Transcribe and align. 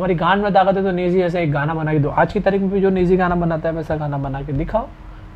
हमारी 0.00 0.14
गान 0.14 0.38
में 0.38 0.52
ताकत 0.54 0.76
है 0.76 0.82
तो 0.84 0.90
नेजी 0.92 1.20
ऐसा 1.22 1.38
एक 1.40 1.52
गाना 1.52 1.74
बना 1.74 1.92
के 1.92 1.98
दो। 1.98 2.08
आज 2.10 2.32
की 2.32 2.40
तारीख 2.40 2.60
में 2.62 2.70
भी 2.70 2.80
जो 2.80 2.88
नेजी 2.90 3.16
गाना 3.16 3.34
बनाता 3.34 3.68
है 3.68 3.74
वैसा 3.74 3.94
गाना 3.96 4.18
बना 4.18 4.42
के 4.42 4.52
दिखाओ। 4.52 4.88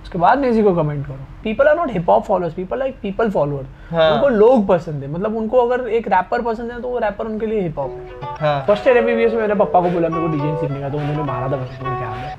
उसके 0.02 0.18
बाद 0.18 0.38
नेजी 0.38 0.62
को 0.62 0.74
कमेंट 0.74 1.06
करो। 1.06 1.16
People 1.44 1.68
are 1.68 1.76
not 1.76 1.90
hip 1.92 2.10
hop 2.10 2.24
followers 2.24 2.54
people 2.54 2.78
like 2.78 2.96
people 3.02 3.30
follower. 3.30 3.62
उनको 4.10 4.28
लोग 4.28 4.66
पसंद 4.68 5.02
है। 5.02 5.10
मतलब 5.10 5.36
उनको 5.36 5.66
अगर 5.66 5.88
एक 5.88 6.08
रैपर 6.08 6.42
पसंद 6.42 6.72
है 6.72 6.80
तो 6.82 6.88
वो 6.88 6.98
रैपर 6.98 7.26
उनके 7.26 7.46
लिए 7.46 7.60
हिप 7.60 7.78
हॉप 7.78 8.36
है। 8.40 8.60
फ़र्स्ट 8.66 8.86
ईयर 8.86 8.96
एमबीबीएस 8.96 9.32
में 9.32 9.40
मेरे 9.40 9.54
पापा 9.54 9.80
को 9.80 9.90
बोला 9.90 10.08
मेरे 10.08 10.26
को 10.26 10.32
डीजे 10.32 10.54
सीखने 10.60 10.80
का 10.80 10.88
तो 10.88 10.98
उन्होंने 10.98 11.22
मारा 11.22 11.48
था 11.48 11.56
बस 11.56 11.78
क्या 11.80 12.10
है। 12.10 12.36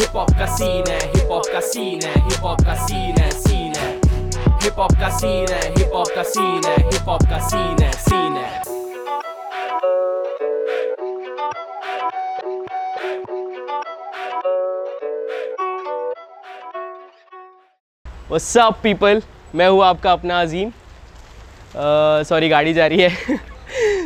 Hip 0.00 0.16
hop 0.16 0.38
का 0.38 0.46
सीन 0.56 0.90
है 0.90 0.98
हिप 0.98 1.30
हॉप 1.32 1.52
का 1.52 1.60
सीन 1.68 2.00
है 2.06 2.24
हिप 2.24 2.42
हॉप 2.42 2.60
का 2.66 2.74
सीन 2.86 3.20
है 3.20 3.30
सीन 3.38 3.72
है। 3.76 3.94
हिप 4.64 4.78
हॉप 4.78 4.98
का 5.00 5.08
सीन 5.18 5.54
है 5.54 5.62
हिप 5.70 5.94
हॉप 5.94 6.16
का 6.16 6.22
सीन 6.32 6.60
है 6.68 6.76
हिप 6.82 7.08
हॉप 7.08 7.30
का 7.30 7.38
सीन 7.48 7.82
है 7.82 7.92
सीन 7.92 8.32
है। 8.32 8.79
Up 18.30 18.76
people? 18.82 19.20
मैं 19.54 19.68
हूँ 19.68 19.82
आपका 19.84 20.10
अपना 20.12 20.40
अजीम। 20.40 20.70
सॉरी 22.24 22.46
uh, 22.46 22.50
गाड़ी 22.50 22.72
जा 22.74 22.86
रही 22.86 23.00
है। 23.00 23.38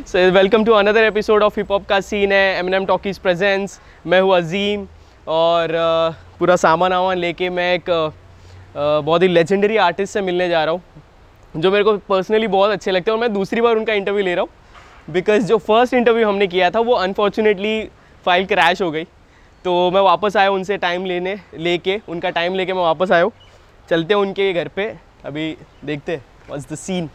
So 0.06 0.18
welcome 0.32 0.64
to 0.64 0.72
another 0.72 1.04
episode 1.04 1.42
of 1.42 1.58
hip 1.60 1.72
hop 1.72 1.84
का 1.88 2.00
सीन 2.00 2.32
है 2.32 2.58
एम 2.58 2.74
एम 2.74 2.86
टॉकीज 2.86 3.18
प्रेजेंस 3.18 3.78
मैं 4.06 4.20
हूँ 4.20 4.34
अजीम 4.36 4.86
और 5.28 5.68
uh, 5.68 6.38
पूरा 6.38 6.56
सामान 6.56 6.92
वामान 6.92 7.18
लेके 7.18 7.50
मैं 7.50 7.72
एक 7.74 7.90
uh, 7.90 9.04
बहुत 9.04 9.22
ही 9.22 9.28
लेजेंडरी 9.28 9.76
आर्टिस्ट 9.76 10.14
से 10.14 10.20
मिलने 10.22 10.48
जा 10.48 10.64
रहा 10.64 10.74
हूँ 10.74 11.60
जो 11.60 11.70
मेरे 11.70 11.84
को 11.84 11.96
पर्सनली 12.08 12.46
बहुत 12.48 12.70
अच्छे 12.70 12.90
लगते 12.90 13.10
हैं 13.10 13.16
और 13.16 13.20
मैं 13.20 13.32
दूसरी 13.34 13.60
बार 13.60 13.76
उनका 13.76 13.92
इंटरव्यू 13.92 14.24
ले 14.24 14.34
रहा 14.34 14.42
हूँ। 14.42 15.12
बिकॉज़ 15.12 15.46
जो 15.46 15.58
फ़र्स्ट 15.68 15.94
इंटरव्यू 15.94 16.28
हमने 16.28 16.46
किया 16.46 16.70
था 16.70 16.80
वो 16.80 16.94
अनफॉर्चुनेटली 16.94 17.80
फ़ाइल 18.26 18.46
क्रैश 18.46 18.82
हो 18.82 18.90
गई। 18.90 19.04
तो 19.64 19.90
मैं 19.90 20.00
वापस 20.02 20.36
आया 20.36 20.50
उनसे 20.50 20.76
टाइम 20.78 21.04
लेने 21.06 21.40
लेके 21.58 22.00
उनका 22.08 22.30
टाइम 22.30 22.54
लेके 22.54 22.72
मैं 22.72 22.82
वापस 22.82 23.12
आया 23.12 23.22
हूँ। 23.22 23.32
चलते 23.90 24.14
हैं 24.14 24.20
उनके 24.20 24.52
घर 24.52 24.68
पे। 24.76 24.84
अभी 25.26 25.56
देखते 25.84 26.20
वॉज़ 26.50 26.66
द 26.72 26.74
सीन 26.76 27.06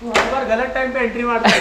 तू 0.00 0.10
हर 0.10 0.30
बार 0.32 0.44
गलत 0.44 0.74
टाइम 0.74 0.92
पे 0.92 0.98
एंट्री 1.00 1.22
मारता 1.22 1.48
है। 1.48 1.58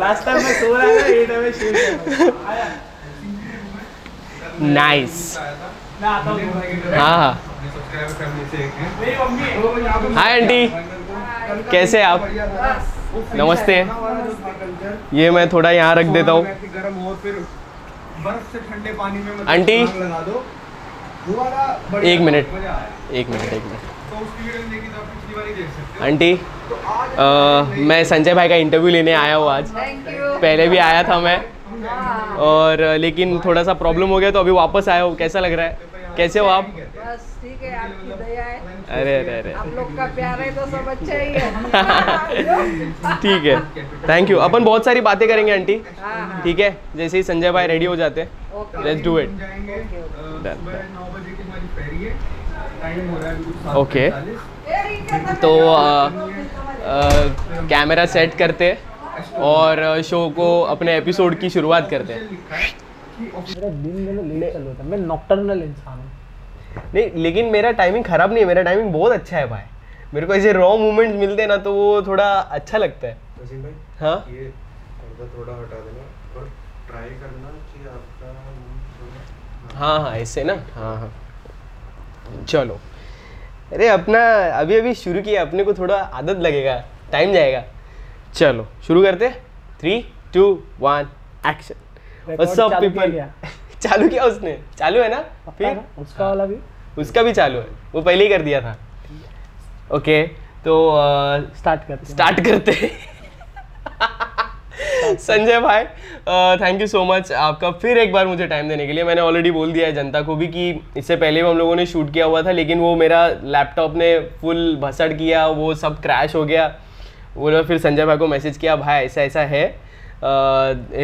लास्ट 0.00 0.24
टाइम 0.24 0.36
मैं 0.44 0.52
सो 0.60 0.74
रहा 0.74 0.86
था 0.86 1.06
ये 1.06 1.26
टाइम 1.26 1.40
में 1.42 1.52
शेर 1.52 1.72
कर 1.76 2.32
नाइस 4.62 5.38
हाँ। 6.02 6.22
हाँ 6.96 7.30
हाय 10.14 10.40
आंटी 10.40 10.62
कैसे 11.70 11.98
हैं 11.98 12.06
आप? 12.06 12.20
नमस्ते। 13.12 13.74
ये 15.12 15.30
मैं 15.30 15.48
थोड़ा 15.48 15.70
यहाँ 15.70 15.94
रख 15.94 16.06
देता 16.06 16.32
हूँ। 16.32 16.44
हो 16.44 17.10
आंटी। 19.48 19.72
एक 22.04 22.20
मिनट। 22.20 22.46
एक 23.12 23.28
मिनट 23.28 23.52
एक 23.52 23.62
मिनट। 23.64 23.80
ही 24.36 24.48
हो 25.30 26.04
आंटी 26.04 26.32
मैं 27.84 28.02
संजय 28.04 28.34
भाई 28.34 28.48
का 28.48 28.54
इंटरव्यू 28.56 28.90
लेने 28.90 29.12
आया 29.14 29.34
हूँ 29.36 29.50
आज। 29.50 29.70
पहले 29.74 30.68
भी 30.68 30.76
आया 30.78 31.02
था 31.02 31.18
मैं। 31.20 31.38
और 32.40 32.82
लेकिन 32.98 33.38
थोड़ा 33.44 33.64
सा 33.64 33.74
प्रॉब्लम 33.74 34.08
हो 34.08 34.18
गया 34.18 34.30
तो 34.30 34.40
अभी 34.40 34.50
वापस 34.52 34.88
आया 34.88 35.02
हूँ। 35.02 35.14
कैसा 35.16 35.40
लग 35.40 35.52
रहा 35.52 35.66
है? 35.66 35.78
कैसे 36.16 36.38
हो 36.38 36.46
आप? 36.48 36.64
बस 36.64 37.36
ठीक 37.42 37.62
है 37.62 37.76
आपकी 37.78 38.24
दया 38.24 38.44
है। 38.44 38.60
अरे 38.90 39.14
अरे 39.16 39.38
अरे। 39.38 39.52
आप 39.52 39.66
लोग 39.74 39.96
का 39.96 40.06
प्यार 40.14 40.40
है 40.40 40.50
तो 40.54 40.64
सब 40.70 40.86
अच्छा 40.88 41.14
ही 41.14 41.32
है। 41.32 41.50
ठीक 43.22 43.44
है। 43.44 43.58
थैंक 44.08 44.30
यू 44.30 44.36
अपन 44.46 44.64
बहुत 44.64 44.84
सारी 44.84 45.00
बातें 45.08 45.26
करेंगे 45.28 45.52
आंटी। 45.52 45.74
हाँ, 46.00 46.14
हाँ। 46.20 46.40
ठीक 46.44 46.58
है? 46.60 46.70
जैसे 46.96 47.16
ही 47.16 47.22
संजय 47.22 47.52
भाई 47.52 47.66
रेडी 47.66 47.84
हो 47.84 47.96
जाते 47.96 48.20
हैं 48.20 48.84
लेट्स 48.84 49.02
डू 49.04 49.18
इट 49.18 49.28
हम 49.28 49.38
जाएँगे 49.38 49.72
अ, 49.72 49.76
Done, 50.44 50.56
सुबह 50.56 50.82
नौ 50.94 51.06
बजे 51.14 51.30
की 51.30 51.42
हमारी 51.42 51.66
फेरी 51.76 52.04
है। 52.04 52.12
टाइम 52.82 53.08
हो 53.10 53.18
रहा 53.18 53.28
है 53.28 53.34
अभी 53.34 53.44
कुछ 53.44 53.54
सात 53.56 53.76
Okay. 53.76 54.10
पैंतालीस। 54.10 55.38
तो 55.42 55.50
कैमरा 57.68 58.06
सेट 58.14 58.34
करते 58.34 58.76
और 59.50 60.02
शो 60.02 60.28
को 60.36 60.48
अपने 60.74 60.96
एपिसोड 60.96 61.38
की 61.40 61.50
शुरुआत 61.50 61.90
करते 61.90 62.12
हैं। 62.12 62.20
मेरा 63.20 63.68
दिन 63.68 63.96
मेरा 63.96 64.22
लेट 64.22 64.52
चल 64.52 64.60
रहा 64.60 64.74
था। 64.74 64.84
मैं 64.90 64.98
नॉक्टर्नल 64.98 65.62
इंसान 65.62 65.98
हूँ। 65.98 66.09
नहीं 66.94 67.22
लेकिन 67.22 67.46
मेरा 67.52 67.70
टाइमिंग 67.80 68.04
खराब 68.04 68.30
नहीं 68.30 68.40
है 68.40 68.46
मेरा 68.48 68.62
टाइमिंग 68.62 68.92
बहुत 68.92 69.12
अच्छा 69.12 69.36
है 69.36 69.46
भाई। 69.48 69.62
मेरे 70.14 70.26
को 70.26 70.34
ऐसे 70.34 70.52
रॉ 70.52 70.76
मोमेंट्स 70.76 71.16
मिलते 71.18 71.42
हैं 71.42 71.48
ना 71.48 71.56
तो 71.56 71.72
वो 71.74 72.02
थोड़ा 72.02 72.28
अच्छा 72.58 72.78
लगता 72.78 73.06
है। 73.06 73.14
भाई 73.38 73.74
हाँ? 74.00 74.24
ये 74.30 74.52
थोड़ा 75.20 75.52
हटा 75.52 75.78
देना 75.78 76.04
और 76.36 76.50
ट्राई 76.88 77.08
करना 77.10 77.48
कि 77.72 77.88
आपका 77.88 79.78
हाँ 79.78 79.98
हाँ 80.00 80.14
ऐसे 80.16 80.44
ना? 80.44 80.54
हाँ 80.74 80.96
हाँ। 80.96 81.12
चलो। 82.48 82.78
अरे 83.72 83.88
अपना 83.88 84.20
अभी 84.58 84.76
अभी 84.76 84.94
शुरू 84.94 85.22
किया 85.22 85.42
अपने 85.42 85.64
को 85.64 85.74
थोड़ा 85.74 85.96
आदत 85.96 86.38
लगेगा 86.38 86.74
टाइम 87.12 87.32
जाएगा। 87.32 87.62
चलो 88.34 88.66
शुरू 88.86 89.02
करते 89.02 89.30
three 89.80 90.00
two 90.34 90.42
one 90.80 91.08
action 91.46 91.74
what's 92.28 92.60
up 92.60 92.80
people? 92.80 93.18
चालू 93.82 94.08
किया 94.08 94.24
उसने। 94.24 94.56
चालू 94.78 95.02
है 95.02 95.08
ना? 95.10 95.24
फिर? 95.50 95.80
उसका 95.98 96.26
वाला 96.26 96.44
भी। 96.46 96.56
उसका 96.98 97.22
भी 97.22 97.32
चालू 97.32 97.58
है। 97.58 97.66
वो 97.94 98.00
पहले 98.00 98.24
ही 98.24 98.30
कर 98.30 98.42
दिया 98.42 98.60
था। 98.60 98.76
ओके 99.92 100.22
तो 100.64 100.74
स्टार्ट 101.58 101.86
करते 101.88 102.06
स्टार्ट 102.06 102.40
करते 102.40 102.72
संजय 105.16 105.60
भाई 105.60 105.84
थैंक 106.56 106.80
यू 106.80 106.86
सो 106.86 107.04
मच 107.04 107.30
आपका। 107.34 107.70
फिर 107.72 107.98
एक 107.98 108.12
बार 108.12 108.26
मुझे 108.26 108.46
टाइम 108.46 108.68
देने 108.68 108.86
के 108.86 108.92
लिए। 108.92 109.04
मैंने 109.04 109.20
ऑलरेडी 109.20 109.50
बोल 109.50 109.72
दिया 109.72 109.86
है 109.86 109.92
जनता 109.92 110.20
को 110.22 110.34
भी 110.36 110.46
कि 110.48 110.70
इससे 110.96 111.16
पहले 111.16 111.42
भी 111.42 111.48
हम 111.48 111.58
लोगों 111.58 111.76
ने 111.76 111.86
शूट 111.86 112.12
किया 112.12 112.26
हुआ 112.26 112.42
था 112.42 112.52
लेकिन 112.52 112.80
वो 112.80 112.94
मेरा 112.96 113.26
लैपटॉप 113.28 113.94
ने 113.96 114.18
फुल 114.40 114.76
भसड़ 114.80 115.12
किया 115.12 115.46
वो 115.46 115.74
सब 115.74 116.00
क्रैश 116.02 116.34
हो 116.34 116.44
गया। 116.44 116.66
बोला 117.34 117.62
फिर 117.62 117.78
संजय 117.78 118.06
भाई 118.06 118.16
को 118.16 118.26
मैसेज 118.26 118.56
किया 118.56 118.76
भाई 118.76 119.04
ऐसा 119.04 119.22
ऐसा 119.22 119.40
है 119.42 119.64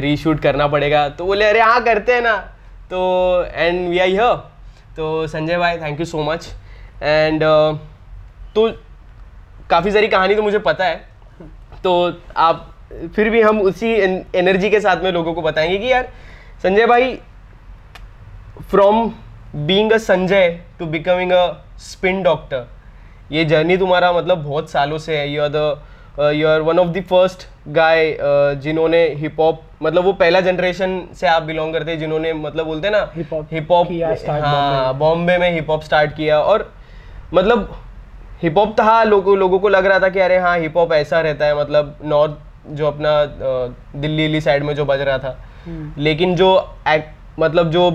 रीशूट 0.00 0.40
करना 0.40 0.66
पड़ेगा। 0.68 1.08
तो 1.08 1.24
बोले 1.24 1.44
अरे 1.44 1.60
हाँ 1.60 1.82
करते 1.84 2.14
हैं 2.14 2.22
ना। 2.22 2.36
तो 2.90 3.00
एंड 3.44 3.88
वी 3.88 3.98
आई 3.98 4.10
हियर 4.10 4.34
तो 4.96 5.26
संजय 5.26 5.58
भाई 5.58 5.78
thank 5.78 6.00
you 6.00 6.06
so 6.06 6.22
much 6.22 6.48
and 7.02 7.42
तो 8.54 8.70
काफ़ी 9.70 9.90
सारी 9.90 10.08
कहानी 10.08 10.34
तो 10.34 10.42
मुझे 10.42 10.58
पता 10.58 10.84
है। 10.84 10.96
तो 11.84 11.92
आप, 12.36 12.74
फिर 13.16 13.30
भी 13.30 13.40
हम 13.42 13.60
उसी 13.60 13.92
एनर्जी 14.34 14.70
के 14.70 14.80
साथ 14.80 15.02
में 15.04 15.10
लोगों 15.12 15.34
को 15.34 15.42
बताएँगे 15.42 15.78
कि 15.78 15.90
यार, 15.92 16.08
संजय 16.62 16.86
भाई 16.86 17.14
from 18.70 19.10
being 19.66 19.92
a 19.92 19.98
Sanjay 19.98 20.48
to 20.78 20.86
becoming 20.86 21.32
a 21.32 21.46
spin 21.80 22.22
doctor 22.22 22.66
ये 23.32 23.44
जर्नी 23.44 23.76
तुम्हारा 23.76 24.12
मतलब 24.12 24.42
बहुत 24.44 24.70
सालों 24.70 24.98
से 24.98 25.18
है। 25.18 25.28
You 25.30 25.42
are 25.42 25.48
the 25.48 25.82
you 26.18 26.48
are 26.48 26.60
one 26.60 26.78
of 26.78 26.88
the 26.88 27.00
first 27.08 27.42
guy 27.68 28.16
जिन्होंने 28.62 29.02
हिप 29.18 29.40
हॉप 29.40 29.60
मतलब 29.82 30.04
वो 30.04 30.12
पहला 30.12 30.40
जनरेशन 30.40 31.00
से 31.20 31.26
आप 31.26 31.42
बिलोंग 31.42 31.72
करते 31.72 31.90
हैं 31.90 31.98
जिन्होंने 31.98 32.32
मतलब 32.32 32.66
बोलते 32.66 32.88
हैं 32.88 32.92
ना 32.92 33.10
हिप 33.52 33.72
हॉप 33.72 33.88
हाँ 34.44 34.94
बॉम्बे 34.98 35.36
में। 35.38 35.50
हिप 35.52 35.70
हॉप 35.70 35.82
स्टार्ट 35.82 36.16
किया 36.16 36.38
और 36.40 36.70
मतलब 37.34 37.76
हिप 38.42 38.58
हॉप 38.58 38.74
था 38.80 39.02
लोगों 39.04 39.36
लोगों 39.38 39.58
को 39.58 39.68
लग 39.68 39.86
रहा 39.86 39.98
था 39.98 40.08
कि 40.08 40.20
अरे 40.20 40.38
हाँ 40.38 40.58
हिप 40.58 40.76
हॉप 40.76 40.92
ऐसा 40.92 41.20
रहता 41.20 41.46
है 41.46 41.58
मतलब 41.60 41.96
नॉर्थ 42.04 42.34
जो 42.70 42.86
अपना 42.86 43.24
दिल्ली 43.24 44.16
दिल्ली 44.16 44.40
साइड 44.40 44.62
में 44.62 44.74
जो 44.74 44.84
बज 44.84 45.00
रहा 45.00 45.18
था। 45.18 45.36
लेकिन 45.98 46.34
जो 46.36 46.50
मतलब 47.38 47.70
जो 47.70 47.90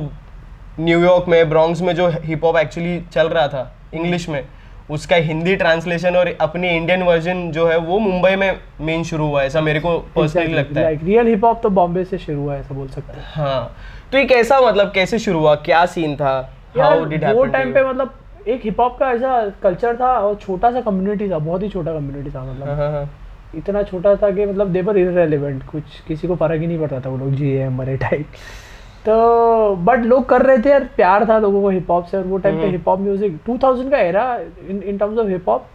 न्यूयॉर्क 0.79 1.25
में 1.27 1.49
ब्रॉन्क्स 1.49 1.81
में 1.81 1.95
जो 1.95 2.07
हिप 2.23 2.43
हॉप 2.45 2.57
एक्चुअली 2.57 2.99
चल 3.13 3.29
रहा 3.29 3.47
था 3.47 3.71
इंग्लिश 3.93 4.29
में 4.29 4.43
उसका 4.91 5.15
हिंदी 5.25 5.55
ट्रांसलेशन 5.55 6.15
और 6.15 6.27
अपनी 6.41 6.69
इंडियन 6.69 7.03
वर्जन 7.03 7.49
जो 7.51 7.67
है 7.67 7.77
वो 7.79 7.99
मुंबई 7.99 8.35
में 8.35 8.59
मेन 8.81 9.03
शुरू 9.03 9.27
हुआ 9.27 9.41
है 9.41 9.47
ऐसा 9.47 9.61
मेरे 9.61 9.79
को 9.79 9.97
पर्सनली 10.15 10.53
लगता 10.53 10.79
है। 10.79 10.95
रियल 11.05 11.27
हिप 11.27 11.45
हॉप 11.45 11.61
तो 11.63 11.69
बॉम्बे 11.69 12.03
से 12.03 12.17
शुरू 12.17 12.39
हुआ 12.41 12.53
है 12.53 12.59
ऐसा 12.59 12.75
बोल 12.75 12.87
सकते 12.87 13.19
हैं। 13.19 13.25
हाँ 13.33 13.75
तो 14.11 14.17
ये 14.17 14.25
कैसा 14.25 14.59
मतलब 14.61 14.91
कैसे 14.95 15.19
शुरू 15.19 15.39
हुआ 15.39 15.55
क्या 15.67 15.85
सीन 15.85 16.15
था? 16.15 16.33
How 16.77 17.05
did 17.05 17.23
वो 17.33 17.45
टाइम 17.45 17.73
पे 17.73 17.83
मतलब 17.83 18.13
एक 18.47 18.61
हिप 18.63 18.79
हॉप 18.79 18.97
का 18.99 19.11
ऐसा 19.11 19.47
कल्चर 19.63 19.95
था 19.95 20.11
और 20.19 20.35
छोटा 20.35 20.71
सा 20.71 20.81
कम्युनिटी 20.81 21.29
था 21.29 21.37
बहुत 21.39 21.63
ही 21.63 21.69
छोटा 21.69 21.93
कम्युनिटी 21.93 22.29
था 22.29 22.39
हाँ, 22.39 22.53
मतलब। 22.53 22.67
हाँ, 22.69 22.91
हाँ। 22.91 23.09
इतना 23.55 23.83
छोटा 23.83 24.15
था 24.15 24.29
कि 24.31 24.45
मतलब 24.45 24.71
देवर 24.73 24.97
इरेलीवेंट 24.97 25.63
कुछ 25.63 25.99
किसी 26.07 26.27
को 26.27 26.35
फ़र्क 26.35 26.61
ही 26.61 26.67
नहीं 26.67 26.79
पड़ता 26.79 26.99
था 26.99 27.09
वो 27.09 27.17
लोग 27.17 27.33
जी 27.35 27.51
एम 27.55 27.77
मरे 27.77 27.95
टाइप 27.97 28.27
तो 29.05 29.75
बट 29.75 30.03
लोग 30.05 30.25
कर 30.29 30.41
रहे 30.41 30.57
थे 30.57 30.69
यार 30.69 30.83
प्यार 30.95 31.25
था 31.29 31.37
लोगों 31.39 31.61
को 31.61 31.69
हिप 31.69 31.89
हॉप 31.91 32.05
से 32.05 32.17
और 32.17 32.23
वो 32.23 32.37
टाइम 32.37 32.59
पे 32.61 32.67
हिप 32.67 32.87
हॉप 32.87 32.99
म्यूज़िक 32.99 33.37
2000 33.49 33.89
का 33.91 33.97
era 33.97 34.25
in 34.69 34.81
in 34.83 34.97
terms 34.97 35.19
of 35.19 35.27
hip 35.27 35.49
hop 35.49 35.65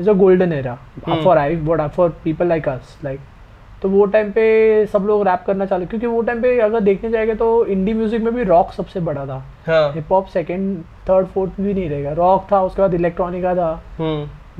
is 0.00 0.10
a 0.10 0.12
golden 0.12 0.52
era 0.52 0.74
for 1.08 1.38
I 1.38 1.56
but 1.56 1.90
for 1.90 2.08
people 2.24 2.46
like 2.46 2.68
us 2.68 2.98
like 3.04 3.20
तो 3.82 3.88
वो 3.88 4.04
टाइम 4.06 4.30
पे 4.30 4.44
सब 4.92 5.04
लोग 5.06 5.26
रैप 5.28 5.42
करना 5.46 5.66
चालू 5.66 5.86
क्योंकि 5.86 6.06
वो 6.06 6.20
टाइम 6.22 6.42
पे 6.42 6.58
अगर 6.60 6.80
देखने 6.80 7.10
जाएँगे 7.10 7.34
तो 7.34 7.64
इंडी 7.66 7.94
म्यूज़िक 7.94 8.22
में 8.22 8.34
भी 8.34 8.44
रॉक 8.44 8.70
सबसे 8.72 9.00
बड़ा 9.00 9.24
था। 9.26 9.42
Hip 9.94 10.12
hop 10.12 10.26
second 10.26 10.78
third 11.08 11.26
fourth 11.26 11.60
भी 11.60 11.74
नहीं 11.74 11.88
रहेगा। 11.90 12.12
रॉक 12.12 12.46
था 12.52 12.62
उसके 12.62 12.82
बाद 12.82 12.94
इलेक्ट्रॉनिका 12.94 13.54
था। 13.54 13.72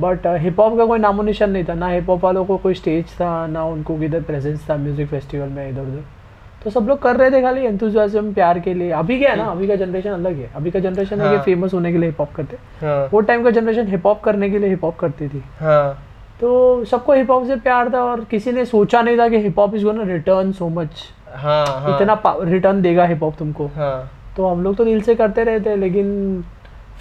बट 0.00 0.26
हिप 0.40 0.60
हॉप 0.60 0.76
का 0.78 0.86
कोई 0.86 0.98
नामो 0.98 1.22
निशान 1.22 1.50
नहीं 1.50 1.64
था 1.64 1.74
ना 1.74 1.88
हिप 1.88 2.10
हॉप 2.10 2.24
वालों 2.24 2.44
को 2.44 2.56
कोई 2.56 2.74
स्टेज 2.74 3.04
था 3.20 3.46
ना 3.46 3.64
उनको 3.64 3.98
किधर 3.98 4.22
प्रेजेंस 4.22 4.68
था 4.70 4.76
म्यूज़िक 4.76 5.08
फेस्टिवल 5.08 5.48
में 5.48 5.68
इधर 5.68 5.80
उधर 5.82 6.04
तो 6.64 6.70
सब 6.70 6.86
लोग 6.88 7.02
कर 7.02 7.16
रहे 7.16 7.30
थे 7.30 7.40
खाली 7.42 7.64
एंथुजियाज्म 7.64 8.32
प्यार 8.34 8.58
के 8.60 8.74
लिए। 8.74 8.90
अभी 8.90 9.18
क्या 9.18 9.30
है 9.30 9.36
ना 9.36 9.44
अभी 9.44 9.66
का 9.68 9.76
जनरेशन 9.76 10.10
अलग 10.10 10.36
है। 10.36 10.50
अभी 10.56 10.70
का 10.70 10.80
जनरेशन 10.80 11.20
है 11.20 11.28
कि 11.28 11.34
हाँ। 11.34 11.44
फ़ेमस 11.44 11.74
होने 11.74 11.92
के 11.92 11.98
लिए 11.98 12.08
हिप 12.08 12.20
हॉप 12.20 12.32
करते। 12.36 12.56
हाँ। 12.80 13.08
वो 13.12 13.20
टाइम 13.20 13.44
का 13.44 13.50
जनरेशन 13.50 13.86
हिप 13.86 14.06
हॉप 14.06 14.20
करने 14.20 14.50
के 14.50 14.58
लिए 14.58 14.68
हिप 14.68 14.84
हॉप 14.84 14.96
करती 14.96 15.28
थी। 15.28 15.42
हाँ। 15.60 16.06
तो 16.40 16.84
सबको 16.84 17.12
हिप 17.12 17.30
हॉप 17.30 17.46
से 17.46 17.56
प्यार 17.56 17.92
था 17.94 18.02
और 18.02 18.24
किसी 18.24 18.52
ने 18.52 18.64
सोचा 18.64 19.02
नहीं 19.02 19.18
था 19.18 19.28
कि 19.28 19.38
hip 19.38 19.58
hop 19.58 19.74
is 19.74 19.84
go 19.84 19.92
gonna 19.92 20.12
return 20.12 20.52
so 20.52 20.68
much 20.68 21.04
हाँ 21.34 21.66
हाँ। 21.66 21.96
इतना 21.96 22.22
रिटर्न 22.26 22.82
देगा 22.82 23.04
हिप 23.04 23.22
हॉप 23.22 23.34
तुमको। 23.38 23.66
हाँ। 23.66 24.10
तो 24.36 24.46
हम 24.46 24.62
लोग 24.62 24.76
तो 24.76 24.84
दिल 24.84 25.00
से 25.00 25.14
करते 25.14 25.44
रहे 25.44 25.60
थे 25.60 25.76
लेकिन 25.76 26.44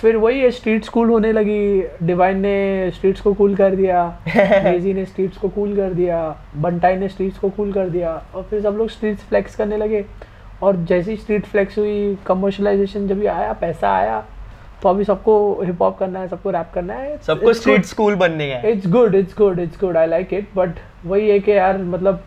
फिर 0.01 0.15
वही 0.17 0.39
है 0.39 0.51
स्ट्रीट्स 0.51 0.89
कूल 0.89 1.09
होने 1.09 1.31
लगी। 1.31 1.83
डिवाइन 2.03 2.37
ने 2.37 2.91
स्ट्रीट्स 2.91 3.21
को 3.21 3.33
कूल 3.33 3.55
कर 3.55 3.75
दिया। 3.75 4.19
लेजी 4.37 4.93
ने 4.93 5.05
स्ट्रीट्स 5.05 5.37
को 5.37 5.49
कूल 5.49 5.75
कर 5.75 5.93
दिया। 5.93 6.37
बंटाई 6.57 6.95
ने 6.95 7.07
स्ट्रीट्स 7.07 7.37
को 7.37 7.49
कूल 7.49 7.73
कर 7.73 7.89
दिया। 7.89 8.23
और 8.35 8.43
फिर 8.43 8.61
सब 8.61 8.75
लोग 8.77 8.89
स्ट्रीट्स 8.89 9.23
फ्लैक्स 9.23 9.55
करने 9.55 9.77
लगे। 9.77 10.05
और 10.63 10.75
जैसी 10.75 11.15
स्ट्रीट 11.15 11.45
फ्लैक्स 11.45 11.77
हुई 11.77 12.17
कमर्शलाइजेशन 12.25 13.07
जब 13.07 13.19
भी 13.19 13.25
आया 13.25 13.53
पैसा 13.53 13.95
आया 13.95 14.23
तो 14.83 14.89
अभी 14.89 15.03
सबको 15.03 15.61
हिप 15.63 15.81
हॉप 15.81 15.97
करना 15.97 16.19
है 16.19 16.27
सबको 16.27 16.49
रैप 16.49 16.71
करना 16.73 16.93
है। 16.93 17.17
सबको 17.17 17.53
स्ट्रीट 17.53 17.85
स्कूल 17.85 18.15
बनने 18.15 18.43
है। 18.43 18.71
It's 18.71 18.87
good 18.87 19.15
it's 19.15 19.37
good 19.37 19.59
it's 19.59 19.79
good 19.79 19.97
I 19.97 20.07
like 20.07 20.33
it 20.33 20.47
but 20.55 20.69
वही 21.05 21.29
है 21.29 21.39
कि 21.39 21.51
यार 21.51 21.77
मतलब 21.77 22.23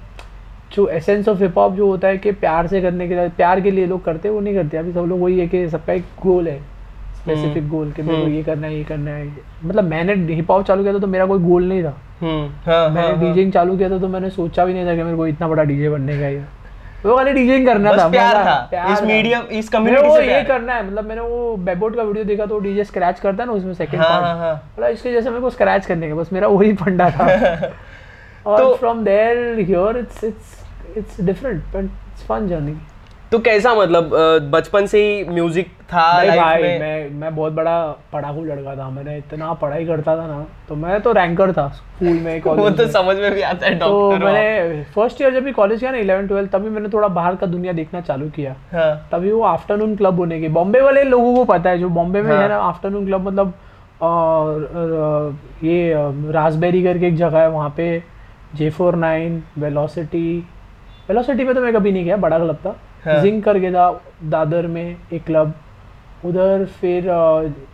जो 0.73 0.89
एसेंस 0.89 1.29
ऑफ़ 1.29 1.43
हिप 1.43 1.59
हॉप 1.59 1.73
जो 1.73 1.87
होता 1.87 2.09
है 2.09 2.19
कि 2.19 2.33
प्यार 2.33 2.67
से 2.67 2.81
करने 2.81 3.09
के 3.09 3.15
लिए 3.15 3.29
प्यार 3.29 3.61
के 3.61 3.71
लिए 3.71 3.87
लोग 3.87 4.05
करते 4.05 4.29
हैं 4.29 4.35
वो 4.35 4.41
नहीं 4.41 4.55
करते। 4.55 4.77
अभी 4.77 4.93
सब 4.93 5.01
लोग 5.01 5.21
वही 5.21 5.39
है 5.41 5.47
कि 5.49 5.69
सबका 5.69 5.93
एक 5.93 6.05
गोल 6.23 6.49
है। 6.49 6.76
स्पेसिफिक 7.27 7.69
गोल 7.69 7.91
कि 7.93 8.03
मेरे 8.03 8.23
को 8.23 8.29
ये 8.29 8.43
करना 8.43 8.67
है 8.67 8.77
ये 8.77 8.85
करना 8.85 9.11
है। 9.11 9.27
मतलब 9.65 9.85
मैंने 9.85 10.15
हिप 10.35 10.51
हॉप 10.51 10.65
चालू 10.67 10.83
किया 10.83 10.95
था 10.95 10.99
तो 10.99 11.07
मेरा 11.07 11.27
कोई 11.27 11.39
गोल 11.39 11.65
नहीं 11.65 11.83
था। 11.85 11.95
हम्म। 12.21 12.71
हाँ 12.71 12.89
मैंने 12.89 13.09
हाँ, 13.09 13.17
हाँ 13.17 13.25
डीजिंग 13.25 13.53
चालू 13.53 13.77
किया 13.77 13.91
था 13.91 13.99
तो 13.99 14.09
मैंने 14.09 14.31
सोचा 14.31 14.65
भी 14.65 14.75
नहीं 14.75 14.87
था 14.87 14.95
कि 14.97 15.03
मेरे 15.03 15.17
को 15.17 15.27
इतना 15.27 15.49
बड़ा 15.49 15.63
डीजे 15.63 15.89
बनने 15.91 16.19
का 16.21 16.29
ये 16.29 16.45
वो 17.05 17.17
खाली 17.17 17.33
डीजिंग 17.33 17.67
करना 17.67 17.93
था 17.97 18.09
प्यार 18.09 18.35
था। 18.45 18.55
प्यार 18.71 18.91
इस 18.93 19.03
मीडियम 19.03 19.43
इस 19.53 19.69
कम्युनिटी 19.69 20.11
से 20.11 20.33
ये 20.35 20.43
करना 20.45 20.75
है 20.75 20.87
मतलब 20.87 21.05
मैंने 21.05 21.21
वो 21.23 21.57
बेबोट 21.57 21.97
का 21.97 22.03
वीडियो 22.03 22.25
देखा 22.25 22.47
तो 22.47 22.59
डीजे 22.59 22.85
स्क्रैच 22.85 23.21
करता 23.21 23.43
है 23.43 23.49
ना 23.49 23.55
उसमें 23.55 23.75
सेकंड 23.75 24.01
हाँ, 24.01 24.09
पार्ट 24.11 24.25
हाँ, 24.25 24.39
हाँ। 24.39 24.55
मतलब 24.79 24.91
इसके 24.91 25.13
जैसे 25.13 25.31
मेरे 25.31 25.41
को 25.43 25.51
स्क्रैच 25.51 25.87
करने 25.87 26.09
का 26.09 26.15
बस 26.15 26.33
मेरा 26.33 26.49
वही 26.49 26.73
फंडा 26.75 27.11
था। 27.11 27.27
और 28.47 28.59
तो- 28.59 28.77
from 28.79 29.05
there 29.05 29.59
here 29.59 29.97
it's 29.99 30.25
it's 30.25 30.65
it's 30.97 31.21
different 31.21 31.63
but 31.75 31.85
it's 31.85 32.27
fun 32.27 32.49
journey 32.49 32.77
तो 33.33 33.39
कैसा 33.39 33.75
मतलब 33.75 34.11
बचपन 34.51 34.87
से 34.87 34.99
ही 35.03 35.25
म्यूज़िक 35.29 35.69
था 35.93 36.03
नहीं 36.19 36.39
भाई 36.39 36.63
में? 36.63 36.79
मैं 36.81 37.11
मैं 37.11 37.35
बहुत 37.37 37.53
बड़ा 37.53 37.81
पढ़ाकू 38.13 38.45
लड़का 38.45 38.75
था। 38.77 38.89
मैंने 38.91 39.17
इतना 39.19 39.53
पढ़ाई 39.55 39.87
करता 39.87 40.17
था 40.17 40.27
ना 40.27 40.47
तो 40.69 40.75
मैं 40.77 41.01
तो 41.03 41.13
रैंकर 41.13 41.53
था 41.53 41.69
स्कूल 41.71 42.19
में 42.21 42.41
कॉलेज 42.43 42.61
वो 42.65 42.71
तो 42.71 42.83
में। 42.83 42.91
समझ 42.93 43.17
में 43.17 43.35
भी 43.35 43.43
आता 43.43 43.67
है 43.67 43.79
तो 43.79 44.11
मैंने 44.13 44.83
फ़र्स्ट 44.95 45.23
ईयर 45.23 45.35
जब 45.35 45.45
भी 45.45 45.53
कॉलेज 45.53 45.81
गया 45.81 45.91
ना 45.91 45.99
इलेवन 45.99 46.27
ट्वेल्थ 46.27 46.51
तभी 46.53 46.71
मैंने 46.71 46.89
थोड़ा 46.89 47.09
बाहर 47.11 47.37
का 47.37 47.47
दुनिया 47.47 47.73
देखना 47.73 48.01
चालू 48.03 48.29
किया। 48.37 48.55
हाँ। 48.73 49.09
तभी 49.13 49.33
वो 49.33 49.43
आफ्टरनून 49.45 49.97
क्लब 49.97 50.19
होने 50.19 50.41
की 50.41 50.49
बॉम्बे 50.51 50.81
वाले 50.81 51.05
लोगों 51.05 51.35
को 51.37 51.45
पता 51.53 51.71
है 51.71 51.79
जो 51.79 51.89
बॉम्बे 51.91 52.23
में 52.23 52.33
हाँ। 52.33 52.41
है 52.43 52.49
ना 52.49 52.59
आफ्टरनून 52.63 53.07
क्लब 53.07 53.29
मतलब 53.29 53.53
ये 55.65 55.93
रासबेरी 56.33 56.83
करके 56.83 57.07
एक 57.07 57.17
जगह 57.17 57.39
है 57.39 57.51
वहाँ 57.51 57.75
पे 57.77 58.03
J 58.55 58.71
four 58.71 58.97
nine 58.97 59.43
velocity 59.59 60.39
velocity 61.09 61.45
में 61.45 61.55
तो 61.55 61.61
मैं 61.61 61.73
कभी 61.75 61.93
नहीं 61.93 62.05
गया 62.05 62.17
बड़ा 62.19 62.39
क्लब 62.39 62.57
था। 62.57 62.77
हाँ। 63.07 63.21
जिंक 63.23 63.45
करके 63.45 63.71
था 63.73 63.91
दादर 64.25 64.67
में 64.67 64.97
एक 65.13 65.25
क्लब 65.25 65.55
उधर 66.25 66.65
फिर 66.81 67.05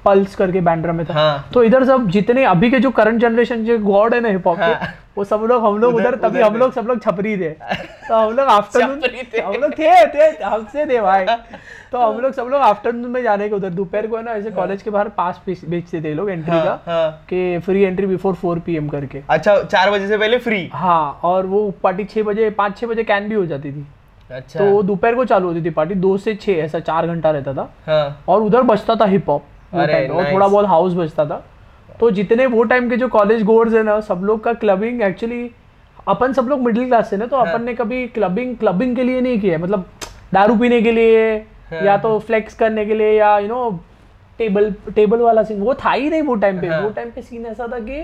पल्स 0.04 0.34
करके 0.34 0.60
बैंड्रा 0.60 0.92
में 0.92 1.04
था। 1.06 1.14
हाँ। 1.14 1.48
तो 1.54 1.62
इधर 1.64 1.84
सब 1.84 2.08
जितने 2.10 2.44
अभी 2.44 2.70
के 2.70 2.78
जो 2.80 2.90
करंट 2.90 3.20
जनरेशन 3.20 3.64
जो 3.64 3.78
गॉड 3.78 4.14
है 4.14 4.20
ना 4.20 4.28
हिप 4.28 4.46
हॉप 4.46 4.58
हाँ। 4.58 4.74
के 4.74 4.86
वो 5.16 5.24
सब 5.24 5.40
लोग 5.48 5.64
हम 5.64 5.78
लोग 5.78 5.94
उधर- 5.94 6.06
उधर 6.14 6.28
तभी 6.28 6.40
हम 6.40 6.56
लोग 6.56 6.72
सब 6.72 6.86
लोग 6.86 7.02
छपरी 7.02 7.36
थे। 7.36 7.48
तो 8.08 8.14
हम 8.14 8.30
लोग 8.36 8.48
आफ्टरनून 8.48 9.00
हम 9.44 9.54
लोग 9.54 9.72
थे 9.78 9.90
थे 10.14 10.44
हमसे 10.44 10.86
थे 10.86 11.00
भाई। 11.00 11.24
तो 11.92 11.98
हम 11.98 12.20
लोग 12.20 12.32
सब 12.32 12.42
लोग 12.42 12.62
आफ्टरनून 12.62 13.10
में 13.10 13.22
जाने 13.22 13.48
के 13.48 13.54
उधर 13.54 13.70
दोपहर 13.70 14.06
को 14.06 14.16
है 14.16 14.22
ना 14.24 14.32
ऐसे 14.32 14.50
कॉलेज 14.50 14.82
के 14.82 14.90
बाहर 14.90 15.08
पास 15.08 15.40
बेचते 15.48 16.02
थे 16.02 16.14
लोग 16.14 16.30
एंट्री 16.30 16.52
हाँ, 16.52 16.64
का 16.64 16.92
हाँ। 16.92 17.10
कि 17.28 17.58
free 17.58 17.82
entry 17.82 18.06
before 18.06 18.34
four 18.34 18.58
P 18.58 18.88
करके। 18.88 19.22
अच्छा 19.30 19.62
चार 19.62 19.90
बजे 19.90 20.08
से 20.08 20.18
पहले 20.18 20.38
फ्री 20.38 20.68
हाँ 20.74 21.20
और 21.24 21.46
वो 21.46 21.70
पार्टी 21.82 22.04
छः 22.04 22.22
बजे 22.22 22.50
पाँच 22.50 22.78
छः 22.78 22.86
बजे 22.86 23.04
कैन 23.04 23.28
भी 23.28 23.34
हो 23.34 23.46
जाती 23.46 23.72
थी। 23.72 23.86
अच्छा। 24.32 24.58
तो 24.58 24.82
दोपहर 24.82 25.14
को 25.14 25.24
चालू 25.24 25.48
होती 25.48 25.64
थी 25.64 25.70
पार्टी 25.70 25.94
दो 25.94 26.16
से 26.18 26.34
छः 26.34 26.52
ऐसा 26.54 26.80
चार 26.80 27.06
घंटा 27.06 27.30
रहता 27.30 27.54
था। 27.54 27.72
हाँ। 27.86 28.24
और 28.28 28.42
उधर 28.42 28.62
बजता 28.62 28.94
था 28.96 29.04
हिप 29.04 29.28
हॉप 29.28 29.74
और 29.74 29.92
थोड़ा 30.32 30.46
बहुत 30.46 30.66
हाउस 30.66 30.94
बजता 30.94 31.24
था। 31.26 31.42
तो 32.00 32.10
जितने 32.10 32.46
वो 32.46 32.62
टाइम 32.64 32.88
के 32.90 32.96
जो 32.96 33.08
कॉलेज 33.08 33.42
गोर्स 33.44 33.74
है 33.74 33.82
ना 33.82 34.00
सब 34.00 34.20
लोग 34.24 34.42
का 34.44 34.52
क्लबिंग 34.54 35.02
एक्चुअली 35.02 35.50
अपन 36.08 36.32
सब 36.32 36.46
लोग 36.48 36.60
मिडिल 36.60 36.86
क्लास 36.86 37.10
से 37.10 37.16
ना 37.16 37.26
तो 37.26 37.36
हाँ। 37.36 37.46
अपन 37.46 37.64
ने 37.64 37.74
कभी 37.74 38.06
क्लबिंग 38.08 38.56
क्लबिंग 38.56 38.94
के 38.96 39.02
लिए 39.04 39.20
नहीं 39.20 39.40
किया 39.40 39.58
मतलब 39.58 39.84
दारू 40.32 40.56
पीने 40.56 40.80
के 40.82 40.92
लिए 40.92 41.36
हाँ। 41.70 41.82
या 41.84 41.96
तो 41.96 42.18
फ्लेक्स 42.18 42.54
करने 42.54 42.84
के 42.86 42.94
लिए 42.94 43.12
या 43.18 43.38
यू 43.38 43.48
नो 43.48 43.70
टेबल 44.38 44.70
टेबल 44.94 45.20
वाला 45.20 45.42
सीन 45.42 45.60
वो 45.60 45.74
था 45.74 45.92
ही 45.92 46.08
नहीं 46.10 46.22
वो 46.22 46.34
टाइम 46.34 46.60
पे। 46.60 46.66
हाँ। 46.66 46.80
वो 46.82 46.90
टाइम 46.90 47.10
पे 47.10 47.22
सीन 47.22 47.46
ऐसा 47.46 47.66
था 47.72 47.78
कि 47.78 48.00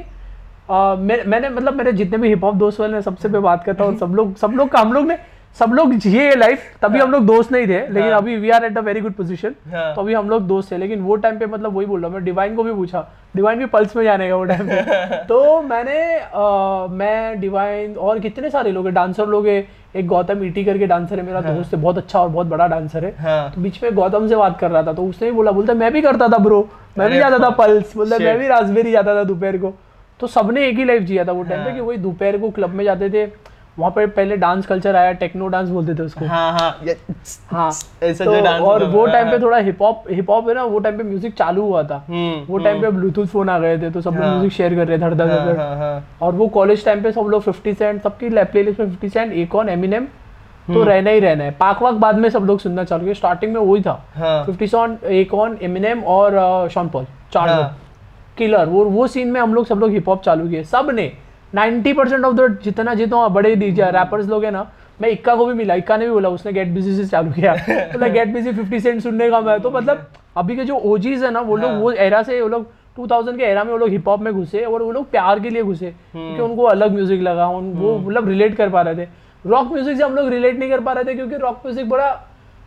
आ, 0.70 0.94
मैं, 0.94 1.24
मैंने 1.24 1.48
मतलब 1.48 1.74
मेरे 1.74 1.92
जितने 1.92 2.18
भी 2.18 2.28
हिप 2.28 2.44
हॉप 2.44 2.54
दोस्त 2.54 2.80
वाले 2.80 3.00
सबसे 3.02 3.28
मैं 3.28 3.42
बात 3.42 3.64
करता 3.64 3.84
हूँ 3.84 3.96
सब 4.00 4.14
लोग 4.14 4.36
सब 4.36 4.52
लोग 4.54 4.68
का 4.68 4.80
हम 4.80 4.92
लोग 4.92 5.06
ने 5.06 5.18
सब 5.56 5.72
लोग 5.72 5.92
जिए 5.94 6.34
लाइफ 6.34 6.62
तभी 6.82 6.98
हम 7.00 7.10
लोग 7.10 7.24
दोस्त 7.26 7.52
नहीं 7.52 7.66
थे 7.66 7.78
लेकिन 7.88 8.10
हाँ। 8.10 8.18
अभी 8.18 8.36
we 8.36 8.50
are 8.50 8.64
at 8.64 8.76
a 8.78 8.80
very 8.80 9.00
good 9.00 9.12
position 9.12 9.54
हाँ। 9.72 9.94
तो 9.94 10.00
अभी 10.00 10.14
हम 10.14 10.28
लोग 10.30 10.46
दोस्त 10.46 10.70
थे 10.72 10.76
लेकिन 10.78 11.00
वो 11.00 11.16
टाइम 11.16 11.38
पे 11.38 11.46
मतलब 11.46 11.74
वही 11.76 11.86
बोल 11.86 12.00
रहा 12.00 12.08
हूँ 12.08 12.14
मैं 12.14 12.24
डिवाइन 12.24 12.54
को 12.56 12.62
भी 12.62 12.72
पूछा 12.72 13.06
डिवाइन 13.36 13.58
भी 13.58 13.66
पल्स 13.66 13.96
में 13.96 14.02
जाने 14.04 14.28
का 14.28 14.36
वो 14.36 14.44
टाइम 14.44 14.68
पे। 14.68 15.16
तो 15.28 15.60
मैंने 15.62 15.98
आ, 16.18 16.86
मैं 16.86 17.40
डिवाइन 17.40 17.96
और 17.96 18.18
कितने 18.18 18.50
सारे 18.50 18.72
लोग 18.72 18.86
हैं 18.86 18.94
डांसर 18.94 19.26
लोग 19.26 19.46
हैं 19.46 19.66
एक 19.96 20.06
गौतम 20.06 20.44
ईटी 20.44 20.64
करके 20.64 20.86
डांसर 20.86 21.18
है 21.18 21.26
मेरा 21.26 21.40
दोस्त 21.40 21.74
है 21.74 21.80
बहुत 21.80 21.98
अच्छा 21.98 22.20
और 22.20 22.28
बहुत 22.28 22.46
बड़ा 22.46 22.66
डांसर 22.68 23.04
है। 23.04 23.14
हाँ। 23.18 23.50
तो 23.50 23.60
बीच 23.60 23.82
में 23.82 23.94
गौतम 23.94 24.28
से 24.28 24.36
बात 24.36 24.58
कर 24.60 24.70
रहा 24.70 24.82
था 24.82 24.92
तो 24.92 25.06
उसने 25.06 25.30
भी 25.30 25.36
बोला 25.36 25.52
बोलता 25.52 25.74
मैं 25.74 25.92
भी 25.92 26.02
करता 26.02 26.28
था 26.28 26.38
ब्रो 26.38 26.68
मैं 26.98 27.10
भी 27.10 27.18
जाता 27.18 27.38
था 27.38 27.50
पल्स 27.56 27.96
बोलता 27.96 28.18
मैं 28.18 28.38
भी 28.38 28.48
रासबेरी 28.48 28.92
जाता 28.92 29.14
था 29.14 29.24
दोपहर 29.24 29.58
को। 29.58 29.74
तो 30.20 30.26
सबने 30.26 30.66
एक 30.68 30.78
ही 30.78 30.84
लाइफ 30.84 31.02
जिया 31.02 31.24
था 31.24 31.32
वो 31.32 31.42
टाइम 31.42 31.60
पे 31.60 31.70
हाँ। 31.70 31.74
कि 31.74 31.80
वही 31.80 31.98
दोपहर 31.98 32.38
को 32.38 32.50
क्लब 32.50 32.70
में 32.70 32.84
जाते 32.84 33.10
थे 33.10 33.26
वहाँ 33.78 33.90
पे 33.96 34.06
पहले 34.06 34.36
डांस 34.36 34.66
कल्चर 34.66 34.96
आया 34.96 35.12
टेक्नो 35.20 35.48
डांस 35.48 35.68
बोलते 35.68 35.94
थे 35.94 36.02
उसको। 36.02 36.24
हाँ 36.26 36.52
हाँ 36.52 36.70
ये- 36.84 36.96
हाँ 37.50 37.68
ऐसा 38.02 38.24
तो 38.24 38.34
जो 38.34 38.40
डांस 38.44 38.60
और 38.62 38.84
वो 38.84 39.04
टाइम 39.06 39.24
पे 39.24 39.30
हाँ। 39.30 39.40
थोड़ा 39.42 39.58
हिप 39.58 39.82
हॉप 39.82 40.04
हिप 40.10 40.30
हॉप 40.30 40.48
है 40.48 40.54
ना 40.54 40.64
वो 40.64 40.78
टाइम 40.78 40.96
पे 40.98 41.04
म्यूज़िक 41.04 41.34
चालू 41.34 41.62
हुआ 41.62 41.82
था। 41.82 42.02
हम्म 42.08 42.44
वो 42.48 42.58
टाइम 42.58 42.80
पे 42.82 42.90
ब्लूटूथ 42.90 43.26
फ़ोन 43.26 43.48
आ 43.48 43.58
गए 43.58 43.78
थे 43.78 43.90
तो 43.90 44.00
सब 44.00 44.10
लोग 44.10 44.22
हाँ। 44.22 44.30
म्यूज़िक 44.30 44.52
शेयर 44.52 44.74
कर 44.74 44.88
रहे 44.88 44.98
थे 44.98 45.00
धड़ 45.00 45.14
धड़ 45.14 45.28
हाँ, 45.30 45.46
धड़ 45.46 45.56
हाँ, 45.56 45.76
हाँ। 45.76 46.04
और 46.22 46.34
वो 46.34 46.48
कॉलेज 46.48 46.84
टाइम 46.84 47.02
पे 47.02 47.12
सब 47.12 47.26
लोग 47.30 47.42
50 47.44 47.74
सेंट 47.78 48.02
सबकी 48.02 48.28
प्ले 48.44 48.62
लिस्ट 48.62 48.80
में 48.80 48.96
50 48.96 49.12
सेंट 49.12 49.32
एक 49.32 49.54
ऑन 49.54 49.68
एमिनेम 49.68 50.06
तो 50.68 50.82
रहना 50.84 51.10
ही 51.10 51.20
रहना 51.20 51.44
है। 51.44 51.50
पाक 51.50 51.82
वाक 51.82 51.94
बाद 51.94 52.18
में 52.18 52.28
सब 52.30 52.44
लोग 52.44 52.58
सुनना 52.60 52.84
चालू 52.84 53.02
किया 53.04 53.14
स्टार्टिंग 53.14 53.52
में 53.52 53.60
वही 53.60 53.82
था। 53.82 53.92
हाँ। 54.14 54.44
50 54.46 54.66
सेंट 54.70 55.04
एक 55.04 55.34
ऑन 55.34 55.56
एमिनेम 55.62 56.02
और 56.14 56.68
शॉन 56.72 56.88
पॉल 56.88 57.06
चार 57.32 57.48
हाँ। 57.48 57.76
किलर 58.38 58.66
वो 58.66 58.84
वो 58.84 59.06
सीन 59.06 59.28
में 59.28 59.40
हम 59.40 59.54
लोग 59.54 59.66
सब 59.66 59.78
लोग 59.78 59.90
हिप 59.90 60.08
हॉप 60.08 60.22
चालू 60.22 60.48
किए। 60.48 60.64
सबने 60.64 61.10
90 61.52 61.92
परसेंट 61.94 62.24
ऑफ़ 62.24 62.34
द 62.34 62.58
जितना 62.64 62.94
जितना 62.94 63.28
बड़े 63.30 63.54
डीजे 63.56 63.90
रैपर्स 63.92 64.26
लोग 64.28 64.44
हैं 64.44 64.52
ना 64.52 64.66
मैं 65.00 65.08
इक्का 65.10 65.34
को 65.34 65.46
भी 65.46 65.54
मिला 65.54 65.74
इक्का 65.74 65.96
ने 65.96 66.04
भी 66.04 66.10
बोला 66.10 66.28
उसने 66.28 66.52
गेट 66.52 66.68
बिज़ी 66.68 66.96
से 66.96 67.04
चालू 67.06 67.30
किया। 67.32 67.52
मतलब 67.54 68.12
गेट 68.12 68.28
बिज़ी 68.28 68.52
50 68.54 68.82
सेंट 68.82 69.02
सुनने 69.02 69.28
का 69.30 69.40
मैं 69.40 69.60
तो 69.60 69.70
मतलब 69.70 70.06
अभी 70.36 70.56
के 70.56 70.64
जो 70.64 70.76
ओजीज 70.76 71.24
है 71.24 71.30
ना 71.30 71.40
वो 71.40 71.56
लोग 71.56 71.70
हाँ। 71.70 71.78
वो 71.80 71.90
एरा 71.92 72.22
से 72.22 72.40
वो 72.40 72.48
लोग 72.48 72.66
2000 72.98 73.36
के 73.36 73.44
एरा 73.44 73.64
में 73.64 73.70
वो 73.72 73.78
लोग 73.78 73.88
हिप 73.90 74.08
हॉप 74.08 74.20
में 74.20 74.32
घुसे 74.32 74.64
और 74.64 74.82
वो 74.82 74.90
लोग 74.92 75.10
प्यार 75.10 75.40
के 75.40 75.50
लिए 75.50 75.62
घुसे 75.62 75.90
क्योंकि 76.12 76.40
उनको 76.42 76.64
अलग 76.66 76.92
म्यूज़िक 76.92 77.20
लगा 77.22 77.46
उन 77.48 77.72
वो 77.74 77.96
मतलब 77.98 78.28
रिलेट 78.28 78.56
कर 78.56 78.68
पा 78.70 78.82
रहे 78.82 78.94
थे। 78.96 79.08
रॉक 79.44 79.72
म्यूज़िक 79.72 79.96
से 79.96 80.02
हम 80.02 80.14
लोग 80.14 80.28
रिलेट 80.28 80.58
नहीं 80.58 80.70
कर 80.70 80.80
पा 80.80 80.92
रहे 80.92 81.04
थे 81.04 81.14
क्योंकि 81.14 81.36
रॉक 81.36 81.60
म्यूज़िक 81.64 81.88
बड़ा 81.88 82.08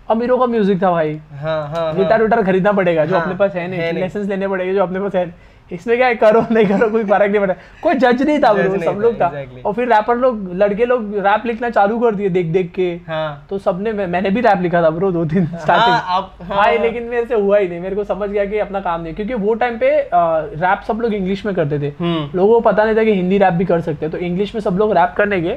अमीरों 0.09 0.38
का 0.38 0.45
म्यूज़िक 0.45 0.81
था 0.83 0.91
भाई। 0.91 1.19
हाँ 1.41 1.67
हाँ 1.69 1.95
गिटार 1.95 2.23
विटार 2.23 2.43
खरीदना 2.43 2.71
पड़ेगा 2.71 3.05
जो 3.05 3.15
हाँ, 3.15 3.21
अपने 3.23 3.35
पास 3.35 3.55
है 3.55 3.61
है 3.61 3.67
नहीं। 3.69 4.00
लाइसेंस 4.00 4.27
लेने 4.29 4.47
पड़ेगा 4.47 4.73
जो 4.73 4.83
अपने 4.83 5.00
पास 5.00 5.15
है। 5.15 5.25
इसमें 5.71 5.95
क्या 5.97 6.07
है 6.07 6.15
करो 6.15 6.45
नहीं 6.51 6.65
करो 6.67 6.89
कोई 6.89 7.03
फ़र्क 7.03 7.31
नहीं 7.31 7.39
पड़ता। 7.41 7.53
कोई 7.83 7.93
जज 7.95 8.21
नहीं 8.21 8.39
था 8.39 8.51
नहीं 8.53 8.79
सब 8.81 8.99
लोग 9.01 9.15
था। 9.15 9.31
exactly. 9.31 9.63
और 9.65 9.73
फिर 9.73 9.87
रैपर 9.87 10.17
लोग 10.17 10.49
लड़के 10.55 10.85
लोग 10.85 11.13
रैप 11.17 11.45
लिखना 11.45 11.69
चालू 11.69 11.99
कर 11.99 12.15
दिए 12.15 12.29
देख 12.29 12.45
देख 12.47 12.71
के। 12.71 12.89
हाँ। 13.07 13.45
तो 13.49 13.57
सबने 13.59 13.93
मैं, 13.93 14.07
मैंने 14.07 14.29
भी 14.29 14.41
रैप 14.41 14.61
लिखा 14.61 14.81
था 14.83 14.89
ब्रो 14.89 15.11
दो 15.11 15.25
दिन 15.25 15.45
हाँ, 15.45 15.59
स्टार्टिंग 15.59 15.95
आप 15.95 16.35
हाँ, 16.41 16.57
भाई 16.57 16.77
लेकिन 16.77 17.03
मेरे 17.05 17.25
से 17.25 17.35
हुआ 17.35 17.57
ही 17.57 17.67
नहीं। 17.67 17.79
मेरे 17.79 17.95
को 17.95 18.03
समझ 18.03 18.29
गया 18.29 18.45
कि 18.45 18.59
अपना 18.59 18.79
काम 18.81 19.01
नहीं 19.01 19.13
क्योंकि 19.13 19.33
वो 19.35 19.53
टाइम 19.55 19.77
पे 19.77 19.89
रैप 20.13 20.81
सब 20.87 21.01
लोग 21.01 21.13
इंग्लिश 21.13 21.45
में 21.45 21.53
करते 21.55 21.79
थे। 21.79 21.93
हम्म। 21.99 22.37
लोगों 22.37 22.53
को 22.53 22.59
पता 22.69 22.85
नहीं 22.85 22.95
था 22.95 23.03
कि 23.03 23.13
हिंदी 23.13 23.37
रैप 23.37 23.53
भी 23.53 23.65
कर 23.65 23.81
सकते 23.81 24.09
तो 24.09 24.17
इंग्लिश 24.19 24.53
में 24.55 24.61
सब 24.61 24.77
लोग 24.77 24.93
रैप 24.93 25.13
करने 25.17 25.41
के 25.41 25.55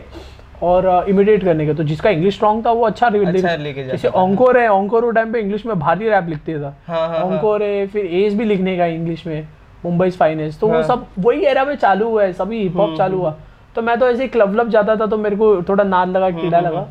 और 0.62 0.86
इमिडिएट 1.08 1.44
करने 1.44 1.66
के 1.66 1.74
तो 1.74 1.84
जिसका 1.84 2.10
इंग्लिश 2.10 2.34
स्ट्रॉन्ग 2.34 2.64
था 2.66 2.70
वो 2.70 2.84
अच्छा 2.86 3.06
अच्छा 3.06 3.54
लेके 3.56 3.84
जैसे 3.84 4.08
था। 4.08 4.12
ऑंकोर 4.20 4.58
है 4.58 4.68
ऑंकोर 4.68 5.04
वो 5.04 5.10
टाइम 5.10 5.32
पे 5.32 5.40
इंग्लिश 5.40 5.66
में 5.66 5.78
भारी 5.78 6.08
रैप 6.08 6.28
लिखते 6.28 6.58
था। 6.58 6.74
हाँ, 6.86 6.98
हाँ, 6.98 7.08
हाँ। 7.08 7.20
ऑंकोर 7.20 7.62
है 7.62 7.86
फिर 7.86 8.06
एज 8.06 8.34
भी 8.34 8.44
लिखने 8.44 8.76
का 8.76 8.86
इंग्लिश 8.86 9.26
में। 9.26 9.46
मुंबई 9.84 10.10
फाइनेंस 10.10 10.58
तो 10.60 10.66
वो 10.66 10.74
हाँ। 10.74 10.82
सब 10.82 11.06
वही 11.18 11.44
एरा 11.46 11.64
में 11.64 11.74
चालू 11.76 12.08
हुआ 12.08 12.22
है 12.22 12.32
सभी 12.32 12.62
हिप 12.62 12.72
हम्म, 12.72 12.80
हॉप 12.82 12.96
चालू 12.98 13.18
हुआ। 13.18 13.34
तो 13.76 13.82
मैं 13.82 13.98
तो 13.98 14.08
ऐसे 14.08 14.28
क्लब 14.28 14.54
लब 14.56 14.68
जाता 14.70 14.96
था 14.96 15.06
तो 15.06 15.16
मेरे 15.18 15.36
को 15.36 15.62
थोड़ा 15.68 15.84
नाद 15.84 16.08
लगा 16.08 16.30
कीड़ा 16.30 16.58
हम्म, 16.58 16.68
लगा। 16.68 16.86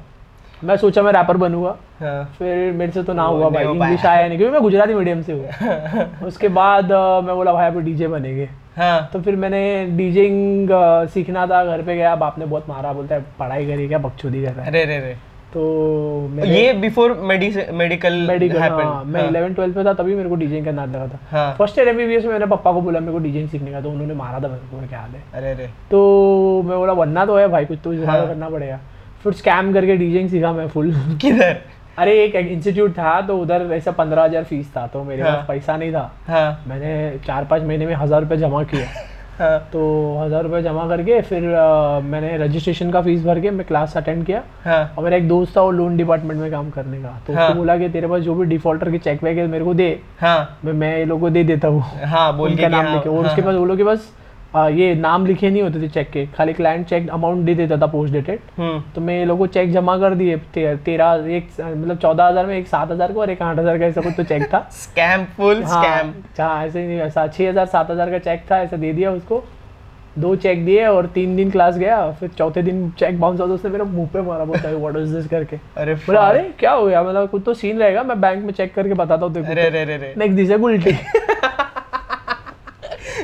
मैं 0.63 0.75
सोचा 0.77 1.01
मैं 1.01 1.11
रैपर 1.13 1.37
बनूँगा। 1.37 1.75
हाँ। 1.99 2.23
फिर 2.37 2.71
मेरे 2.73 2.91
से 2.91 3.03
तो 3.03 3.13
ना 3.13 3.23
हुआ 3.23 3.49
भाई 3.49 3.65
इंग्लिश 3.65 4.05
आया 4.05 4.27
नहीं 4.27 4.37
क्योंकि 4.37 4.53
मैं 4.53 4.61
गुजराती 4.61 4.93
मीडियम 4.93 5.21
से 5.21 5.33
हूँ। 5.33 6.27
उसके 6.27 6.47
बाद 6.57 6.91
मैं 7.25 7.35
बोला 7.35 7.53
भाई 7.53 7.67
अभी 7.67 7.81
डीजे 7.81 8.07
बनेंगे। 8.07 8.49
हाँ। 8.77 9.09
तो 9.13 9.21
फिर 9.21 9.35
मैंने 9.35 9.63
डीजिंग 9.97 10.69
सीखना 11.13 11.45
था 11.47 11.63
घर 11.65 11.81
पे 11.81 11.95
गया 11.95 12.15
बाप 12.15 12.39
ने 12.39 12.45
बहुत 12.45 12.69
मारा 12.69 12.93
बोलता 12.93 13.15
है 13.15 13.25
पढ़ाई 13.39 13.65
करी 13.67 13.87
क्या 13.87 13.97
बकचोदी 13.97 14.43
कर 14.43 14.51
रहा 14.51 14.61
है? 14.61 14.71
अरे 14.71 14.85
रे 14.85 14.99
रे 14.99 15.15
तो 15.53 16.27
मेरे 16.31 16.49
ये 16.51 16.73
बिफोर 16.73 17.13
मेडिकल 17.21 18.13
मेडिकल 18.27 18.57
हाँ, 18.59 19.03
मैं 19.05 19.27
इलेवन 19.27 19.53
ट्वेल्थ 19.53 19.75
में 19.77 19.85
था 19.85 19.93
तभी 19.93 20.15
मेरे 20.15 20.29
को 20.29 20.35
डीजिंग 20.35 20.65
का 20.65 20.71
नाद 20.71 20.95
लगा 20.95 21.07
था। 21.07 21.19
हाँ। 21.31 21.55
फ़र्स्ट 21.57 21.77
ईयर 21.79 21.87
एमबीबीएस 21.87 22.23
में 22.25 22.31
मैंने 22.31 22.45
पापा 22.47 22.71
को 22.71 22.81
बोला 22.81 22.99
मेरे 22.99 23.11
को 23.13 23.19
डीजिंग 23.19 23.49
सीखने 23.49 23.71
का 23.71 23.81
तो 23.81 23.89
उन्होंने 23.89 24.13
मारा 24.13 24.39
था 24.39 24.47
मेरे 24.47 24.67
को 24.71 24.75
मेरे 24.77 24.87
ख्याल 24.87 25.09
है। 25.11 25.23
अरे 25.33 25.53
रे 25.53 25.69
तो 25.91 26.63
मैं 26.65 26.77
बोला 26.77 26.93
बनना 26.95 27.25
तो 27.25 27.37
है 27.37 27.47
भाई 27.49 27.65
कुछ 27.65 27.79
तो 27.83 27.93
जुगाड़ 27.93 28.17
हाँ। 28.17 28.27
करना 28.27 28.49
पड़ेगा। 28.49 28.79
फिर 29.23 29.33
स्कैम 29.33 29.73
करके 29.73 29.95
डीजिंग 29.97 30.29
सीखा 30.29 30.51
मैं 30.53 30.67
फुल 30.67 30.93
किधर? 31.21 31.55
अरे 31.99 32.13
एक 32.23 32.35
इंस्टीट्यूट 32.35 32.91
था 32.91 33.19
तो 33.21 33.37
उधर 33.37 33.69
ऐसा 33.73 33.91
पंद्रह 33.93 34.23
हज़ार 34.23 34.43
फ़ीस 34.43 34.75
था 34.75 34.85
तो 34.87 35.03
मेरे 35.03 35.21
हाँ। 35.23 35.31
पास 35.31 35.47
पैसा 35.47 35.77
नहीं 35.77 35.91
था। 35.93 36.11
हाँ। 36.27 36.63
मैंने 36.67 37.19
चार 37.27 37.45
पाँच 37.45 37.63
महीने 37.63 37.85
में 37.85 37.93
हज़ार 37.95 38.21
रुपये 38.21 38.37
जमा 38.37 38.63
किया। 38.65 38.87
हाँ। 39.39 39.57
तो 39.73 39.81
हज़ार 40.19 40.43
रुपये 40.43 40.61
जमा 40.61 40.87
करके 40.87 41.21
फिर 41.21 41.53
आ, 41.55 41.99
मैंने 41.99 42.35
रजिस्ट्रेशन 42.37 42.91
का 42.91 43.01
फ़ीस 43.01 43.23
भर 43.25 43.39
के 43.39 43.51
मैं 43.51 43.65
क्लास 43.67 43.97
अटेंड 43.97 44.25
किया। 44.25 44.43
हाँ। 44.63 44.93
और 44.97 45.03
मेरा 45.03 45.17
एक 45.17 45.27
दोस्त 45.27 45.55
था 45.57 45.61
वो 45.61 45.71
लोन 45.71 45.97
डिपार्टमेंट 45.97 46.39
में 46.41 46.49
काम 46.51 46.69
करने 46.69 47.01
का। 47.01 47.19
तो 47.27 47.33
हाँ। 47.33 47.47
उसको 47.47 47.57
बोला 47.57 47.77
कि 47.77 47.89
तेरे 47.89 48.07
पास 48.07 48.21
जो 48.21 48.35
भी 48.35 48.45
डिफॉल्टर 48.45 48.91
के 48.91 48.97
चेक 48.99 49.23
वेक 49.23 49.37
है 49.37 49.47
मेरे 49.47 49.65
को 49.65 49.73
दे। 49.73 49.89
हाँ। 50.19 50.59
मैं 50.65 50.73
मैं 50.73 50.97
ये 50.97 51.05
लोगों 51.05 51.21
को 51.21 51.29
दे 51.29 51.43
देता 51.43 51.67
हूँ। 51.67 51.81
हाँ 52.05 52.35
बोल 52.37 52.55
के 52.55 52.67
नाम 52.67 52.85
हाँ, 52.85 52.97
और 52.97 53.07
हाँ, 53.15 53.23
उसके 53.23 53.41
पास 53.41 53.55
वो 53.55 53.65
लोग 53.65 53.77
के 53.77 53.83
पास 53.83 54.11
आ, 54.55 54.67
ये 54.69 54.93
नाम 54.95 55.25
लिखे 55.25 55.49
नहीं 55.49 55.61
होते 55.61 55.81
थे 55.81 55.87
चेक 55.89 56.09
के। 56.11 56.25
खाली 56.27 56.53
क्लाइंट 56.53 56.85
चेक 56.87 57.09
अमाउंट 57.09 57.45
दे 57.45 57.53
देता 57.55 57.77
था 57.77 57.85
पोस्ट 57.87 58.13
डेटेड 58.13 58.39
हम्म। 58.57 58.83
तो 58.95 59.01
मैं 59.01 59.17
ये 59.17 59.25
लोगों 59.25 59.45
को 59.45 59.53
चेक 59.53 59.71
जमा 59.71 59.97
कर 59.97 60.15
दिए। 60.15 60.37
ते, 60.37 60.75
तेरह 60.77 61.25
एक 61.29 61.47
मतलब 61.59 61.97
चौदह 61.97 62.25
हज़ार 62.25 62.45
में 62.45 62.57
एक 62.57 62.67
सात 62.67 62.91
हज़ार 62.91 63.13
का 63.13 63.19
और 63.19 63.29
एक 63.29 63.41
आठ 63.41 63.59
हज़ार 63.59 63.79
का 63.79 63.85
ऐसा 63.85 64.01
कुछ 64.01 64.13
तो 64.17 64.23
चेक 64.25 64.43
था। 64.53 64.67
स्कैम 64.73 65.25
फुल 65.37 65.63
स्कैम 65.63 66.13
हाँ 66.39 66.49
हाँ, 66.49 66.65
ऐसे 66.65 66.81
ही 66.81 66.87
नहीं 66.87 66.99
ऐसा 67.01 67.27
छः 67.27 67.49
हज़ार 67.49 67.65
सात 67.67 67.91
हज़ार 67.91 68.11
का 68.11 68.19
चेक 68.19 68.45
था 68.51 68.61
ऐसा 68.61 68.77
दे 68.77 68.93
दिया 68.93 69.11
उसको। 69.13 69.43
दो 70.19 70.35
चेक 70.35 70.63
दिए 70.65 70.85
और 70.87 71.05
तीन 71.13 71.35
दिन 71.35 71.51
क्लास 71.51 71.77
गया 71.77 72.11
फिर 72.11 72.29
चौथे 72.29 72.61
दिन 72.63 72.89
चेक 72.99 73.19
बाउंस 73.19 73.39
हुआ 73.39 73.47
तो 73.47 73.53
उसने 73.53 73.71
मेरे 73.71 73.83
मुँह 73.85 74.09
पे 74.13 74.21
मारा 74.21 74.45
बोलता 74.45 74.67
है 74.67 74.75
व्हाट 74.75 74.97
इज़ 74.97 75.15
दिस 75.15 75.27
करके। 75.27 75.57
अरे 75.77 75.95
बोला 75.95 76.27
अरे 76.29 76.43
क्या 76.59 76.71
हो 76.71 76.85
गया? 76.85 77.03
मतलब 77.03 77.29
कुछ 77.29 77.43
तो 77.45 77.53
सीन 77.55 77.79
रहेगा 77.79 78.03
मैं 78.03 78.19
बैंक 78.21 78.43
में 78.45 78.51
चेक 78.53 78.73
करके 78.75 78.93
बताता 78.93 79.25
हूँ 79.25 79.33
रे 79.39 80.13
नेक्स्ट 80.17 80.35
दिशा 80.37 80.55
उल्टी। 80.57 80.91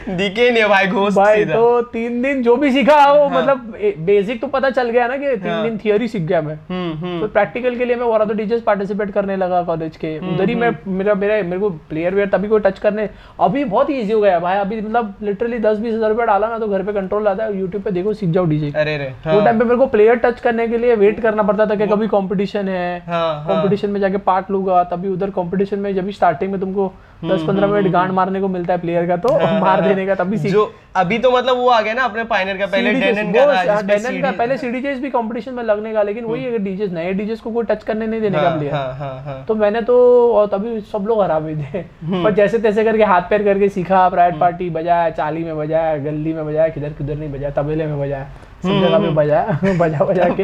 दिखे 0.09 0.49
नहीं 0.51 0.63
भाई 0.65 0.87
घोस्ट 0.87 1.17
भाई 1.17 1.45
तो 1.45 1.81
तीन 1.91 2.21
दिन 2.21 2.41
जो 2.43 2.55
भी 2.55 2.71
सीखा 2.71 2.95
वो 3.11 3.27
हाँ। 3.27 3.41
मतलब 3.41 3.75
बेसिक 4.05 4.41
तो 4.41 4.47
पता 4.47 4.69
चल 4.69 4.89
गया 4.89 5.07
ना 5.07 5.17
कि 5.17 5.35
तीन 5.35 5.51
हाँ। 5.51 5.63
दिन 5.63 5.77
थियोरी 5.77 6.07
सीख 6.07 6.23
गया 6.23 6.41
मैं। 6.41 6.55
हम्म 6.69 6.93
हम्म। 6.97 7.19
तो 7.21 7.27
प्रैक्टिकल 7.29 7.75
के 7.75 7.85
लिए 7.85 7.95
मैं 7.95 8.05
ऑफ़ 8.07 8.31
टीचर्स 8.31 8.61
पार्टिसिपेट 8.61 9.11
करने 9.11 9.35
लगा 9.37 9.61
कॉलेज 9.63 9.97
के। 9.97 10.07
हम्म, 10.09 10.33
उधर 10.33 10.49
ही 10.49 10.55
मैं 10.55 10.71
मेरा 10.87 11.13
मेरा 11.15 11.41
मेरे 11.43 11.59
को 11.59 11.69
प्लेयर 11.89 12.15
वेयर 12.15 12.29
तभी 12.29 12.47
कोई 12.47 12.59
टच 12.59 12.79
करने 12.79 13.09
अभी 13.39 13.63
बहुत 13.65 13.89
ईजी 13.91 14.11
हो 14.11 14.21
गया 14.21 14.39
भाई। 14.39 14.57
अभी 14.57 14.81
मतलब 14.81 15.13
लिटरली 15.23 15.59
दस 15.59 15.77
बीस 15.77 15.93
हज़ार 15.93 16.09
रुपया 16.09 16.25
डाला 16.25 16.47
ना 16.47 16.59
तो 16.59 16.67
घर 16.67 16.83
पे 16.83 16.93
कंट्रोल 16.93 17.27
आता 17.27 17.43
है 17.43 17.59
यूट्यूब 17.59 17.83
पे 17.83 17.91
देखो 17.91 18.13
सीख 18.13 18.29
जाओ 18.29 18.45
डीजे 18.45 18.71
अरे 18.75 18.97
रे 18.97 19.09
वो 19.25 19.31
हाँ। 19.31 19.43
टाइम 19.45 19.59
पे 19.59 19.65
मेरे 19.65 19.77
को 19.77 19.87
प्लेयर 19.87 20.15
टच 20.15 20.39
करने 20.39 20.67
के 20.67 20.77
लिए 20.77 20.95
वेट 20.97 21.19
करना 21.19 21.43
पड़ता 21.43 21.65
था 21.65 21.75
कि 21.75 21.87
कभी 21.87 22.07
कॉम्पिटिशन 22.07 22.69
है। 22.69 22.99
हाँ 23.07 23.43
हाँ। 23.43 23.63
में 23.85 23.99
जाके 23.99 24.17
पार्ट 24.25 24.49
लूँगा 24.51 24.83
तभी 24.85 25.09
उधर 25.09 25.29
कॉम्पिटिशन 25.31 25.79
में 25.79 25.93
जब 25.95 26.09
स्टार्टिंग 26.11 26.51
में 26.51 26.59
तुमको 26.61 26.91
दस 27.21 27.41
पंद्रह 27.47 27.67
मिनट 27.67 27.91
गांड 27.91 28.11
मारने 28.11 28.39
को 28.41 28.47
मिलता 28.47 28.73
है 28.73 28.79
प्लेयर 28.79 29.05
का 29.07 29.15
तो 29.17 29.33
मार 29.59 29.81
देने 29.81 30.05
का 30.05 30.15
तभी 30.15 30.37
सीख। 30.37 30.51
जो 30.51 30.63
अभी 30.95 31.17
तो 31.19 31.31
मतलब 31.31 31.57
वो 31.57 31.67
आ 31.69 31.79
गया 31.81 31.93
ना 31.93 32.03
अपने 32.03 32.23
पायनियर 32.23 32.57
का 32.57 32.65
पहले 32.65 32.93
डेनन 32.93 33.31
का 33.33 33.43
हाँ, 33.45 33.83
डेनन 33.87 34.31
पहले 34.37 34.57
सीडी 34.57 34.81
चेस 34.81 34.99
भी 34.99 35.09
कंपटीशन 35.09 35.53
में 35.53 35.63
लगने 35.63 35.93
का 35.93 36.03
लेकिन 36.03 36.25
वही 36.25 36.45
अगर 36.47 36.57
डीजेस 36.63 36.91
नए 36.91 37.13
डीजेस 37.13 37.39
को 37.41 37.51
कोई 37.51 37.65
टच 37.69 37.83
करने 37.83 38.07
नहीं 38.07 38.21
देने 38.21 38.37
का 38.37 38.49
हाँ 38.49 38.57
प्लेयर 38.57 38.73
हाँ 38.73 38.93
हाँ 38.95 39.21
हाँ। 39.23 39.43
तो 39.47 39.55
मैंने 39.55 39.81
तो 39.81 39.97
और 40.33 40.47
तभी 40.47 40.79
सब 40.91 41.05
लोग 41.07 41.21
हरा 41.21 41.39
भी 41.39 41.55
थे। 41.55 41.79
हम्म। 41.79 42.23
पर 42.23 42.33
जैसे 42.35 42.59
तैसे 42.59 42.83
करके 42.83 43.03
हाथ 43.03 43.29
पैर 43.29 43.43
करके 43.43 43.69
सीखा 43.69 44.07
प्राइवेट 44.09 44.39
पार्टी 44.39 44.69
बजाया 44.69 45.09
चाली 45.09 45.43
में 45.43 45.57
बजाया 45.57 45.97
गली 46.03 46.33
में 46.33 46.45
बजाया 46.45 46.67
किधर 46.69 46.93
किधर 46.93 47.15
नहीं 47.15 47.31
बजाया 47.31 47.51
तबेले 47.61 47.85
में 47.85 47.99
बजाया। 47.99 48.27
सब 48.61 48.67
हम्म, 48.67 48.81
जगह 48.85 48.99
में 48.99 49.15
बजाया 49.15 49.73
बजा 49.79 50.05
बजा 50.05 50.27
के। 50.29 50.43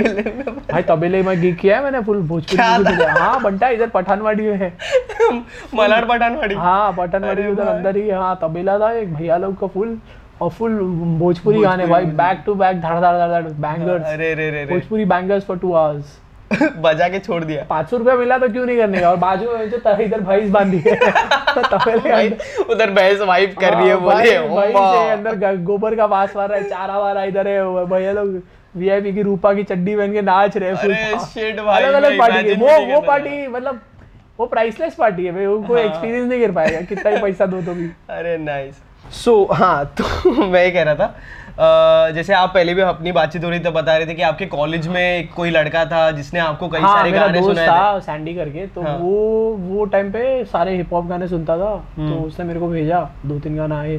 भाई 0.72 0.82
तबेले 0.90 1.22
में 1.24 1.40
गिग 1.42 1.58
किया 1.60 1.78
है 1.78 1.84
मैंने 1.84 2.00
फुल 2.04 2.22
भोजपुरी 2.28 2.84
बजाया। 2.84 3.14
हाँ 3.14 3.42
बंटा 3.42 3.70
इधर 3.70 3.88
पठानवाड़ी 3.96 4.44
में 4.48 4.58
है। 4.58 4.72
मलाड 5.76 6.08
पठानवाड़ी। 6.10 6.56
हाँ 6.56 6.92
पठानवाड़ी 6.98 7.48
उधर 7.48 7.68
अंदर 7.68 7.98
ही 7.98 8.10
हाँ। 8.10 8.38
तबेला 8.42 8.78
था 8.80 8.92
एक 9.00 9.14
भैया 9.16 9.38
लोग 9.38 9.60
का 9.60 9.68
फुल 9.76 9.98
और 10.42 10.50
फुल 10.52 10.78
भोजपुरी 11.20 11.62
गाने 11.62 11.86
भाई 11.88 12.06
बैक 12.22 12.42
टू 12.46 12.54
बैक 12.56 12.82
धड़ 12.82 13.00
धड़ 13.00 13.28
धड़ 13.32 13.52
bangers 13.66 14.70
Bhojpuri 14.70 15.06
bangers 15.06 15.46
for 15.46 15.58
two 15.58 15.74
hours 15.74 16.20
बजा 16.54 17.08
के 17.10 17.20
छोड़ 17.20 17.44
दिया। 17.44 17.64
पाँच 17.70 17.90
सौ 17.90 17.98
रुपया 17.98 18.16
मिला 18.16 18.38
तो 18.38 18.50
क्यों 18.50 18.66
नहीं 18.66 18.78
करने 18.78 19.00
का? 19.00 19.10
और 19.10 19.16
बाजू 19.18 19.58
में 19.58 19.70
जो 19.70 19.78
तरह 19.78 20.04
इधर 20.04 20.20
भैंस 20.22 20.50
बांधी 20.50 20.78
है। 20.78 20.96
अंदर- 20.96 22.70
उधर 22.70 22.92
भैंस 22.92 23.20
वाइप 23.22 23.56
कर 23.60 23.74
रही 23.74 23.88
है 23.90 23.96
हाँ। 23.96 24.24
से 24.24 25.10
अंदर 25.10 25.56
गोबर 25.58 25.96
का 25.96 26.06
वास 26.06 26.36
मार 26.36 26.50
रहा 26.50 26.58
है 26.58 26.70
चारा 26.70 26.98
वारा 27.00 27.24
इधर 27.24 27.48
है 27.48 27.86
भैया 27.86 28.12
लोग 28.12 28.42
वीआईपी 28.76 29.14
की 29.14 29.22
रूपा 29.22 29.54
की 29.54 29.64
चड्डी 29.64 29.96
पहन 29.96 30.14
के 30.14 30.22
नाच 30.22 30.58
रहे 30.58 30.70
हैं 30.70 30.78
अरे 30.78 31.14
shit 31.14 31.66
भाई, 31.66 31.84
अलग 31.84 31.94
अलग 31.94 32.20
पार्टी 32.20 32.54
वो 32.56 32.80
वो 32.94 33.02
पार्टी 33.02 33.48
मतलब 33.48 33.80
वो 34.40 34.46
प्राइसलेस 34.46 34.96
पार्टी 34.96 35.26
है 35.26 35.32
भाई 35.32 35.46
उनको 35.46 35.74
हाँ। 35.74 35.84
एक्सपीरियंस 35.84 36.30
नहीं 36.30 36.42
कर 36.46 36.52
पाएगा 36.52 36.82
कितना 36.82 37.12
ही 37.12 37.18
पैसा 37.18 37.46
दो 37.46 37.62
तो 37.62 37.74
भी। 37.74 37.86
अरे 38.10 38.38
नाइस 38.38 38.76
सो 39.12 39.48
हाँ 39.52 39.94
तो 40.02 40.32
मैं 40.46 40.74
कह 40.74 40.84
रहा 40.84 40.96
था 40.96 41.16
जैसे 41.58 42.34
आप 42.34 42.54
पहले 42.54 42.74
भी 42.74 42.82
अपनी 42.82 43.12
बातचीत 43.12 43.44
हो 43.44 43.50
रही 43.50 43.60
तो 43.60 43.72
बता 43.72 43.96
रहे 43.98 44.08
थे 44.08 44.14
कि 44.14 44.22
आपके 44.22 44.46
कॉलेज 44.48 44.88
में 44.88 45.28
कोई 45.28 45.50
लड़का 45.50 45.86
था 45.86 46.10
जिसने 46.12 46.40
आपको 46.40 46.68
कई 46.68 46.80
हाँ 46.80 46.96
सारे 46.96 47.12
गाने 47.12 47.42
सुनाए 47.42 47.68
थे 47.68 47.72
था 47.72 48.00
सैंडी 48.00 48.34
करके 48.34 48.66
तो 48.68 48.82
हाँ। 48.82 48.98
वो 48.98 49.14
वो 49.60 49.86
टाइम 49.86 50.12
पे 50.12 50.44
सारे 50.46 50.76
हिप 50.78 50.94
हॉप 50.94 51.06
गाने 51.08 51.28
सुनता 51.28 51.58
था 51.58 51.76
तो 51.96 52.02
हम्म। 52.02 52.24
उसने 52.24 52.46
मेरे 52.46 52.60
को 52.60 52.68
भेजा 52.68 53.00
दो 53.26 53.40
तीन 53.40 53.56
गाना 53.56 53.80
आए 53.80 53.98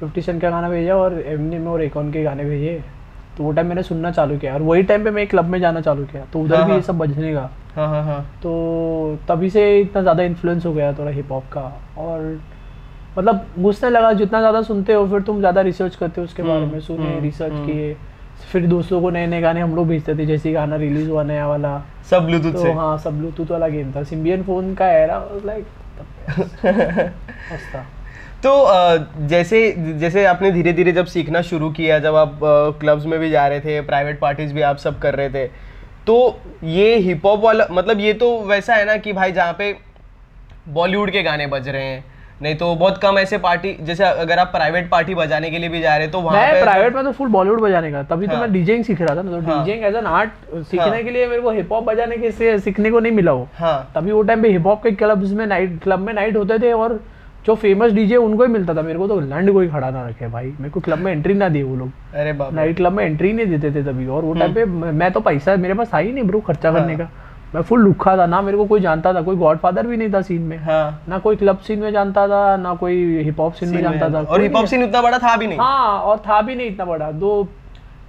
फिफ्टी 0.00 0.22
सेंट 0.22 0.40
का 0.42 0.50
गाना 0.50 0.68
भेजा 0.68 0.96
और 0.96 1.20
एमनी 1.22 1.58
में 1.58 1.66
और 1.66 1.82
एकॉन 1.82 2.12
के 2.12 2.22
गाने 2.22 2.44
भेजे 2.44 2.82
तो 3.38 3.44
वो 3.44 3.52
टाइम 3.52 3.66
मैंने 3.66 3.82
सुनना 3.82 4.10
चालू 4.10 4.38
किया 4.38 4.54
और 4.54 4.62
वही 4.62 4.82
टाइम 4.82 5.04
पे 5.04 5.10
मैं 5.10 5.26
क्लब 5.26 5.44
में 5.44 5.58
जाना 5.60 5.80
चालू 5.80 6.04
किया 6.04 6.24
तो 6.32 6.40
उधर 6.40 6.56
हाँ, 6.56 6.66
भी 6.66 6.74
ये। 6.74 6.82
सब 6.82 6.98
बजने 6.98 7.32
का 7.34 7.50
हाँ 7.76 7.88
हाँ 7.88 8.02
हाँ 8.04 8.22
तो 8.42 9.18
तभी 9.28 9.50
से 9.50 9.80
इतना 9.80 10.02
ज़्यादा 10.02 10.22
इन्फ्लुएंस 10.22 10.66
हो 10.66 10.72
गया 10.72 10.92
थोड़ा 10.92 11.10
हिप 11.10 11.32
हॉप 11.32 11.44
का 11.52 11.62
और 11.98 12.40
मतलब 13.18 13.46
घुसने 13.58 13.90
लगा 13.90 14.12
जितना 14.14 14.40
ज़्यादा 14.40 14.62
सुनते 14.62 14.92
हो 14.92 15.06
फिर 15.08 15.20
तुम 15.22 15.38
ज़्यादा 15.38 15.60
रिसर्च 15.62 15.96
करते 15.96 16.20
हो 16.20 16.24
उसके 16.24 16.42
बारे 16.42 16.60
हम्म, 16.60 16.72
में 16.72 16.80
सुने 16.80 17.04
हम्म, 17.04 17.22
रिसर्च 17.22 17.52
हम्म। 17.52 17.66
किए 17.66 17.96
फिर 18.52 18.66
दोस्तों 18.66 19.00
को 19.02 19.10
नए 19.10 19.26
नए 19.26 19.40
गाने 19.40 19.60
हम 19.60 19.74
लोग 19.76 19.86
भेजते 19.88 20.14
थे 20.14 20.26
जैसे 20.26 20.52
गाना 20.52 20.76
रिलीज़ 20.76 21.08
हुआ 21.10 21.22
नया 21.22 21.46
वाला। 21.48 21.78
सब 22.10 22.26
ब्लूटूथ 22.26 22.52
तो 22.52 22.62
से। 22.62 22.72
हाँ 22.72 22.96
सब 22.98 23.18
ब्लूटूथ 23.18 23.50
वाला 23.50 23.68
गेम 23.68 23.92
था। 23.94 24.02
सिम्बियन 24.04 24.42
फ़ोन 24.42 24.74
का 24.74 24.88
एरा 24.92 25.18
लाइक 25.44 25.66
तो 28.44 28.52
जैसे 29.26 29.60
जैसे 29.98 30.24
आपने 30.24 30.50
धीरे 30.52 30.72
धीरे 30.72 30.92
जब 30.92 31.06
सीखना 31.06 31.40
शुरू 31.42 31.70
किया 31.70 31.98
जब 31.98 32.14
आप 32.14 32.38
क्लब्स 32.80 33.06
में 33.06 33.18
भी 33.20 33.30
जा 33.30 33.46
रहे 33.48 33.60
थे 33.60 33.80
प्राइवेट 33.80 34.18
पार्टीज़ 34.20 34.52
भी 34.54 34.62
आप 34.62 34.76
सब 34.76 34.98
कर 34.98 35.14
रहे 35.14 35.30
थे 35.30 35.46
तो 36.06 36.16
ये 36.64 36.94
हिप 36.98 37.26
हॉप 37.26 37.40
वाला 37.40 37.66
मतलब 37.70 38.00
ये 38.00 38.12
तो 38.14 38.28
वैसा 38.42 38.74
है 38.74 38.84
ना 38.84 38.96
कि 38.96 39.12
भाई 39.12 39.32
जहाँ 39.32 39.52
पे 39.52 39.72
बॉलीवुड 40.68 41.10
के 41.10 41.22
गाने 41.22 41.46
बज 41.46 41.68
रहे 41.68 41.84
हैं 41.84 42.04
नहीं 42.42 42.54
तो 42.56 42.74
बहुत 42.74 42.98
कम 42.98 43.18
ऐसे 43.18 43.38
पार्टी 43.38 43.72
जैसे 43.82 44.04
अगर 44.04 44.38
आप 44.38 44.46
प्राइवेट 44.46 44.88
पार्टी 44.90 45.14
बजाने 45.14 45.50
के 45.50 45.58
लिए 45.58 45.68
भी 45.68 45.80
जा 45.80 45.96
रहे 45.96 46.08
तो 46.08 46.20
वहाँ 46.20 46.42
मैं 46.42 46.62
प्राइवेट 46.62 46.94
में 46.94 47.04
तो 47.04 47.12
फुल 47.12 47.28
बॉलीवुड 47.28 47.60
बजाने 47.60 47.90
का 47.92 48.02
तभी 48.02 48.26
तो 48.26 48.32
हाँ। 48.32 48.40
मैं 48.40 48.52
डीजेइंग 48.52 48.84
सीख 48.84 49.00
रहा 49.00 49.16
था 49.16 49.22
ना 49.22 49.30
तो 49.30 49.46
हाँ। 49.46 49.58
डीजेइंग 49.58 49.84
एज 49.84 49.94
एन 49.94 50.06
आर्ट 50.06 50.30
सीखने 50.54 50.86
हाँ। 50.86 51.02
के 51.02 51.10
लिए 51.10 51.26
मेरे 51.26 51.42
को 51.42 51.50
हिप 51.50 51.72
हॉप 51.72 51.84
बजाने 51.84 52.16
के 52.16 52.30
से 52.32 52.58
सीखने 52.58 52.90
को 52.90 53.00
नहीं 53.00 53.12
मिला 53.12 53.32
वो। 53.32 53.48
हाँ। 53.54 53.90
तभी 53.94 54.12
वो 54.12 54.22
टाइम 54.22 54.42
पे 54.42 54.48
हिप 54.48 54.66
हॉप 54.66 54.82
के 54.82 54.90
क्लब्स 54.92 55.32
में 55.32 55.46
नाइट 55.46 55.78
क्लब 55.82 55.98
में 55.98 56.12
नाइट 56.14 56.36
होते 56.36 56.58
थे 56.58 56.72
और 56.72 57.00
जो 57.46 57.54
फ़ेमस 57.54 57.92
डीजे 57.92 58.16
उनको 58.16 58.42
ही 58.42 58.52
मिलता 58.52 58.74
था। 58.74 58.82
मेरे 58.82 58.98
को 58.98 59.06
तो 59.08 59.20
लंड 59.20 59.52
कोई 59.52 59.68
खड़ा 59.68 59.90
ना 59.90 60.06
रखे 60.08 60.28
भाई। 60.28 60.46
मेरे 60.46 60.70
को 60.70 60.80
क्लब 60.80 60.98
में 60.98 61.12
एंट्री 61.12 61.34
ना 61.34 61.48
दी 61.48 61.62
वो 61.62 61.76
लोग। 61.76 61.90
अरे 62.14 62.32
नाइट 62.54 62.76
क्लब 62.76 62.92
में 62.92 63.04
एंट्री 63.04 63.32
नहीं 63.32 63.46
देते 63.46 63.70
थे 63.74 63.84
तभी। 63.84 64.06
और 64.06 64.24
वो 64.24 64.34
टाइम 64.34 64.54
पे 64.54 64.64
मैं 64.64 65.10
तो 65.12 65.20
पैसा 65.20 65.56
मेरे 65.56 65.74
पास 65.74 65.94
आई 65.94 66.12
नहीं 66.12 66.24
ब्रो 66.24 66.40
खर्चा 66.40 66.72
करने 66.72 66.94
हाँ। 66.94 67.06
का। 67.06 67.10
मैं 67.54 67.62
फुल 67.62 67.80
लुखा 67.80 68.16
था 68.16 68.26
ना 68.26 68.40
मेरे 68.42 68.56
को 68.56 68.64
कोई 68.66 68.80
जानता 68.80 69.12
था 69.14 69.20
कोई 69.22 69.36
गॉडफादर 69.36 69.86
भी 69.86 69.96
नहीं 69.96 70.12
था 70.12 70.20
सीन 70.22 70.42
में। 70.42 70.56
हाँ। 70.58 71.04
ना 71.08 71.18
कोई 71.18 71.36
क्लब 71.36 71.58
सीन 71.58 71.78
में 71.78 71.90
जानता 71.92 72.26
था 72.28 72.56
ना 72.56 72.74
कोई 72.74 73.22
हिप 73.24 73.40
हॉप 73.40 73.52
सीन 73.54 73.68
में 73.68 73.76
में 73.76 73.82
जानता 73.82 74.08
था 74.10 74.22
और 74.22 74.42
हिप 74.42 74.56
हॉप 74.56 74.66
सीन 74.66 74.84
उतना 74.84 75.02
बड़ा 75.02 75.18
था 75.18 75.36
भी 75.36 75.46
नहीं। 75.46 75.58
हाँ 75.58 75.98
और 76.00 76.18
था 76.18 76.40
भी 76.42 76.54
नहीं 76.54 76.66
इतना 76.66 76.84
बड़ा। 76.84 77.10
दो 77.12 77.48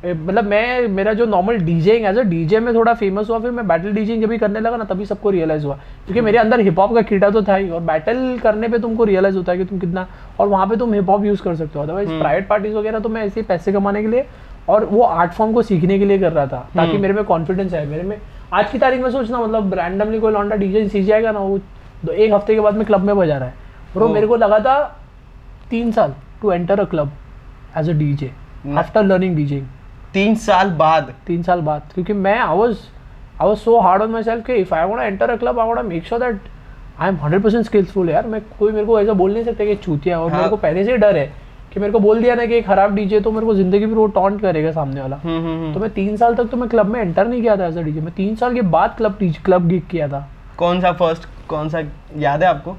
मतलब 0.06 0.44
मैं 0.46 0.88
मेरा 0.88 1.14
जो 1.14 1.26
normal 1.26 1.58
DJing 1.60 2.06
as 2.06 2.18
a 2.18 2.22
DJ 2.24 2.60
में 2.60 2.74
थोड़ा 2.76 2.94
फ़ेमस 2.94 3.30
हुआ 3.30 3.40
फिर 3.40 3.52
मैं 3.52 3.68
बैटल 3.68 3.94
डीजेइंग 3.94 4.22
जब 4.22 4.30
भी 4.30 4.38
करने 4.38 4.60
लगा 4.60 4.78
ना 4.78 4.84
तभी 4.84 5.06
सबको 5.06 5.30
रियलाइज़ 5.30 5.66
हुआ। 5.66 5.76
क्योंकि 6.06 6.22
मेरे 6.22 6.38
अंदर 6.38 6.60
हिप 6.60 6.80
हॉप 6.80 6.94
का 6.96 7.02
कीड़ा 7.02 7.30
तो 7.30 7.42
था 7.44 7.56
ही 7.56 7.70
और 7.70 7.82
बैटल 7.82 8.38
करने 8.44 8.68
पे 8.68 8.80
तुमको 8.80 9.04
रियलाइज़ 9.04 9.38
होता 9.38 9.52
है 9.52 9.58
कि 9.58 9.66
तुम 9.66 9.80
कितना 9.80 10.08
और 10.40 10.48
वहाँ 10.48 10.68
पे 10.68 10.76
तुम 10.76 10.94
हिप 10.94 11.10
हॉप 11.10 11.26
यूज़ 11.26 11.42
कर 11.44 11.56
सकते 11.56 11.80
हो। 11.80 11.84
अदरवाइज़ 11.86 12.10
प्राइवेट 12.12 12.48
पार्टीज़ 12.48 12.76
वगैरह 12.76 13.00
तो 13.00 13.10
मैं 13.10 13.26
ऐसे 13.26 13.40
ही 13.40 13.46
पैसे 13.48 13.72
कमाने 13.72 14.02
के 14.02 14.08
लिए 14.08 14.26
और 14.70 14.86
वो 14.86 15.02
आर्ट 15.04 15.32
फॉर्म 15.32 15.54
को 15.54 15.62
सीखने 15.62 16.00
के 16.00 16.06
लिए 16.06 16.20
कर 16.20 16.32
रहा 16.32 16.46
था 16.48 16.68
ताकि 16.76 16.98
मेरे 16.98 17.14
में 17.14 17.24
कॉन्फिडेंस 17.24 17.74
है 17.74 17.86
मेरे 17.88 18.04
में 18.04 18.18
आज 18.54 18.72
की 18.72 18.78
तारीख 18.78 19.02
में 19.02 19.12
सोचना 19.12 19.40
मतलब 19.40 19.74
रैंडमली 19.74 20.20
कोई 20.20 20.34
लौंडा 20.34 20.56
डीजे 20.56 20.90
सीख 20.90 21.06
जाएगा 21.06 21.32
ना 21.32 21.40
वो 21.40 21.58
दो- 22.06 22.16
एक 22.16 22.34
हफ़्ते 22.34 22.54
के 22.54 22.60
बाद 22.60 22.74
में 22.74 22.86
क्लब 22.86 23.02
में 23.02 23.18
बजा 23.18 23.38
रहा 23.38 23.48
है। 23.48 23.54
ब्रो 23.94 24.08
मेरे 24.08 24.28
को 24.28 24.36
लगा 24.36 24.60
था 24.60 25.00
तीन 25.70 25.92
साल 25.92 26.14
to 26.42 26.52
enter 26.52 26.80
a 26.80 26.84
club 26.84 27.12
as 27.78 27.90
a 27.90 27.94
DJ 27.94 28.32
after 28.78 29.04
learning 29.04 29.36
DJing 29.36 29.66
तीन 30.14 30.36
साल 30.36 30.70
बाद। 30.70 31.14
तीन 31.28 31.44
साल 31.44 31.62
बाद 31.62 31.82
क्योंकि 31.94 32.14
मैं 32.14 32.40
I 32.40 32.58
was 32.58 32.78
I 33.42 33.42
was 33.42 33.58
so 33.58 33.70
hard 33.70 34.02
on 34.02 34.08
myself 34.08 34.46
कि 34.46 34.66
if 34.66 34.72
I 34.74 34.80
want 34.86 35.00
to 35.00 35.12
enter 35.12 35.28
a 35.36 35.40
club, 35.44 35.60
I 35.60 35.66
want 35.70 35.78
to 35.80 35.90
make 35.92 36.08
sure 36.08 36.24
that 36.24 36.34
I 37.02 37.10
am 37.10 37.18
100% 37.26 38.10
यार। 38.10 38.28
मैं 38.28 38.42
कोई 38.60 38.72
मेरे 38.72 38.86
को 38.86 39.00
ऐसा 39.02 39.14
बोल 39.14 39.34
नहीं 39.34 39.44
सकता 39.44 39.66
कि 39.66 39.76
चूतिया 39.76 40.20
और 40.20 40.30
हाँ। 40.30 40.38
मेरे 40.38 40.50
को 40.50 40.58
पहले 40.58 40.86
से 40.86 40.98
डर 40.98 41.18
है। 41.18 41.49
कि 41.74 41.80
मेरे 41.80 41.92
को 41.94 42.00
बोल 42.00 42.22
दिया 42.22 42.36
ना 42.36 42.46
कि 42.46 42.56
एक 42.56 42.66
खराब 42.66 42.96
डीजे 42.96 43.20
तो 43.20 43.32
मेरे 43.32 43.46
को 43.46 43.54
ज़िंदगी 43.56 43.86
में 43.86 43.94
वो 43.96 44.06
टॉन्ट 44.16 44.42
करेगा 44.42 44.72
सामने 44.72 45.02
वाला। 45.02 45.16
हम्म 45.24 45.46
हम्म 45.46 45.74
तो 45.74 45.80
मैं 45.80 45.90
तीन 45.94 46.16
साल 46.18 46.36
तक 46.36 46.50
तो 46.52 46.58
मैं 46.58 46.70
क्लब 46.70 46.88
में 46.88 47.00
एंटर 47.02 47.28
नहीं 47.28 47.42
किया 47.42 47.58
था 47.58 47.66
एज 47.68 47.78
अ 47.78 47.82
डीजे 47.82 48.02
मैं 48.02 48.14
तीन 48.14 48.36
साल 48.36 48.54
के 48.54 48.62
बाद 48.70 48.96
क्लब 48.98 49.18
क्लब 49.46 49.68
गिग 49.68 49.84
किया 49.92 50.08
था। 50.08 50.28
कौन 50.58 50.82
सा 50.82 50.92
फ़र्स्ट 50.94 51.28
कौन 51.48 51.70
सा 51.70 51.82
याद 52.20 52.44
है 52.44 52.50
आपको? 52.50 52.76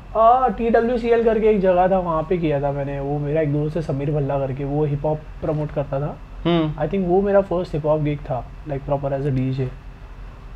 टी 0.57 0.71
डब्ल्यू 0.71 0.97
सी 0.99 1.09
एल 1.09 1.23
करके 1.25 1.49
एक 1.51 1.61
जगह 1.61 1.89
था 1.91 1.99
वहाँ 1.99 2.23
पे 2.29 2.39
किया 2.39 2.61
था 2.63 2.73
मैंने। 2.73 2.99
वो 3.01 3.19
मेरा 3.19 3.41
एक 3.41 3.53
दोस्त 3.53 3.77
है 3.77 3.83
समीर 3.83 4.11
भल्ला 4.13 4.39
करके 4.39 4.65
वो 4.65 4.85
हिप 4.85 5.07
हॉप 5.07 5.21
प्रमोट 5.43 5.71
करता 5.75 6.01
था। 6.01 6.17
हम्म। 6.45 6.81
आई 6.81 6.89
थिंक 6.89 7.07
वो 7.09 7.21
मेरा 7.23 7.41
फ़र्स्ट 7.43 7.75
हिप 7.75 7.87
हॉप 7.87 8.01
गिग 8.03 8.19
था 8.25 8.45
like 8.69 8.85
proper 8.85 9.13
as 9.13 9.27
a 9.27 9.31
DJ 9.31 9.69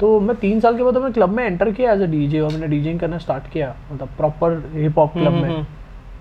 तो 0.00 0.19
मैं 0.21 0.37
तीन 0.37 0.61
साल 0.61 0.76
के 0.76 0.83
बाद 0.83 0.95
तो 0.95 1.00
मैं 1.00 1.12
क्लब 1.12 1.31
में 1.31 1.45
एंटर 1.45 1.71
किया 1.71 1.93
एज 1.93 2.03
अ 2.03 2.07
डीजे 2.11 2.41
और 2.41 2.53
मैंने 2.53 2.67
डीजिंग 2.69 3.00
करना 3.00 3.19
स्टार्ट 3.19 3.50
किया 3.53 3.75
मतलब 3.93 4.09
proper 4.17 4.62
hip 4.75 4.99
hop 4.99 5.12
club 5.12 5.26
hmm, 5.26 5.43
में। 5.43 5.50
हम्म। 5.50 5.64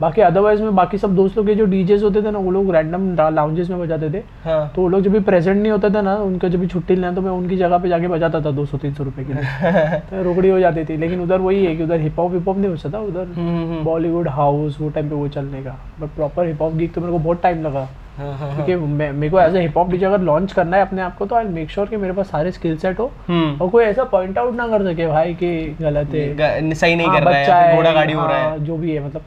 बाकी 0.04 0.22
अदरवाइज़ 0.22 0.62
में 0.62 0.76
बाकी 0.76 0.98
सब 0.98 1.16
दोस्तों 1.16 1.44
लोग 1.44 1.48
के 1.48 1.56
जो 1.56 1.66
डीजे 1.66 1.98
होते 1.98 2.22
थे 2.22 2.32
ना 2.32 2.40
वो 2.40 2.52
लोग 2.52 2.72
रैंडम 2.76 3.04
लाउंजेस 3.36 3.70
में 3.70 3.80
बजाते 3.80 4.10
थे। 4.10 4.24
हाँ। 4.44 4.72
तो 4.76 4.82
वो 4.82 4.88
लोग 4.88 5.02
जब 5.02 5.12
भी 5.12 5.20
प्रेजेंट 5.20 5.62
नहीं 5.62 5.72
होते 5.72 5.90
थे 5.90 6.02
ना 6.02 6.16
उनका 6.16 6.48
जब 6.48 6.60
भी 6.60 6.68
छुट्टी 6.68 6.96
लेना 6.96 7.12
तो 7.14 7.22
मैं 7.22 7.32
उनकी 7.32 7.58
जगह 7.58 7.78
पे 7.78 7.90
जाके 7.90 8.08
बजाता 8.08 8.42
था 8.42 8.52
दो 8.52 8.66
सौ 8.66 8.78
तीन 8.78 8.94
सौ 8.94 9.04
रुपये 9.04 9.26
की 9.26 9.34
तो 10.10 10.24
रोकड़ी 10.24 10.50
हो 10.50 10.60
जाती 10.60 10.86
थी। 10.86 10.98
लेकिन 10.98 11.22
उधर 11.22 11.40
वही 11.40 11.66
है 11.66 11.76
कि 11.76 11.84
उधर 11.84 12.00
हिप 12.00 12.20
हॉप 12.20 12.34
हिप 12.34 12.48
हॉप 12.48 12.58
नहीं 12.58 12.74
बचता 12.74 12.90
था 12.90 13.00
उधर। 13.00 13.28
हम्म, 13.38 13.72
हम्म, 13.72 13.84
बॉलीवुड 13.84 14.28
हाउस 14.28 14.78
वो 14.82 14.90
टाइम 14.90 15.10
पे 15.10 15.16
वो 15.16 15.28
चलने 15.28 15.64
का। 15.64 15.78
बट 16.02 16.10
प्रॉपर 16.10 16.48
हिप 16.48 16.62
हॉप 16.62 16.74
गीत 16.74 16.94
तो 16.94 17.02
मेरे 17.02 17.14
को 17.14 17.20
बहुत 17.20 17.42
टाइम 17.42 17.64
लगा। 17.64 17.88
क्योंकि 18.20 18.76
मैं 18.76 19.12
मेरे 19.12 19.32
को 19.32 19.40
as 19.40 19.56
a 19.56 19.62
hip 19.62 19.78
hop 19.78 19.90
DJ 19.90 20.06
अगर 20.06 20.20
लॉन्च 20.20 20.54
करना 20.54 20.78
है 20.78 20.82
अपने 20.82 21.02
आप 21.02 21.18
को 21.18 21.26
तो 21.26 21.36
आई 21.36 21.44
मेक 21.44 21.70
श्योर 21.70 21.88
कि 21.88 21.98
मेरे 21.98 22.14
पास 22.14 22.30
सारे 22.30 22.52
स्किल 22.52 22.78
सेट 22.78 23.00
हो। 23.00 23.12
हम्म। 23.28 23.62
और 23.62 23.70
कोई 23.70 23.84
ऐसा 23.84 24.04
पॉइंट 24.04 24.38
आउट 24.38 24.56
ना 24.56 24.68
कर 24.68 24.94
सके 24.94 25.08
भाई 25.08 25.34
कि 25.34 25.78
गलत 25.82 26.14
है। 26.14 26.28
ग- 26.36 26.74
सही 26.74 26.96
नहीं 26.96 27.08
हाँ, 27.08 27.20
कर 27.20 27.24
रहा 27.24 27.60
है 27.60 27.76
घोड़ा 27.76 27.92
गाड़ी 27.92 28.14
हो 28.14 28.28
रहा 28.28 28.38
हाँ, 28.38 28.52
है 28.52 28.66
जो 28.66 28.78
भी 28.78 28.92
है 28.92 29.06
मतलब 29.06 29.22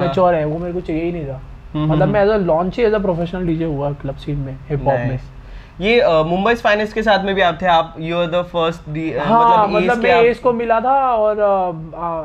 मैच्योर 0.00 0.34
है। 0.34 0.44
वो 0.44 0.58
मेरे 0.58 0.72
को 0.72 0.80
चाहिए 0.80 1.04
ही 1.04 1.12
नहीं 1.12 1.26
था। 1.26 1.40
हम्म, 1.74 1.90
मतलब 1.90 2.02
हम्म, 2.02 2.12
मैं 2.12 2.22
एज 2.22 2.28
अ 2.28 2.36
लॉन्च 2.36 2.76
ही 2.76 2.82
एज 2.82 2.92
अ 2.92 2.98
प्रोफेशनल 2.98 3.46
डीजे 3.46 3.64
हुआ 3.64 3.92
क्लब 3.92 4.14
सीन 4.14 4.38
में 4.38 4.56
हिप 4.68 4.80
हॉप 4.80 4.98
में. 4.98 5.18
ये 5.80 6.22
मुंबई 6.24 6.54
फाइनेंस 6.54 6.92
के 6.92 7.02
साथ 7.02 7.24
में 7.24 7.34
भी 7.34 7.40
आप 7.42 7.58
थे 7.62 7.66
आप 7.68 7.94
यू 8.00 8.16
आर 8.18 8.26
द 8.30 8.42
फ़र्स्ट 8.46 8.88
मतलब 8.88 9.70
मतलब 9.70 9.98
मैं 9.98 10.22
के 10.22 10.28
एस 10.28 10.38
को 10.38 10.52
मिला 10.52 10.80
था 10.80 10.94
और 11.12 11.40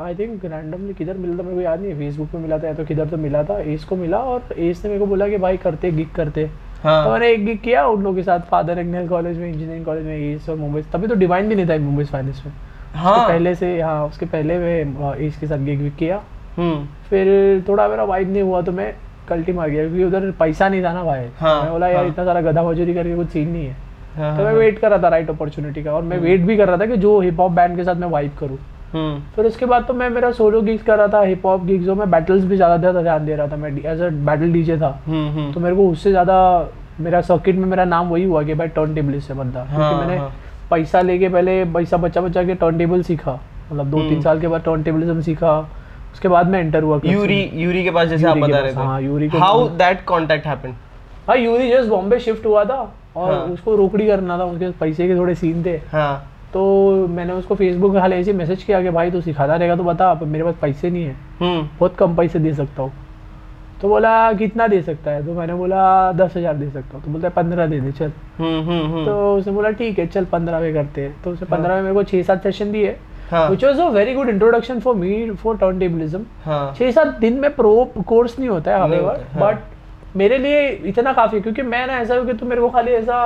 आई 0.06 0.14
थिंक 0.14 0.44
रैंडमली 0.44 0.94
किधर 0.94 1.16
मिला 1.16 1.36
था 1.36 1.42
मेरे 1.42 1.54
को 1.54 1.60
याद 1.62 1.80
नहीं 1.80 1.94
फेसबुक 1.98 2.28
पे 2.28 2.38
मिला 2.38 2.58
था 2.58 2.66
या 2.66 2.74
तो 2.74 2.84
किधर 2.84 3.06
तो 3.08 3.16
मिला 3.16 3.42
था 3.44 3.58
एस 3.72 3.84
को 3.84 3.96
मिला 3.96 4.18
और 4.18 4.54
एस 4.58 4.84
ने 4.84 4.88
मेरे 4.90 5.00
को 5.00 5.06
बोला 5.06 5.28
कि 5.28 5.38
भाई 5.38 5.56
करते 5.56 5.90
गिग 5.92 6.10
करते। 6.16 6.44
तो 6.46 6.88
हाँ 6.88 7.08
मैंने 7.10 7.30
एक 7.32 7.44
गिग 7.46 7.58
किया 7.60 7.86
उन 7.86 8.02
लोगों 8.02 8.16
के 8.16 8.22
साथ 8.22 8.40
फादर 8.50 8.78
एग्नेल 8.78 9.08
कॉलेज 9.08 9.38
में 9.38 9.48
इंजीनियरिंग 9.48 9.84
कॉलेज 9.84 10.04
में 10.06 10.16
एस 10.16 10.48
और 10.48 10.56
मुंबई 10.56 10.82
तभी 10.92 11.06
तो 11.06 11.14
डिवाइन 11.14 11.48
भी 11.48 11.54
नहीं 11.54 11.68
था 11.68 11.78
मुंबई 11.84 12.04
फाइनेंस 12.04 12.42
में। 12.46 12.52
हाँ। 12.94 13.26
पहले 13.28 13.54
से 13.54 13.80
हाँ 13.80 14.06
उसके 14.06 14.26
पहले 14.26 14.58
मैं 14.58 15.16
एस 15.26 15.38
के 15.38 15.46
साथ 15.46 15.64
गिग 15.64 15.90
किया। 15.98 16.20
हम्म। 16.56 16.84
फिर 17.08 17.64
थोड़ा 17.68 17.88
मेरा 17.88 18.04
वाइब 18.04 18.32
नहीं 18.32 18.42
हुआ 18.42 18.60
तो 18.62 18.72
मैं 18.72 18.94
कल्टी 19.28 19.52
मार 19.52 19.70
गया 19.70 19.86
क्योंकि 19.86 20.04
उधर 20.04 20.30
पैसा 20.38 20.68
नहीं 20.68 20.82
था 20.84 20.92
ना 20.92 21.02
भाई। 21.04 21.26
हाँ, 21.38 21.62
मैं 21.62 21.72
बोला 21.72 21.88
यार 21.88 22.02
हाँ। 22.02 22.12
इतना 22.12 22.24
सारा 22.24 22.40
गधा 22.40 22.62
मजूरी 22.62 22.94
करके 22.94 23.14
कुछ 23.16 23.28
सीन 23.28 23.48
नहीं 23.48 23.66
है। 23.66 23.76
हाँ, 24.16 24.36
तो 24.36 24.42
मैं 24.42 24.50
हाँ, 24.50 24.58
वेट 24.58 24.78
कर 24.78 24.90
रहा 24.90 25.02
था 25.02 25.08
राइट 25.08 25.30
अपॉर्चुनिटी 25.30 25.82
का 25.82 25.92
और 25.92 26.02
मैं 26.02 26.18
वेट 26.18 26.40
भी 26.40 26.56
कर 26.56 26.68
रहा 26.68 26.76
था 26.76 26.86
कि 26.86 26.96
जो 26.96 27.18
हिप 27.20 27.40
हॉप 27.40 27.52
बैंड 27.52 27.76
के 27.76 27.84
साथ 27.84 27.94
मैं 27.94 28.08
वाइब 28.08 28.32
करूँ। 28.40 28.58
हम्म। 28.92 29.20
फिर 29.36 29.46
उसके 29.46 29.66
बाद 29.66 29.84
तो 29.84 29.94
मैं 29.94 30.08
मेरा 30.10 30.30
सोलो 30.32 30.60
गिग्स 30.62 30.82
कर 30.82 30.98
रहा 30.98 31.08
था 31.08 31.20
हिप 31.22 31.46
हॉप 31.46 31.64
गिग्स 31.64 31.88
में 31.88 32.10
बैटल्स 32.10 32.44
भी 32.44 32.56
ज़्यादा 32.56 32.92
ध्यान 32.92 33.26
दे 33.26 33.36
रहा 33.36 33.46
था। 33.48 33.56
मैं 33.56 33.70
एज 33.70 34.00
अ 34.00 34.08
बैटल 34.08 34.52
डीजे 34.52 34.76
था। 34.78 34.88
हम्म 35.06 35.28
हम्म। 35.28 35.52
तो 35.52 35.60
मेरे 35.60 35.76
को 35.76 35.88
उससे 35.88 36.10
ज़्यादा 36.10 36.36
मेरा 37.00 37.20
सर्किट 37.20 37.56
में 37.56 37.66
मेरा 37.68 37.84
नाम 37.84 38.08
वही 38.08 38.24
हुआ 38.24 38.42
कि 38.42 38.54
भाई 38.54 38.68
टर्न 38.68 38.94
टेबल 38.94 39.18
से 39.20 39.34
हाँ, 39.34 39.52
क्योंकि 39.52 39.94
मैंने 39.96 40.16
हाँ। 40.16 40.32
पैसा 40.70 41.00
लेके 41.00 41.28
पहले 41.28 41.64
पैसा 41.64 41.96
बचा 41.96 42.20
बचा 42.20 42.42
के 42.44 42.54
टर्न 42.54 42.78
टेबल 42.78 43.02
सीखा। 43.02 43.38
मतलब 43.72 43.90
दो 43.90 43.98
तीन 43.98 44.08
हम्म। 44.08 44.20
साल 44.20 44.40
के 44.40 44.48
बाद 44.48 44.62
टर्न 44.62 44.82
टेबलिज्म 44.82 45.20
सीखा। 45.20 45.58
उसके 46.16 46.28
बाद 46.28 46.48
मैं 46.48 46.60
एंटर 46.60 46.82
हुआ 46.82 47.00
यूरी 47.04 47.40
यूरी 47.54 47.82
के 47.84 47.90
पास 47.90 48.08
जैसे 48.08 48.26
आप 48.26 48.36
बता 48.38 48.58
रहे 48.58 48.72
हाँ, 48.74 49.00
यूरी 49.02 49.26
थे 49.26 49.30
के 49.30 49.38
हाउ 49.38 49.68
दैट 49.78 50.00
कांटेक्ट 50.08 50.46
हैपेंड 50.46 50.74
हाँ 51.28 51.36
यूरी 51.36 51.70
जस्ट 51.70 51.88
बॉम्बे 51.88 52.18
शिफ्ट 52.20 52.46
हुआ 52.46 52.64
था 52.64 52.78
और 53.16 53.32
हाँ। 53.32 53.42
उसको 53.44 53.74
रोकड़ी 53.76 54.06
करना 54.06 54.38
था 54.38 54.44
उसके 54.44 54.70
पैसे 54.80 55.08
के 55.08 55.16
थोड़े 55.16 55.34
सीन 55.34 55.64
थे। 55.64 55.76
हाँ। 55.92 56.32
तो 56.52 57.06
मैंने 57.08 57.32
उसको 57.32 57.54
फेसबुक 57.54 57.92
पे 57.92 57.98
हाल 57.98 58.12
ऐसे 58.12 58.32
मैसेज 58.32 58.62
किया 58.64 58.82
कि 58.82 58.90
भाई 58.90 59.10
तू 59.10 59.20
सिखाता 59.20 59.56
रहेगा 59.56 59.76
तो 59.76 59.84
बता 59.84 60.10
अब 60.10 60.22
मेरे 60.24 60.44
पास 60.44 60.54
पैसे 60.62 60.90
नहीं 60.90 61.04
है। 61.04 61.16
हम्म। 61.40 61.68
बहुत 61.78 61.96
कम 61.96 62.16
पैसे 62.16 62.38
दे 62.38 62.54
सकता 62.54 62.82
हूँ। 62.82 62.92
तो 63.82 63.88
बोला 63.88 64.32
कितना 64.32 64.66
दे 64.66 64.80
सकता 64.82 65.10
है? 65.10 65.24
तो 65.26 65.34
मैंने 65.34 65.54
बोला 65.54 66.12
दस 66.12 66.36
हज़ार 66.36 66.54
दे 66.54 66.70
सकता 66.70 66.96
हूँ। 66.96 67.04
तो 67.04 67.10
बोलता 67.10 67.28
है 67.28 67.34
पंद्रह 67.34 67.66
दे 67.66 67.80
दे 67.80 67.92
चल। 67.92 68.12
हम्म 68.38 68.62
हम्म 68.70 69.04
तो 69.06 69.36
उसने 69.36 69.52
बोला 69.52 69.70
ठीक 69.70 69.98
है 69.98 70.06
चल 70.06 70.24
पंद्रह 70.24 70.60
में 70.60 70.72
करते 70.74 71.00
हैं। 71.00 71.14
तो 71.24 71.30
उसने 71.30 71.48
पंद्रह 71.48 71.74
में 71.74 71.82
मेरे 71.82 71.94
को 71.94 72.02
छः 72.04 72.22
सात 72.22 72.42
सेशन 72.42 72.72
दिए। 72.72 72.88
हाँ 72.88 72.96
which 73.32 73.64
was 73.64 73.80
a 73.80 73.88
very 73.88 74.14
good 74.14 74.28
introduction 74.28 74.80
for 74.80 74.94
me 74.94 75.30
for 75.30 75.56
turntablism 75.78 76.24
छह 76.46 76.74
छः 76.78 76.90
सात 76.90 77.06
दिन 77.06 77.40
में 77.40 77.54
प्रो 77.54 77.92
कोर्स 78.06 78.38
नहीं 78.38 78.48
होता 78.48 78.70
है 78.70 78.80
होता 78.80 79.38
है। 79.38 79.40
बट 79.40 80.16
मेरे 80.16 80.38
लिए 80.38 80.68
इतना 80.68 81.12
काफ़ी 81.12 81.36
है 81.36 81.42
क्योंकि 81.42 81.62
मैं 81.62 81.86
ना 81.86 81.98
ऐसा 81.98 82.16
हूँ 82.16 82.26
कि 82.26 82.32
तू 82.32 82.46
मेरे 82.46 82.60
को 82.60 82.68
खाली 82.70 82.92
ऐसा 82.92 83.18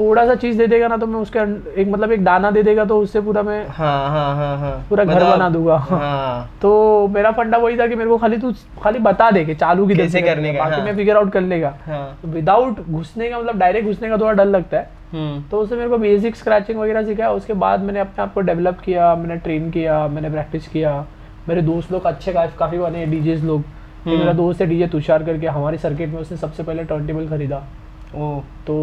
थोड़ा 0.00 0.26
सा 0.26 0.34
चीज़ 0.34 0.58
दे 0.58 0.66
देगा 0.66 0.88
ना 0.88 0.96
तो 0.96 1.06
मैं 1.06 1.20
उसके 1.20 1.38
अं- 1.38 1.66
एक 1.76 1.88
मतलब 1.88 2.12
एक 2.12 2.24
दाना 2.24 2.50
दे 2.50 2.62
देगा 2.62 2.84
तो 2.84 3.00
उससे 3.00 3.20
पूरा 3.20 3.42
मैं 3.42 3.66
हाँ 3.66 4.08
हाँ 4.08 4.36
हाँ 4.36 4.58
हाँ। 4.58 4.86
पूरा 4.90 5.04
घर 5.04 5.14
मतलब- 5.14 5.36
बना 5.36 5.50
दूँगा। 5.50 5.76
हाँ। 5.76 6.50
तो 6.62 7.08
मेरा 7.08 7.30
फंडा 7.30 7.58
वही 7.58 7.78
था 7.78 7.86
कि 7.86 7.94
मेरे 7.94 8.10
को 8.10 8.18
खाली 8.18 8.38
तू 8.38 8.52
खाली 8.82 8.98
बता 8.98 9.30
दे 9.30 9.44
कि 9.44 9.54
चालू 9.54 9.86
की 9.86 9.94
कैसे 9.94 10.22
करने 10.22 10.54
का, 10.54 10.64
बाकी। 10.64 10.82
मैं 10.82 10.96
फिगर 10.96 11.16
आउट 11.16 11.32
कर 11.32 11.40
लेगा। 11.40 11.74
विदाउट 12.24 12.80
घुसने 12.90 13.30
का 13.30 13.38
मतलब 13.38 13.58
डायरेक्ट 13.58 13.88
घुसने 13.88 14.08
का 14.08 14.16
थोड़ा 14.16 14.32
डर 14.32 14.44
लगता 14.44 14.76
है। 14.76 14.90
हम्म। 15.12 15.42
तो 15.50 15.58
उससे 15.58 15.76
मेरे 15.76 15.88
को 15.88 15.98
बेसिक 15.98 16.36
स्क्रैचिंग 16.36 16.78
वगैरह 16.78 17.02
सिखाया 17.02 17.30
उसके 17.30 17.52
बाद 17.52 17.80
मैंने 17.80 18.00
अपने 18.00 18.22
आप 18.22 18.34
को 18.34 18.40
डेवलप 18.40 18.78
किया 18.78 19.14
मैंने 19.14 19.36
ट्रेन 19.36 19.70
किया 19.70 20.08
मैंने 20.08 20.30
प्रैक्टिस 20.30 20.68
किया। 20.68 21.06
मेरे 21.48 21.62
दोस्त 21.62 21.92
लोग 21.92 22.06
अच्छे 22.06 22.32
काफ़ी 22.32 22.78
बने 22.78 23.06
डीजेस 23.06 23.42
लोग। 23.42 23.62
हम्म। 24.04 24.18
मेरा 24.18 24.32
दोस्त 24.32 24.60
है 24.60 24.66
डीजे 24.66 24.86
तुषार 24.86 25.22
करके 25.22 25.46
हमारे 25.46 25.78
सर्किट 25.78 26.08
में 26.08 26.18
उसने 26.18 26.36
सबसे 26.36 26.62
पहले 26.62 26.84
टर्न 26.84 27.06
टेबल 27.06 27.28
खरीदा। 27.28 27.64
ओ 28.16 28.28
तो 28.66 28.74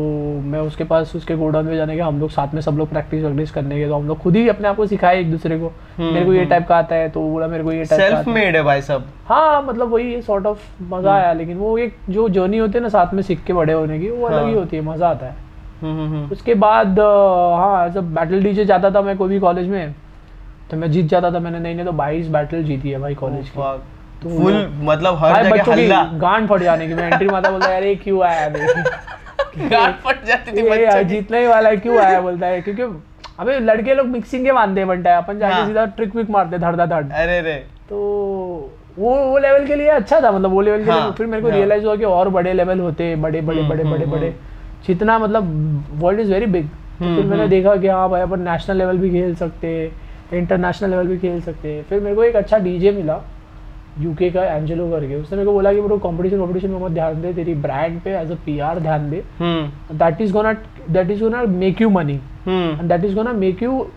मैं 0.42 0.60
उसके 0.60 0.84
पास 0.84 1.12
उसके 1.16 1.36
गोडाउन 1.36 1.66
में 1.66 1.76
जाने 1.78 1.96
के 1.96 2.02
हम 2.02 2.20
लोग 2.20 2.30
साथ 2.30 2.54
में 2.54 2.60
सब 2.62 2.78
लोग 2.78 2.90
प्रैक्टिस 2.90 3.24
वैक्टिस 3.24 3.52
करने 3.52 3.78
के 3.80 3.88
तो 3.88 3.96
हम 3.96 4.08
लोग 4.08 4.18
खुद 4.18 4.36
ही 4.36 4.48
अपने 4.50 4.68
आप 4.68 4.76
को 4.76 4.86
सिखाए 4.88 5.20
एक 5.20 5.32
दूसरे 5.32 5.58
को। 5.60 5.68
हम्म, 5.98 6.14
मेरे 6.14 6.26
को 6.26 6.34
ये 6.34 6.40
हम्म। 6.40 6.50
टाइप 6.50 6.68
का 6.68 6.78
आता 6.78 6.96
है 6.96 7.10
तो 7.10 7.22
वो 7.22 7.32
बोला 7.32 7.48
मेरे 7.48 7.64
को 7.64 7.72
ये 7.72 7.84
टाइप 7.84 7.90
का 7.90 7.98
सेल्फ 7.98 8.18
आता 8.18 8.30
है। 8.30 8.36
मेड 8.36 8.56
है 8.56 8.62
भाई 8.64 8.82
सब। 8.82 9.04
हाँ 9.26 9.62
मतलब 9.64 9.92
वही 9.94 10.22
सॉर्ट 10.22 10.46
ऑफ़ 10.46 10.66
मज़ा 10.94 11.14
आया 11.14 11.34
लेकिन 11.34 11.58
वो 11.58 11.78
एक 11.78 11.96
जो 12.10 12.28
जर्नी 12.30 12.58
होती 12.58 12.78
है 12.78 12.82
ना 12.84 12.90
साथ 12.90 13.14
में 13.14 13.22
सीख 13.24 13.44
के 13.44 13.54
बड़े 13.54 13.74
होने 13.74 14.00
की 14.00 14.10
वो 14.10 14.28
अलग 14.28 14.46
ही 14.46 14.52
हाँ। 14.52 14.60
होती 14.60 14.78
है 14.78 14.84
मज़ा 14.84 15.10
आता 15.10 15.26
है। 15.26 15.36
हम्म 15.82 16.00
हम्म 16.00 16.16
हम्म। 16.16 16.32
उसके 16.32 16.54
बाद 16.56 17.00
अ, 17.00 17.04
हाँ 17.58 17.88
एज 17.88 17.98
बैटल 17.98 18.44
डीजे 18.44 18.66
जाता 18.66 18.92
था 18.92 19.02
मैं 19.02 19.18
कोई 19.18 19.30
भी 19.30 19.40
कॉलेज 19.40 19.68
में 19.68 19.94
तो 20.72 20.78
मैं 20.78 20.92
जीत 20.92 21.06
जाता 21.06 21.32
था 21.32 21.40
मैंने 21.40 21.60
नहीं 21.60 21.76
नहीं 21.76 21.86
तो 21.86 21.92
बाईस 21.94 22.28
बैटल 22.30 22.64
जीती 22.64 22.90
है 22.90 23.00
भाई 23.00 23.16
कॉलेज 23.16 23.50
की। 23.50 23.60
फुल 24.24 24.56
मतलब 24.84 25.16
हर 25.16 25.44
जगह 25.44 25.72
हल्ला। 25.72 26.04
गांड 26.22 26.48
फट 26.50 26.62
जाने 26.64 26.88
की 26.88 26.94
मैं 26.94 27.12
एंट्री 27.12 27.28
माता 27.28 27.50
बोलता 27.50 27.72
यार 27.72 27.84
ये 27.84 27.96
क्यों 27.96 28.22
आया 28.24 28.48
गांड 29.70 29.94
फट 30.06 30.24
जाती 30.26 30.52
थी 30.52 30.70
बच्चों 30.70 31.04
जीतने 31.08 31.40
ही 31.40 31.48
वाला 31.48 31.70
है 31.70 31.78
क्यों 31.78 31.98
आया 32.00 32.20
बोलता 32.22 32.48
है? 32.48 32.62
क्योंकि 32.62 32.84
अबे 33.40 33.60
लड़के 33.60 33.94
लोग 33.94 34.08
मिक्सिंग 34.08 34.46
के 34.46 34.52
मानते 34.52 34.80
हैं 34.80 34.88
बनता 34.88 35.12
है 35.12 35.18
अपन 35.18 35.40
जाके 35.40 35.54
हाँ। 35.54 35.66
सीधा 35.68 35.86
ट्रिक 35.98 36.16
विक 36.16 36.30
मारते 36.30 36.58
धड़ 36.58 36.76
धड़ 36.76 37.04
अरे 37.04 37.40
रे 37.42 37.54
तो 37.90 37.98
वो 39.00 39.14
वो 39.16 39.38
लेवल 39.38 39.66
के 39.68 39.76
लिए 39.76 39.88
अच्छा 39.90 40.20
था 40.22 40.32
मतलब 40.32 40.52
वो 40.52 40.62
लेवल 40.62 40.84
के 40.86 40.92
हाँ, 40.92 41.02
लिए 41.02 41.12
फिर 41.18 41.28
मेरे 41.28 41.42
को 41.44 41.50
हाँ। 41.50 41.58
रियलाइज़ 41.58 41.86
हुआ 41.86 41.96
कि 41.96 42.04
और 42.04 42.30
बड़े 42.30 42.54
लेवल 42.54 42.80
होते 42.80 43.04
हैं 43.04 43.22
बड़े 43.22 43.42
बड़े 43.42 43.60
हम्म, 43.60 43.70
बड़े 43.70 43.84
हम्म, 43.84 43.92
बड़े। 43.94 44.06
हम्म। 44.06 44.18
बड़े 44.18 44.34
जितना 44.88 45.18
मतलब 45.20 45.94
world 46.02 46.20
is 46.20 46.32
very 46.34 46.46
big 46.46 46.66
hmm, 47.00 47.16
फिर 47.16 47.26
मैंने 47.26 47.42
हम्म। 47.42 47.50
देखा 47.50 47.76
कि 47.76 47.88
हाँ 47.88 48.10
भाई 48.10 48.22
अपन 48.22 48.42
नेशनल 48.42 48.78
लेवल 48.78 48.98
भी 48.98 49.10
खेल 49.12 49.36
सकते 49.36 49.68
हैं 49.68 50.38
इंटरनेशनल 50.40 50.90
लेवल 50.90 51.08
भी 51.08 51.18
खेल 51.18 51.42
सकते। 51.42 51.74
हैं 51.74 51.84
फिर 51.84 52.00
मेरे 52.00 52.16
को 52.16 52.24
एक 52.24 52.36
अच्छा 52.36 52.58
डीजे 52.58 52.92
मिला। 52.92 53.22
यूके 54.00 54.30
का 54.32 54.44
एंजेलो 54.46 54.90
करके 54.90 55.16
उसने 55.16 55.38
मेरे 55.38 55.46
को 55.46 55.54
बोला 55.54 55.74
कि 55.74 55.82
ब्रो 55.82 55.98
कंपटीशन 56.00 56.38
कंपटीशन 56.38 56.70
में 56.70 56.80
मत 56.80 56.92
ध्यान 56.92 57.22
दे 57.22 57.34
तेरी 57.34 57.54
ब्रांड 57.62 58.00
पे 58.02 58.16
एज 58.18 58.32
अ 58.32 58.36
पीआर 58.46 58.80
ध्यान 58.80 59.10
दे। 59.10 59.24
That 59.94 60.22
is 60.22 60.34
gonna 60.34 60.54
that 60.90 61.12
is 61.12 61.24
gonna 61.24 61.44
make 61.44 61.82
you 61.82 61.90
money 61.90 62.20
and 62.48 62.82
that 62.82 63.04
is 63.06 63.16
gonna 63.16 63.34
make 63.36 63.64
you 63.64 63.88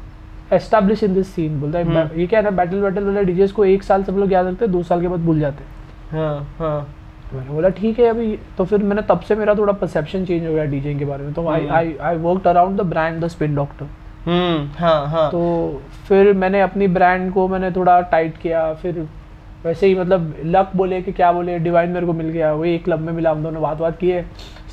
establish 0.52 1.02
in 1.04 1.14
this 1.14 1.34
scene 1.34 1.60
बोलता 1.60 1.78
है। 1.78 1.84
हम्म। 1.84 2.20
ये 2.20 2.26
क्या 2.26 2.38
है 2.38 2.44
ना 2.44 2.50
बैटल 2.56 2.80
बैटल 2.82 3.04
वाले 3.04 3.24
डीजेस 3.24 3.52
को 3.52 3.64
एक 3.64 3.82
साल 3.82 4.04
सब 4.04 4.16
लोग 4.18 4.32
याद 4.32 4.46
रखते 4.46 4.64
हैं 4.64 4.72
दो 4.72 4.82
साल 4.82 5.00
के 5.00 5.08
बाद 5.08 5.20
भूल 5.24 5.40
जाते 5.40 5.64
हैं। 5.64 5.70
हाँ 6.12 6.56
हाँ। 6.58 6.80
तो 7.30 7.36
मैंने 7.36 7.50
बोला 7.50 7.68
ठीक 7.70 7.98
है 8.00 8.06
अभी। 8.06 8.38
तो 8.58 8.64
फिर 8.64 8.82
मैंने 8.82 9.02
तब 9.08 9.20
से 9.20 9.34
मेरा 9.36 9.54
थोड़ा 9.54 9.72
परसेप्शन 9.74 10.24
चेंज 10.24 10.46
हो 10.46 10.52
गया 10.52 10.64
डीजे 10.66 10.94
के 10.94 11.04
बारे 11.04 11.24
में। 11.24 11.32
तो 11.34 11.48
I. 11.48 11.66
I 11.68 11.94
I 12.00 12.16
worked 12.18 12.46
around 12.46 12.80
the 12.80 12.86
brand 12.86 13.20
the 13.24 13.28
Spin 13.28 13.54
Doctor 13.54 13.86
hmm 14.26 14.66
हाँ 14.78 15.06
हाँ। 15.08 15.30
तो 15.30 15.82
फिर 16.08 16.32
मैंने 16.34 16.60
अपनी 16.60 16.86
ब्रांड 16.88 17.32
को 17.32 17.46
मैंने 17.48 17.70
थोड़ा 17.70 18.00
टाइट 18.10 18.36
किया 18.38 18.72
फिर 18.74 19.06
वैसे 19.64 19.86
ही 19.86 19.94
मतलब 19.94 20.34
लक 20.46 20.70
बोले 20.76 21.00
कि 21.02 21.12
क्या 21.12 21.30
बोले 21.32 21.58
डिवाइन 21.58 21.90
मेरे 21.90 22.06
को 22.06 22.12
मिल 22.12 22.28
गया 22.28 22.52
वही 22.52 22.74
एक 22.74 22.84
क्लब 22.84 23.00
में 23.00 23.12
मिला 23.12 23.30
हम 23.30 23.42
दोनों 23.42 23.62
बात 23.62 23.76
बात 23.78 23.98
किए 23.98 24.22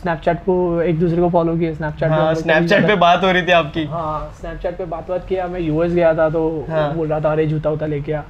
स्नैपचैट 0.02 0.38
को 0.40 0.82
एक 0.82 1.00
दूसरे 1.00 1.22
को 1.22 1.30
फॉलो 1.30 1.56
किए 1.58 1.74
स्नैपचैट 1.76 2.12
हाँ 2.12 2.34
स्नैपचैट 2.36 2.88
पे 2.88 2.96
बात 2.96 3.24
हो 3.24 3.32
रही 3.32 3.42
थी 3.48 3.52
आपकी। 3.52 3.84
हाँ 3.86 4.34
स्नैपचैट 4.40 4.78
पे 4.78 4.86
बात 4.86 5.10
बात 5.10 5.26
किया 5.30 5.48
मैं 5.48 5.60
यूएस 5.60 5.92
गया 5.94 6.14
था 6.14 6.30
तो 6.30 6.66
हाँ। 6.70 6.94
बोल 6.96 7.08
रहा 7.08 7.20
था 7.20 7.32
अरे 7.32 7.46
जूता 7.48 7.70
उता 7.70 7.86
लेके 7.86 8.14
आ। 8.14 8.22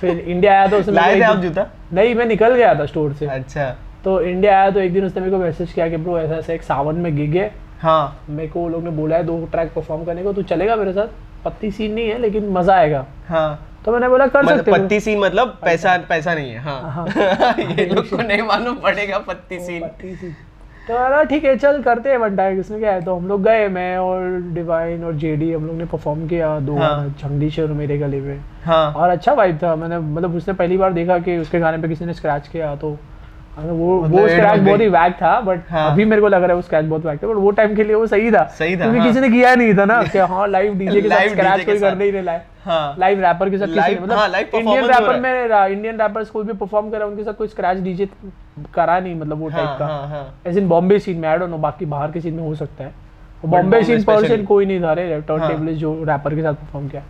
फिर 0.00 0.18
इंडिया 0.18 0.52
आया 0.52 0.66
तो 0.68 0.78
उसने 0.78 0.94
लाए 0.94 1.14
थे 1.16 1.22
आप 1.24 1.36
जूता? 1.36 1.66
नहीं 1.92 2.14
मैं 2.14 2.26
निकल 2.26 2.54
गया 2.54 2.74
था 2.74 2.86
स्टोर 2.86 3.12
से। 3.12 3.26
अच्छा। 3.26 3.68
तो 4.04 4.20
इंडिया 4.22 4.58
आया 4.60 4.70
तो 4.70 4.80
एक 4.80 4.92
दिन 4.92 5.04
उसने 5.04 5.20
मेरे 5.20 5.32
को 5.32 5.38
मैसेज 5.38 5.72
किया 5.72 5.88
कि 5.88 5.96
ब्रो 5.96 6.18
ऐसा 6.18 6.34
ऐसा 6.34 6.52
एक 6.52 6.62
सावन 6.62 6.94
में 6.94 7.14
गिग 7.16 7.36
है। 7.36 7.50
हाँ। 7.80 8.24
मेरे 8.30 8.48
को 8.48 8.60
वो 8.60 8.68
लोग 8.68 8.84
ने 8.84 8.90
बोला 8.92 9.16
है 9.16 9.24
दो 9.24 9.38
ट्रैक 9.52 9.72
परफॉर्म 9.74 10.04
करने 10.04 10.22
को 10.22 10.32
तू 10.32 10.42
चलेगा 10.44 10.76
मेरे 10.76 10.92
साथ? 10.92 11.08
पत्ती 11.44 11.70
सीन 11.70 11.94
नहीं 11.94 12.08
है 12.08 12.18
लेकिन 12.18 12.48
मज़ा 12.48 12.74
आएगा। 12.74 13.06
हाँ। 13.28 13.58
तो 13.84 13.92
मैंने 13.92 14.08
बोला 14.08 14.26
कर 14.26 14.42
मतलब 14.42 14.56
सकते 14.56 14.70
हो. 14.70 14.76
पत्ती 14.76 15.00
सीन 15.00 15.18
मतलब 15.18 15.58
पैसा 15.64 15.96
पैसा 16.08 16.34
नहीं 16.34 16.50
है 16.50 16.58
हाँ। 16.58 17.06
ये 17.58 17.86
लोग 17.86 18.10
को 18.10 18.16
नहीं 18.16 18.42
मालूम 18.42 18.74
पड़ेगा 18.74 19.18
पत्ती 19.18 19.60
सीन। 19.60 19.80
पत्ती 19.80 20.14
सीन। 20.14 20.34
तो 20.88 20.94
बोला 20.94 21.22
ठीक 21.22 21.44
है 21.44 21.56
चल 21.56 21.82
करते 21.82 22.10
हैं 22.10 22.16
वन 22.16 22.36
टाइम 22.36 22.60
इसमें 22.60 22.80
क्या 22.80 22.92
है 22.92 23.04
तो 23.04 23.16
हम 23.16 23.26
लोग 23.28 23.42
गए 23.42 23.68
मैं 23.68 23.98
और 23.98 24.40
डिवाइन 24.54 25.04
और 25.04 25.14
जेडी 25.14 25.52
हम 25.52 25.66
लोग 25.66 25.76
ने 25.76 25.84
परफॉर्म 25.84 26.28
किया 26.28 26.60
दो 26.60 26.76
हाँ। 26.76 27.14
झंगडी 27.22 27.66
मेरे 27.68 27.98
गले 27.98 28.20
में। 28.20 28.40
हाँ। 28.64 28.92
और 28.92 29.08
अच्छा 29.08 29.32
वाइब 29.32 29.58
था 29.62 29.76
मैंने 29.76 29.98
मतलब 29.98 30.34
उसने 30.34 30.54
पहली 30.54 30.76
बार 30.76 30.92
देखा 30.92 31.18
कि 31.18 31.38
उसके 31.38 31.58
गाने 31.58 31.78
पे 31.78 31.88
किसी 31.88 32.04
ने 32.04 32.14
स्क्रैच 32.14 32.48
किया 32.48 32.74
तो 32.76 32.98
वो 33.58 34.00
मतलब 34.00 34.20
वो 34.20 34.28
स्क्रैच 34.28 34.60
बहुत 34.60 34.80
ही 34.80 34.88
वैक 34.88 35.12
था 35.12 35.40
बट 35.40 35.60
हाँ। 35.70 35.90
अभी 35.92 36.04
मेरे 36.04 36.22
को 36.22 36.28
लग 36.28 36.40
रहा 36.40 36.48
है 36.48 36.54
वो 36.54 36.62
स्क्रैच 36.62 36.84
बहुत 36.84 37.06
वैक 37.06 37.22
था 37.22 37.26
बट 37.26 37.34
वो 37.34 37.50
टाइम 37.50 37.74
के 37.74 37.84
लिए 37.84 37.94
वो 37.94 38.06
सही 38.06 38.30
था। 38.32 38.44
सही 38.58 38.76
था, 38.76 38.80
क्योंकि 38.80 38.98
हाँ। 38.98 39.08
किसी 39.08 39.20
ने 39.20 39.28
किया 39.28 39.54
नहीं 39.54 39.74
था 39.74 39.84
ना 39.84 40.02
कि 40.02 40.18
हाँ 40.18 40.48
लाइव 40.48 40.74
डीजे 40.74 41.00
के 41.02 41.08
साथ 41.08 41.28
स्क्रैच 41.28 41.66
कोई 41.66 41.78
करने 41.78 42.04
ही 42.04 42.12
नहीं 42.12 42.22
लाए 42.22 42.42
हाँ। 42.64 42.96
लाइव 42.98 43.20
रैपर 43.20 43.50
के 43.50 43.58
साथ 43.58 43.66
किसी 43.66 43.94
हाँ, 43.94 44.02
मतलब 44.02 44.54
इंडियन 44.54 44.84
रैपर 44.86 45.20
में 45.20 45.72
इंडियन 45.72 46.00
रैपर्स 46.00 46.30
कोई 46.30 46.44
भी 46.44 46.52
परफॉर्म 46.52 46.90
करा 46.90 47.06
उनके 47.06 47.24
साथ 47.24 47.34
कोई 47.34 47.48
स्क्रैच 47.48 47.78
डीजे 47.78 48.08
करा 48.74 48.98
नहीं 49.00 49.14
मतलब 49.14 49.40
वो 49.40 49.48
टाइप 49.48 49.66
हाँ 49.66 49.78
का। 49.78 49.86
हाँ 49.86 50.08
हाँ। 50.08 50.40
एज 50.46 50.58
इन 50.58 50.68
बॉम्बे 50.68 50.98
सीन 50.98 51.18
में 51.18 51.28
आई 51.28 51.38
डोंट 51.38 51.50
नो 51.50 51.58
बाकी 51.58 51.86
बाहर 51.86 52.12
के 52.12 52.20
सीन 52.20 52.34
में 52.34 52.42
हो 52.42 52.54
सकता 52.54 52.84
है। 52.84 52.92
बॉम्बे 53.44 53.82
सीन 53.84 54.04
पर्सन 54.04 54.44
कोई 54.44 54.66
नहीं 54.66 54.80
था 54.82 54.92
रे 54.92 55.20
टर्न 55.20 55.40
हाँ। 55.40 55.50
टेबल 55.50 55.74
जो 55.76 55.92
रैपर 56.04 56.34
के 56.34 56.42
साथ 56.42 56.54
परफॉर्म 56.54 56.88
किया। 56.88 57.02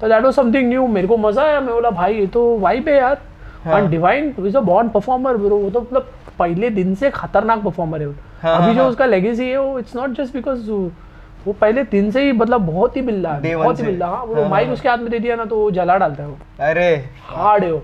तो 0.00 0.08
दैट 0.08 0.22
वाज 0.24 0.34
समथिंग 0.34 0.68
न्यू 0.68 0.86
मेरे 0.88 1.08
को 1.08 1.16
मज़ा 1.16 1.42
आया 1.42 1.60
मैं 1.60 1.74
बोला 1.74 1.90
भाई 1.90 2.14
ये 2.14 2.26
तो 2.26 2.46
वाइब 2.58 2.88
है 2.88 2.96
यार। 2.96 3.18
हाँ। 3.64 3.78
And 3.78 3.88
Divine 3.90 4.34
is 4.38 4.56
a 4.56 4.60
born 4.60 4.88
performer 4.88 5.36
bro 5.36 5.56
वो 5.58 5.70
तो 5.70 5.80
मतलब 5.80 6.10
पहले 6.38 6.70
दिन 6.70 6.94
से 6.94 7.10
खतरनाक 7.10 7.62
परफॉर्मर 7.62 8.02
है 8.02 8.08
हाँ, 8.42 8.56
अभी 8.56 8.66
हाँ, 8.66 8.74
जो 8.74 8.80
हाँ। 8.80 8.90
उसका 8.90 9.06
लेगेसी 9.06 9.48
है 9.50 9.60
वो 9.60 9.78
इट्स 9.78 9.96
नॉट 9.96 10.10
जस्ट 10.16 10.34
बिकॉज़ 10.34 10.70
वो 11.46 11.52
पहले 11.52 11.82
दिन 11.82 12.10
से 12.10 12.22
ही 12.22 12.32
मतलब 12.32 12.60
बहुत 12.60 12.96
ही 12.96 13.02
बिल्ला 13.02 13.32
है 13.32 13.56
बहुत 13.56 13.78
ही 13.78 13.84
बिल्ला। 13.84 14.06
हाँ 14.06 14.24
वो 14.24 14.34
हाँ, 14.34 14.48
माइक 14.48 14.66
हाँ। 14.66 14.74
उसके 14.74 14.88
हाथ 14.88 14.98
में 14.98 15.10
दे 15.10 15.18
दिया 15.18 15.36
ना 15.36 15.44
तो 15.44 15.56
वो 15.56 15.70
जला 15.70 15.98
डालता 15.98 16.22
है 16.22 16.28
वो। 16.28 16.38
अरे। 16.60 17.04
हार्ड 17.26 17.64
है 17.64 17.72
वो। 17.72 17.82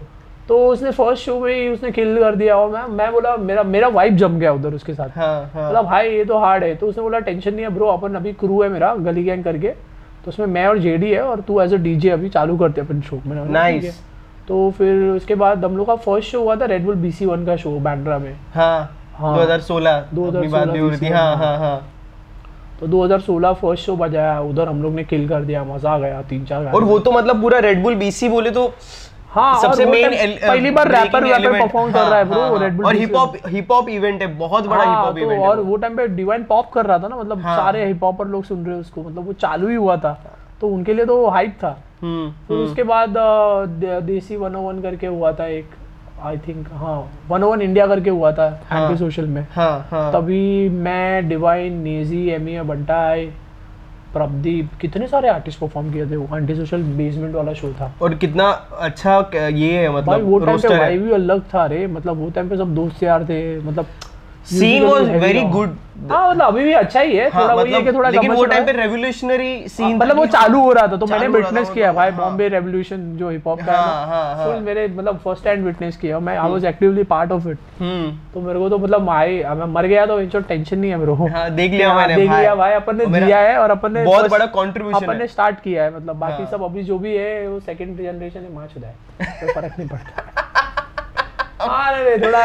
तो 0.48 0.66
उसने 0.66 0.90
फ़र्स्ट 0.90 1.24
शो 1.24 1.40
में 1.40 1.54
ही 1.54 1.68
उसने 1.68 1.90
किल 1.90 2.18
कर 2.18 2.34
दिया 2.34 2.56
और 2.56 2.70
मैं 2.70 2.86
मैं 2.86 3.12
बोला 3.12 3.36
मेरा 3.36 3.62
मेरा 3.62 3.88
वाइब 3.88 4.16
जम 4.16 4.38
गया 4.38 4.52
उधर 4.52 4.74
उसके 4.74 4.94
साथ। 4.94 5.08
हाँ 5.08 5.50
हाँ। 5.54 5.66
बोला 5.66 5.82
भाई 5.82 6.10
ये 6.10 6.24
तो 6.24 6.38
हार्ड 6.38 6.64
है। 6.64 6.74
तो 6.74 6.86
उसने 6.86 7.02
बोला 7.02 7.18
टेंशन 7.18 7.54
नहीं 7.54 7.64
है 7.64 7.68
ब्रो 7.68 7.86
अपन 7.86 8.14
अभी 8.14 8.32
क्रू 8.32 8.62
है 8.62 8.68
मेरा 8.68 8.94
गली 8.94 9.24
गैंग 9.24 9.44
करके। 9.44 9.68
तो 10.24 10.28
उसमें 10.28 10.46
मैं 10.46 10.66
और 10.66 10.78
जेडी 10.78 11.10
है 11.10 11.22
और 11.22 11.40
तू 11.40 11.60
एज 11.60 11.74
अ 11.74 11.76
डीजे 11.76 12.10
अभी 12.10 12.28
चालू 12.28 12.56
करते 12.56 12.80
अपन 12.80 13.00
शो. 13.00 13.16
"ठीक 13.16 13.84
है।" 13.84 13.90
तो 14.48 14.70
फिर 14.70 15.10
उसके 15.10 15.34
बाद 15.34 15.64
हम 15.64 15.76
लोग 15.76 15.86
का 15.86 15.94
फ़र्स्ट 15.94 16.30
शो 16.30 16.40
हुआ 16.40 16.56
था 16.56 16.64
रेड 16.64 16.84
बुल 16.84 16.94
बीसी 16.94 17.26
वन 17.26 17.46
का 17.46 17.56
शो 17.56 17.70
बैंड्रा 17.70 18.18
में। 18.18 18.36
हाँ 18.54 18.96
हाँ। 19.14 19.36
2016 19.36 19.96
अपनी 19.96 20.48
बात 20.48 20.68
भी 20.68 20.78
हो 20.78 20.88
रही 20.88 20.96
2016 20.98 21.16
हाँ 21.16 21.36
हाँ 21.36 21.58
हाँ। 21.58 21.88
तो 22.84 23.06
2016 23.06 23.52
फ़र्स्ट 23.54 23.84
शो 23.86 23.96
बजाया 23.96 24.40
उधर 24.40 24.68
हम 24.68 24.82
लोग 24.82 24.94
ने 24.94 25.04
किल 25.04 25.28
कर 25.28 25.42
दिया 25.44 25.64
मज़ा 25.64 25.90
आ 25.90 25.98
गया 25.98 26.22
तीन 26.22 26.44
चार 26.44 26.66
और 26.66 26.84
वो 26.84 26.98
तो 26.98 27.12
मतलब 27.12 27.40
पूरा 27.42 27.58
रेड 27.58 27.82
बुल 27.82 27.94
बीसी 27.94 28.28
बोले 28.28 28.50
तो 28.50 28.72
हाँ 29.28 29.54
सबसे 29.62 29.86
मेन 29.86 30.10
पहली 30.42 30.70
बार 30.70 30.88
रैपर 30.88 31.24
वैपर 31.24 31.60
परफॉर्म 31.60 31.92
कर 31.92 32.00
रहा 32.00 32.18
है 32.18 32.24
ब्रो 32.24 32.56
रेड 32.58 32.72
हाँ, 32.72 32.86
और 32.86 32.96
hip 32.96 33.16
hop 33.16 33.36
hip 33.48 33.72
hop 33.72 33.88
event 33.88 34.22
है 34.22 34.26
बहुत 34.36 34.66
बड़ा 34.66 34.82
हिप 34.82 34.88
हाँ, 34.88 35.04
हॉप 35.06 35.18
इवेंट 35.18 35.42
और 35.42 35.60
वो। 35.60 35.76
टाइम 35.76 35.96
पे 35.96 36.06
डिवाइन 36.08 36.44
पॉप 36.44 36.70
कर 36.72 36.86
रहा 36.86 36.98
था 36.98 37.08
ना 37.08 37.16
मतलब 37.16 37.40
हाँ। 37.40 37.56
सारे 37.56 37.86
हिप 37.86 38.04
हॉपर 38.04 38.26
लोग 38.26 38.44
सुन 38.44 38.64
रहे 38.66 38.78
उसको 38.80 39.02
मतलब 39.02 39.26
वो 39.26 39.32
चालू 39.32 39.68
ही 39.68 39.74
हुआ 39.74 39.96
था 39.96 40.12
तो 40.60 40.68
उनके 40.68 40.94
लिए 40.94 41.04
तो 41.04 41.26
हाइप 41.26 41.56
था। 41.62 41.76
हम्म 42.02 42.30
फिर 42.48 42.56
उसके 42.56 42.82
बाद 42.82 43.14
दे- 43.80 44.02
देसी 44.02 44.36
101 44.36 44.82
करके 44.82 45.06
हुआ 45.06 45.32
था 45.32 45.46
एक। 45.46 45.70
आई 46.22 46.36
थिंक 46.38 46.68
हाँ 46.72 46.98
वन 47.28 47.42
ओवन 47.42 47.62
इंडिया 47.62 47.86
करके 47.86 48.10
हुआ 48.10 48.32
था 48.32 48.48
हाँ। 48.68 48.82
एंटी 48.82 48.98
सोशल 48.98 49.26
में। 49.26 49.46
हाँ 49.52 49.86
हाँ। 49.90 50.12
तभी 50.12 50.68
मैं 50.68 51.28
डिवाइन 51.28 51.80
नेजी 51.82 52.28
एमी 52.30 52.60
बंटाई 52.62 53.26
प्रदीप 54.14 54.70
कितने 54.80 55.06
सारे 55.08 55.28
आर्टिस्ट 55.28 55.58
परफॉर्म 55.60 55.92
किए 55.92 56.06
थे 56.10 56.16
वो 56.16 56.36
एंटी 56.36 56.54
सोशल 56.54 56.82
बेसमेंट 56.98 57.34
वाला 57.34 57.52
शो 57.52 57.72
था। 57.80 57.92
और 58.02 58.14
कितना 58.14 58.48
अच्छा 58.78 59.18
ये 59.34 59.72
है 59.72 59.88
मतलब 59.88 60.06
भाई 60.06 60.22
वो 60.22 60.38
टाइम 60.38 60.58
पे 60.58 60.68
वाइब 60.68 60.92
ही 60.92 61.06
भी 61.06 61.12
अलग 61.14 61.42
था 61.54 61.66
रे 61.66 61.86
मतलब 61.86 62.18
वो 62.18 62.30
टाइम 62.30 62.48
पे 62.48 62.56
सब 62.56 62.74
दोस्त 62.74 63.02
यार 63.02 63.24
थे 63.28 63.40
मतलब 63.60 63.86
सीन 64.46 64.84
वाज 64.84 65.10
वेरी 65.10 65.42
गुड 65.42 65.76
हाँ 66.10 66.30
मतलब 66.30 66.46
अभी 66.46 66.64
भी 66.64 66.72
अच्छा 66.72 67.00
ही 67.00 67.16
है 67.16 67.28
हाँ 67.30 67.42
थोड़ा 67.42 67.54
वही 67.54 67.72
है 67.72 67.78
कि 67.78 67.84
मतलब 67.84 67.94
थोड़ा 67.98 68.08
लेकिन 68.10 68.32
वो 68.32 68.44
टाइम 68.44 68.64
पे 68.66 68.72
रेवोल्यूशनरी 68.72 69.68
सीन 69.68 69.96
मतलब 69.96 70.16
वो 70.16 70.26
चालू 70.26 70.60
हो 70.60 70.72
रहा 70.72 70.86
था 70.86 70.96
तो 70.96 71.06
मैंने 71.06 71.26
हो 71.26 71.32
विटनेस 71.32 71.70
किया 71.70 71.90
तो, 71.90 71.96
भाई 71.96 72.10
हाँ। 72.10 72.20
बॉम्बे 72.20 72.48
रेवोल्यूशन 72.48 73.16
जो 73.16 73.30
हिप 73.30 73.46
हॉप 73.46 73.60
का 73.60 73.72
हाँ, 73.72 74.06
हाँ, 74.06 74.28
है 74.30 74.36
हाँ। 74.36 74.46
फुल 74.46 74.62
मेरे 74.62 74.88
मतलब 74.88 75.18
फ़र्स्ट 75.18 75.46
हैंड 75.46 75.64
विटनेस 75.64 75.96
किया 75.96 76.18
मैं 76.20 76.36
I 76.38 76.50
was 76.50 76.64
actively 76.64 77.02
part 77.02 77.32
of 77.32 77.48
it 77.48 77.58
तो 78.34 78.40
मेरे 78.40 78.58
को 78.58 78.68
तो 78.68 78.78
मतलब 78.78 79.10
आई 79.10 79.42
मैं 79.44 79.66
मर 79.66 79.86
गया 79.86 80.06
तो 80.06 80.40
टेंशन 80.40 80.78
नहीं 80.78 80.90
है 80.90 80.96
मेरे 80.96 81.14
को। 81.14 81.26
हाँ, 81.26 81.50
देख 81.50 81.72
लिया 81.72 81.88
हाँ, 81.88 81.96
मैंने, 81.96 82.16
देख 82.16 82.30
लिया 82.30 82.54
भाई। 82.54 82.72
अपन 82.72 82.96
ने 82.96 83.06
दिया 83.06 83.38
है 83.38 83.58
और 83.58 83.70
अपन 83.70 83.92
ने 83.92 84.04
बहुत 84.04 84.30
बड़ा 84.30 84.44
अपन 84.44 85.16
ने 85.18 85.26
स्टार्ट 85.26 85.60
किया 85.60 85.84
है 85.84 85.96
मतलब 85.96 86.16
बाकी 86.16 86.42
हाँ। 86.42 86.50
सब 86.50 86.62
अभी 86.62 86.82
जो 86.82 86.98
भी 86.98 87.16
है 87.16 87.48
वो 87.48 87.60
सेकंड 87.60 87.96
जनरेशन 87.96 88.40
है 88.40 88.54
माँ 88.54 88.66
चुदा 88.66 88.88
है 88.88 88.94
कोई 89.20 89.52
फ़र्क 89.52 89.74
नहीं 89.78 89.88
पड़ता। 89.88 90.50
हाँ 91.64 91.92
नहीं, 91.92 92.16
थोड़ा 92.22 92.42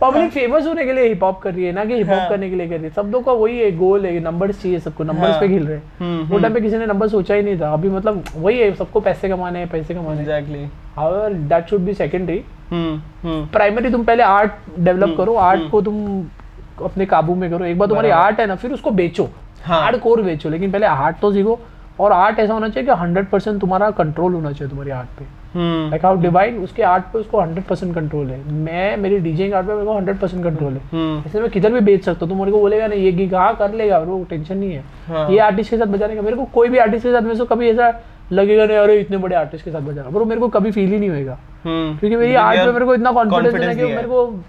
पब्लिक 0.00 0.30
फ़ेमस 0.32 0.66
होने 0.66 0.84
के 0.84 0.92
लिए 0.92 1.08
हिप 1.08 1.22
हॉप 1.24 1.40
कर 1.42 1.54
रही 1.54 1.64
है 1.64 1.72
ना 1.72 1.84
कि 1.84 1.94
हिप 1.94 2.08
हॉप 2.08 2.18
हाँ। 2.18 2.28
करने 2.28 2.50
के 2.50 2.56
लिए 2.56 2.68
कर 2.68 2.74
रही 2.74 2.84
है। 2.84 2.90
सब 2.90 3.10
लोग 3.12 3.24
का 3.24 3.32
वही 3.32 3.58
है 3.58 3.70
गोल 3.76 4.06
है 4.06 4.18
नंबर्स 4.20 4.62
चाहिए 4.62 4.78
सबको 4.78 5.04
नंबर्स 5.04 5.30
हाँ। 5.30 5.40
पे 5.40 5.48
खेल 5.48 5.66
रहे 5.66 5.76
हैं। 5.76 5.92
हम्म, 5.98 6.26
वो 6.28 6.38
टाइम 6.38 6.54
पे 6.54 6.60
किसी 6.60 6.78
ने 6.78 6.86
नंबर 6.86 7.08
सोचा 7.08 7.34
ही 7.34 7.42
नहीं 7.42 7.60
था। 7.60 7.72
अभी 7.72 7.88
मतलब 7.88 8.24
वही 8.36 8.58
है 8.58 8.72
सबको 8.74 9.00
पैसे 9.00 9.28
कमाने 9.28 9.58
हैं 9.58 9.68
पैसे 9.68 9.94
कमाने 9.94 10.20
exactly 10.20 10.64
however 10.96 11.32
that 11.50 11.68
should 11.70 11.80
be 11.80 11.94
secondary 11.94 12.42
hmm 12.70 13.00
hmm. 13.22 13.46
Primary 13.46 13.90
तुम 13.90 14.04
पहले 14.04 14.22
आर्ट 14.22 14.52
डेवलप 14.78 15.16
करो 15.16 15.34
आर्ट 15.34 15.70
को 15.70 15.82
तुम 15.82 16.24
अपने 16.84 17.06
काबू 17.06 17.34
में 17.34 17.50
करो। 17.50 17.64
एक 17.64 17.78
बार 17.78 17.88
तुम्हारी 17.88 18.10
आर्ट 18.10 18.40
है 18.40 18.46
ना 18.46 18.54
फिर 18.56 18.72
उसको 18.72 18.90
बेचो। 18.92 19.28
हार्ड 19.64 19.98
कोर 20.00 20.22
बेचो 20.22 20.48
लेकिन 20.48 20.70
पहले 20.72 20.86
आर्ट 20.86 21.16
तो 21.20 21.32
सीखो। 21.32 21.58
और 21.98 22.12
आर्ट 22.12 22.38
ऐसा 22.38 22.52
होना 22.52 22.68
चाहिए 22.68 22.86
कि 22.86 23.00
हंड्रेड 23.00 23.28
परसेंट 23.28 23.60
तुम्हारा 23.60 23.90
कंट्रोल 23.90 24.34
होना 24.34 24.52
चाहिए 24.52 24.68
तुम्हारी 24.70 24.90
आर्ट 24.90 25.08
पे। 25.18 25.24
लाइक 25.90 26.04
हाउ 26.04 26.16
डिवाइन 26.20 26.58
उसके 26.64 26.82
आर्ट 26.82 27.04
पे 27.12 27.18
उसको 27.18 27.40
हंड्रेड 27.40 27.64
परसेंट 27.64 27.94
कंट्रोल 27.94 28.26
है। 28.26 28.38
मैं 28.52 28.96
मेरी 28.96 29.18
डीजेइंग 29.18 29.54
आर्ट 29.54 29.66
पे 29.66 29.72
मेरे 29.72 29.86
को 29.86 29.96
हंड्रेड 29.96 30.18
परसेंट 30.18 30.42
कंट्रोल 30.44 30.72
है। 30.72 30.80
हम्म। 30.92 31.22
इसलिए 31.26 31.42
मैं 31.42 31.50
किधर 31.50 31.72
भी 31.72 31.80
बेच 31.80 32.04
सकता 32.04 32.20
हूँ। 32.20 32.28
तुम 32.28 32.38
मेरे 32.38 32.52
को 32.52 32.60
बोलेगा 32.60 32.86
ना 32.86 32.94
ये 32.94 33.12
गिग 33.12 33.34
हाँ 33.34 33.54
कर 33.56 33.74
लेगा। 33.74 33.98
वो 33.98 34.22
टेंशन 34.30 34.56
नहीं 34.56 34.72
है। 34.72 34.84
हाँ। 35.08 35.28
ये 35.30 35.38
आर्टिस्ट 35.38 35.70
के 35.70 35.76
साथ 35.76 35.86
बजाने 35.86 36.16
का 36.16 36.22
मेरे 36.22 36.36
को 36.36 36.44
कोई 36.54 36.68
भी 36.68 36.78
आर्टिस्ट 36.78 37.06
के 37.06 37.12
साथ 37.12 37.22
मेरे 37.22 37.38
को 37.38 37.44
कभी 37.54 37.68
ऐसा 37.70 37.92
लगेगा 38.32 38.66
नहीं 38.66 38.76
अरे 38.76 39.00
इतने 39.00 39.16
बड़े 39.16 39.36
आर्टिस्ट 39.36 39.64
के 39.64 39.70
साथ 39.70 39.80
बजाना। 39.80 40.10
पर 40.10 40.24
मेरे 40.24 40.40
को 40.40 40.48
कभी 40.48 40.70
फील 40.70 40.90
ही 40.90 40.98
नहीं 40.98 41.10
होएगा। 41.10 41.38
हम्म। 41.64 41.96
क्योंकि 41.98 42.16
मेरी 42.16 42.34
आर्ट 42.36 42.60
पे 42.60 42.72
मेरे 42.72 42.84
को 42.84 42.94
इतना 42.94 43.12
कॉन्फिडेंस 43.12 43.54
है 43.54 43.74
कि 43.74 43.82
मेरे 43.84 44.08
को 44.08 44.42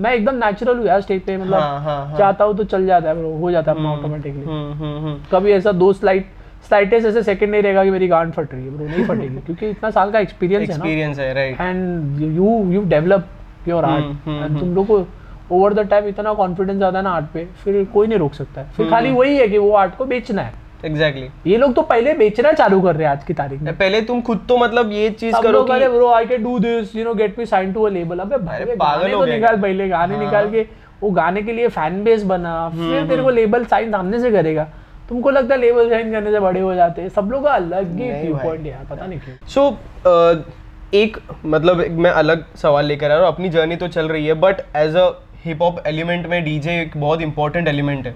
मैं 0.00 0.12
एकदम 0.12 0.34
नेचुरल 0.36 0.78
हूँ 0.78 0.86
यार 0.86 1.00
स्टेज 1.00 1.20
पे 1.22 1.36
मतलब 1.36 1.54
हाँ, 1.54 1.80
हाँ। 1.80 2.18
चाहता 2.18 2.44
हूँ 2.44 2.56
तो 2.56 2.64
चल 2.64 2.86
जाता 2.86 3.08
है 3.08 3.40
हो 3.40 3.50
जाता 3.50 3.70
है 3.70 3.76
अपना 3.76 3.92
ऑटोमेटिकली 3.92 4.44
हम्म 4.44 5.14
कभी 5.32 5.52
ऐसा 5.52 5.72
दो 5.72 5.92
स्लाइट 5.92 6.26
स्लाइटेस्ट 6.66 7.06
ऐसे 7.06 7.22
सेकंड 7.22 7.50
नहीं 7.50 7.62
रहेगा 7.62 7.84
कि 7.84 7.90
मेरी 7.90 8.08
गांड 8.08 8.32
फट 8.32 8.54
रही 8.54 8.64
है 8.64 8.70
ब्रो 8.70 8.86
नहीं 8.86 9.04
फटेगी 9.06 9.40
क्योंकि 9.46 9.68
इतना 9.70 9.90
साल 9.90 10.10
का 10.10 10.18
एक्सपीरियंस 10.20 10.62
है 10.62 10.68
ना। 10.68 10.74
एक्सपीरियंस 10.74 11.18
है 11.18 11.32
right 11.34 11.60
and 11.60 12.20
you 12.36 12.58
you 12.72 12.82
develop 12.88 13.28
your 13.68 13.84
art 13.84 14.04
hmm, 14.26 14.44
and 14.44 14.58
तुम 14.60 14.74
लोग 14.74 14.86
को 14.86 15.06
ओवर 15.52 15.74
द 15.74 15.88
टाइम 15.90 16.06
इतना 16.08 16.32
कॉन्फिडेंस 16.34 16.82
आता 16.82 16.98
है 16.98 17.04
ना 17.04 17.10
आर्ट 17.10 17.26
पे 17.34 17.44
फिर 17.64 17.84
कोई 17.92 18.06
नहीं 18.06 18.18
रोक 18.18 18.32
सकता 18.34 18.60
है। 18.60 18.70
फिर 18.76 18.88
खाली 18.90 19.10
वही 19.12 19.36
है 19.36 19.48
कि 19.48 19.58
वो 19.58 19.70
आर्ट 19.76 19.96
को 19.96 20.04
बेचना 20.04 20.42
है। 20.42 20.64
एग्जैक्टली 20.84 21.50
ये 21.50 21.56
लोग 21.56 21.74
तो 21.74 21.82
पहले 21.82 22.12
बेचना 22.14 22.52
चालू 22.52 22.80
कर 22.80 22.96
रहे 22.96 23.06
हैं 23.06 23.10
आज 23.10 23.24
की 23.24 23.34
तारीख 23.34 23.60
में। 23.62 23.76
पहले 23.76 24.00
तुम 24.08 24.20
खुद 24.22 24.40
तो 24.48 24.56
मतलब 24.58 24.90
ये 24.92 25.10
चीज़ 25.10 25.34
करो 25.34 25.52
लोग 25.52 25.70
अरे 25.70 25.86
कि 25.86 25.92
bro 25.92 26.08
I 26.12 26.26
can 26.26 26.42
do 26.44 26.58
this 26.58 26.96
you 26.96 27.04
know 27.04 27.14
get 27.14 27.38
me 27.38 27.46
sign 27.46 27.72
to 27.72 27.82
a 27.82 27.90
label 27.90 28.18
अबे 28.18 28.36
भाई 28.38 28.64
पागल 28.64 29.12
हो 29.12 29.24
तो 29.24 29.32
निकाल 29.32 29.60
पहले 29.60 29.88
गाने 29.88 30.14
हाँ। 30.14 30.24
निकाल 30.24 30.50
के 30.50 30.66
वो 31.02 31.10
गाने 31.10 31.42
के 31.42 31.52
लिए 31.52 31.68
फ़ैन 31.68 32.02
बेस 32.04 32.22
बना 32.24 32.56
हम्म, 32.58 32.90
फिर 32.90 33.06
तेरे 33.08 33.22
को 33.22 33.30
लेबल 33.30 33.64
साइन 33.64 33.90
सामने 33.90 34.20
से 34.20 34.30
करेगा। 34.30 34.66
तुमको 35.08 35.30
लगता 35.30 35.54
है 35.54 35.60
लेबल 35.60 35.90
साइन 35.90 36.10
करने 36.12 36.30
से 36.32 36.40
बड़े 36.40 36.60
हो 36.60 36.74
जाते 36.74 37.02
हैं? 37.02 37.08
सब 37.08 37.28
लोग 37.32 37.44
का 37.44 37.50
अलग 37.50 37.98
ही 38.00 38.10
व्यू 38.12 38.36
पॉइंट 38.36 38.64
है 38.64 38.70
यार 38.70 38.86
पता 38.90 39.06
नहीं 39.06 39.18
क्यों। 39.20 39.36
सो 39.48 39.60
so, 39.60 39.76
uh, 40.06 40.94
एक 40.94 41.16
मतलब 41.46 41.80
एक 41.80 41.92
मैं 41.92 42.10
अलग 42.10 42.44
सवाल 42.56 42.86
लेकर 42.86 43.10
आ 43.10 43.14
रहा 43.14 43.26
हूँ 43.26 43.34
अपनी 43.34 43.48
जर्नी 43.48 43.76
तो 43.76 43.88
चल 43.88 44.08
रही 44.08 44.26
है 44.26 44.34
but 44.34 44.60
as 44.76 44.96
a 44.96 45.08
hip 45.44 45.62
hop 45.62 45.82
element 45.86 46.26
में 46.26 46.42
डीजे 46.44 46.80
एक 46.82 46.96
बहुत 46.96 47.22
इंपॉर्टेंट 47.22 47.68
एलिमेंट 47.68 48.06
है 48.06 48.14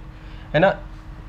है 0.54 0.60
ना? 0.60 0.70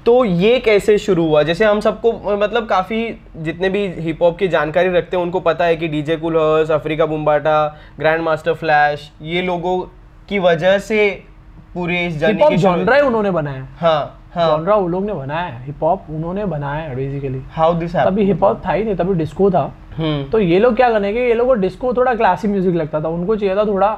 तो 0.06 0.24
ये 0.26 0.60
कैसे 0.60 0.97
शुरू 0.97 1.26
हुआ? 1.28 1.43
जैसे 1.43 1.65
हम 1.65 1.80
सबको 1.80 2.12
मतलब 2.38 2.65
काफ़ी 2.65 3.04
जितने 3.38 3.69
भी 3.69 3.86
हिप 3.97 4.21
हॉप 4.24 4.38
की 4.38 4.47
जानकारी 4.47 4.89
रखते 4.89 5.17
हैं 5.17 5.24
उनको 5.24 5.39
पता 5.39 5.65
है 5.65 5.76
कि 5.76 5.88
DJ 5.88 6.15
Kool 6.17 6.38
Herc 6.38 6.71
Afrika 6.71 7.06
Bambaataa 7.06 7.58
Grandmaster 8.21 8.54
Flash 8.54 9.12
ये 9.21 9.41
लोगों 9.41 9.78
की 10.30 10.39
वजह 10.39 10.78
से 10.80 11.10
पूरे 11.74 12.06
इस 12.08 12.17
जर्नी 12.17 12.50
की 12.50 12.58
जॉनरा 12.58 12.97
उन्होंने 13.06 13.32
बनाया। 13.32 13.67
हाँ 13.80 13.93
हाँ। 13.93 14.21
जॉनरा 14.36 14.76
वो 14.76 14.88
लोग 14.88 15.06
ने 15.06 15.13
बनाया 15.13 15.46
है 15.46 15.65
हिप 15.65 15.84
हॉप 15.84 16.06
उन्होंने 16.10 16.46
बनाया 16.46 16.84
है 16.84 16.96
बेसिकली 16.96 17.41
हाउ 17.52 17.74
दिस 17.74 17.96
तभी 17.96 18.26
हिप 18.26 18.44
हॉप 18.44 18.62
था 18.65 18.72
ही 18.72 18.84
नहीं 18.84 18.96
तभी 18.96 19.13
डिस्को 19.13 19.50
था। 19.52 19.72
हम्म। 19.98 20.30
तो 20.32 20.39
ये 20.39 20.60
लोग 20.60 20.76
क्या 20.76 20.89
करने 20.91 21.12
के 21.13 21.28
ये 21.28 21.34
लोग 21.34 21.48
को 21.48 21.54
डिस्को 21.56 21.94
थोड़ा 21.94 22.13
क्लासी 22.15 22.48
म्यूज़िक 22.48 22.76
लगता 22.76 23.02
था 23.02 23.08
उनको 23.10 23.36
चाहिए 23.36 23.56
था 23.56 23.65
थोड़ा 23.65 23.98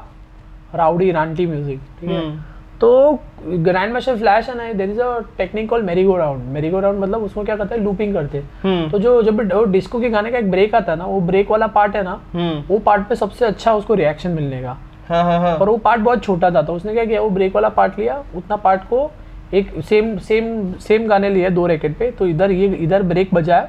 राउडी 0.76 1.12
रांटी 1.12 1.46
म्यूज़िक 1.46 1.80
ठीक 2.00 2.10
है? 2.10 2.18
हम्म। 2.18 2.42
तो 2.82 3.20
ग्रैंड 3.46 3.94
मास्टर 3.94 4.16
फ्लैश 4.18 4.50
है 4.50 4.56
ना 4.58 4.72
there 4.74 4.90
is 4.90 5.00
a 5.02 5.20
technique 5.38 5.70
call 5.70 5.86
round 5.88 6.74
round 6.76 7.00
मतलब 7.00 7.24
उसमें 7.24 7.46
क्या 7.46 7.56
करते 7.56 7.76
हैं? 7.76 7.82
लूपिंग 7.84 8.14
करते 8.14 8.38
हैं। 8.38 8.50
हम्म। 8.64 8.90
तो 8.90 9.00
जो 9.00 9.22
जब 9.24 9.42
डिस्को 9.72 10.00
के 10.00 10.10
गाने 10.10 10.32
का 10.32 10.38
एक 10.38 10.52
ब्रेक 10.52 10.76
आता 10.76 10.92
है 10.92 10.98
ना 10.98 11.06
वो 11.06 11.20
ब्रेक 11.22 11.52
वाला 11.52 11.68
पार्ट 11.70 11.96
है 11.96 12.04
ना 12.04 12.20
वो 12.70 12.80
पार्ट 12.80 13.08
पे 13.10 13.16
सबसे 13.16 13.46
अच्छा 13.46 13.74
उसको 13.74 13.94
रिएक्शन 13.94 14.32
मिलने 14.32 14.62
का। 14.62 14.78
हाँ 15.10 15.24
हाँ 15.24 15.40
हाँ। 15.40 15.58
पर 15.60 15.70
वो 15.70 15.78
पार्ट 15.78 16.02
बहुत 16.02 16.24
छोटा 16.24 16.50
था 16.52 16.62
तो 16.62 16.74
उसने 16.74 16.94
क्या 16.94 17.06
किया 17.06 17.22
वो 17.22 17.30
ब्रेक 17.30 17.56
वाला 17.56 17.70
पार्ट 17.72 18.00
लिया 18.00 18.24
उतना 18.36 18.56
पार्ट 18.58 18.82
को 18.84 19.12
एक 19.54 19.72
सेम 19.82 20.18
सेम 20.20 20.74
सेम 20.82 21.08
गाने 21.08 21.30
लिए 21.30 21.50
दो 21.52 21.66
रैकेट 21.68 21.98
पे 21.98 22.12
तो 22.12 22.28
इधर 22.28 22.52
ये 22.52 22.68
इधर 22.76 23.04
ब्रेक 23.04 23.34
बजाया 23.34 23.68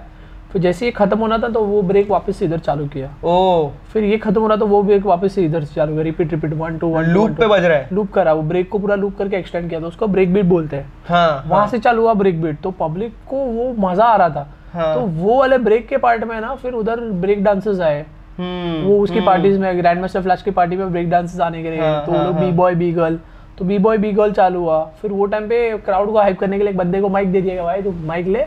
फिर 0.53 0.62
जैसे 0.62 0.85
ये 0.87 0.90
खत्म 0.92 1.18
होना 1.18 1.38
था 1.38 1.49
तो 1.49 1.61
वो 1.61 1.81
ब्रेक 1.83 2.11
वापस 2.11 2.37
से 2.37 2.44
इधर 2.44 2.59
चालू 2.59 2.87
किया। 2.88 3.09
ओ 3.25 3.68
फिर 3.92 4.05
ये 4.05 4.18
खत्म 4.18 4.40
हो 4.40 4.47
रहा 4.49 4.57
तो 4.57 4.66
वो 4.66 4.83
ब्रेक 4.83 5.07
वापस 5.07 5.35
से 5.35 5.44
इधर 5.44 5.64
चालू 5.64 5.92
किया 5.92 6.03
repeat 6.03 6.31
repeat 6.33 6.53
one 6.55 6.79
two 6.79 6.88
one 6.88 7.05
loop 7.05 7.31
पे 7.31 7.47
बज 7.47 7.64
रहा 7.64 7.79
है? 7.79 7.88
लूप 7.92 8.12
करा 8.12 8.33
वो 8.33 8.42
ब्रेक 8.44 8.68
को 8.70 8.79
पूरा 8.79 8.94
लूप 8.94 9.16
करके 9.18 9.37
एक्सटेंड 9.37 9.68
किया 9.68 9.81
तो 9.81 9.87
उसको 9.87 10.07
ब्रेक 10.09 10.33
बीट 10.35 10.44
बोलते 10.47 10.77
हैं। 10.77 10.92
हाँ 11.09 11.44
वहाँ 11.49 11.66
से 11.68 11.79
चालू 11.79 12.03
हुआ 12.03 12.14
ब्रेक 12.14 12.40
बीट 12.42 12.61
तो 12.62 12.70
पब्लिक 12.81 13.12
को 13.31 13.37
वो 13.37 13.73
मज़ा 13.88 14.05
आ 14.05 14.16
रहा 14.16 14.29
था। 14.31 14.49
हाँ। 14.73 14.94
तो 14.94 15.01
वो 15.01 15.38
वाले 15.38 15.59
ब्रेक 15.61 15.88
के 15.88 15.97
पार्ट 15.99 16.25
में 16.25 16.40
ना 16.40 16.55
फिर 16.55 16.73
उधर 16.75 17.01
ब्रेक 17.20 17.44
डांसेस 17.44 17.81
आए। 17.81 18.05
हम्म 18.38 18.83
वो 18.85 18.99
उसकी 19.01 19.20
पार्टीज़ 19.23 19.59
में 19.59 19.79
ग्रैंड 19.79 20.01
मास्टर 20.01 20.23
फ्लैश 20.23 20.42
की 20.42 20.51
पार्टी 20.53 20.77
में 20.77 20.90
ब्रेक 20.92 21.11
डांसेस 21.11 21.40
आने 21.40 21.62
के 21.62 21.70
लिए 21.70 21.81
हाँ, 21.81 22.05
तो 22.07 22.12
वो 22.12 22.18
हाँ, 22.18 22.27
लोग 22.27 22.35
हाँ। 22.35 22.44
बी 22.44 22.53
बॉय 22.53 22.75
बी 22.75 22.90
गर्ल 22.92 23.18
तो 23.59 23.64
बी 23.64 23.79
बॉय 23.79 23.99
बी 23.99 24.12
गर्ल 24.12 24.33
चालू 24.33 24.61
हुआ। 24.61 24.83
फिर 25.03 25.12
वो 25.12 25.27
टाइम 25.27 25.49
पे 25.49 25.77
क्राउड 25.87 26.12
को 26.12 26.19
हाइप 26.19 26.38
करने 26.40 26.59
के 26.59 26.64
लिए 26.64 26.71
एक 26.73 26.79
बंदे 26.79 27.01
को 27.01 27.09
माइक 27.09 27.33
दे 27.33 27.40
दिया 27.40 27.55
गया 27.55 27.64
भाई 27.64 27.83
तू 27.83 27.93
माइक 28.07 28.27
ले 28.27 28.45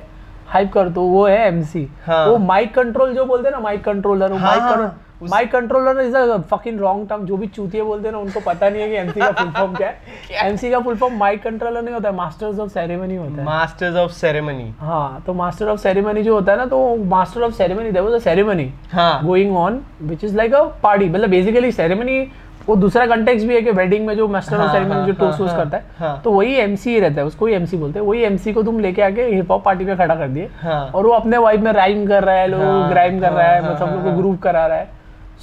हाइप 0.47 0.71
कर। 0.73 0.89
तो 0.89 1.01
वो 1.01 1.25
है 1.27 1.47
एमसी 1.47 1.87
हाँ। 2.05 2.25
वो 2.27 2.37
माइक 2.37 2.73
कंट्रोल 2.75 3.13
जो 3.15 3.25
बोलते 3.25 3.47
हैं 3.47 3.55
ना 3.55 3.59
माइक 3.61 3.83
कंट्रोलर 3.83 4.31
वो 4.31 4.37
हाँ, 4.37 4.55
mic 4.57 4.93
mic 5.23 5.51
controller 5.51 5.99
is 6.01 6.15
a 6.15 6.37
fucking 6.49 6.79
wrong 6.79 7.07
term 7.09 7.25
जो 7.25 7.37
भी 7.37 7.47
चूतिए 7.47 7.83
बोलते 7.83 8.07
हैं 8.07 8.11
ना 8.13 8.19
उनको 8.19 8.39
पता 8.39 8.69
नहीं 8.69 8.81
है 8.81 8.89
कि 8.89 8.95
एमसी 8.95 9.19
का 9.19 9.31
फुल 9.31 9.49
फॉर्म 9.51 9.73
क्या 9.75 9.87
है। 9.87 10.47
एमसी 10.47 10.69
का 10.71 10.79
फुल 10.79 10.95
फॉर्म 10.95 11.17
माइक 11.17 11.41
कंट्रोलर 11.43 11.81
नहीं 11.81 11.93
होता 11.93 12.09
है 12.09 12.15
मास्टर्स 12.15 12.59
ऑफ़ 12.59 12.69
सेरेमनी 12.71 13.15
होता 13.15 13.39
है। 13.39 13.45
मास्टर्स 13.45 13.95
ऑफ़ 13.95 14.11
सेरेमनी 14.11 14.69
हाँ 14.79 15.23
तो 15.27 15.33
मास्टर 15.33 15.69
ऑफ़ 15.69 15.79
सेरेमनी 15.79 16.23
जो 16.23 16.33
होता 16.35 16.51
है 16.51 16.57
ना 16.57 16.65
तो 16.65 16.95
master 17.05 17.41
of 17.41 17.53
ceremony 17.53 17.91
there 17.91 18.05
was 18.05 18.13
a 18.13 18.19
ceremony 18.23 18.71
हाँ। 18.91 19.23
Going 19.25 19.55
on 19.57 19.81
which 20.01 20.23
is 20.23 20.35
like 20.37 20.53
a 20.53 20.61
party 20.83 21.09
मतलब 21.09 21.29
बेसिकली 21.29 21.71
सेरेमनी 21.71 22.19
वो 22.67 22.75
दूसरा 22.75 23.05
कंटेक्स 23.05 23.43
भी 23.43 23.55
है 23.55 23.61
कि 23.61 23.71
वेडिंग 23.71 24.05
में 24.07 24.15
जो 24.15 24.27
मास्टर 24.27 24.55
ऑफ़ 24.55 24.61
हाँ, 24.61 24.71
सेरेमनी 24.73 24.93
हाँ, 24.93 25.05
जो 25.07 25.13
टोस्ट 25.13 25.31
हाँ, 25.31 25.39
वोस्ट 25.39 25.55
हाँ, 25.55 25.63
करता 25.63 25.77
है 25.77 25.83
हाँ। 25.99 26.21
तो 26.23 26.31
वही 26.31 26.55
एमसी 26.55 26.89
ही 26.89 26.99
रहता 26.99 27.21
है 27.21 27.27
उसको 27.27 27.45
ही 27.45 27.53
एमसी 27.53 27.77
बोलते 27.77 27.99
हैं 27.99 28.05
वही 28.05 28.23
एमसी 28.23 28.53
को 28.53 28.63
तुम 28.63 28.79
लेके 28.79 29.01
आके 29.01 29.23
हिप 29.25 29.51
हॉप 29.51 29.63
पार्टी 29.63 29.85
पे 29.85 29.95
खड़ा 29.95 30.15
कर 30.15 30.27
दिए 30.27 30.49
हाँ। 30.61 30.83
और 30.95 31.07
वो 31.07 31.13
अपने 31.13 31.37
वाइब 31.37 31.63
में 31.63 31.71
राइम 31.73 32.05
कर 32.07 32.23
रहा 32.23 32.35
है 32.35 32.47
लोग 32.47 32.61
हाँ, 32.61 32.89
ग्राइम 32.89 33.19
कर 33.19 33.27
हाँ, 33.27 33.37
रहा 33.37 33.47
है 33.47 33.61
हाँ, 33.61 33.71
मतलब 33.71 33.87
हाँ, 33.87 33.95
लोग 33.95 34.03
को 34.03 34.09
हाँ। 34.09 34.17
ग्रूव 34.17 34.35
करा 34.37 34.65
रहा 34.67 34.77
है 34.77 34.89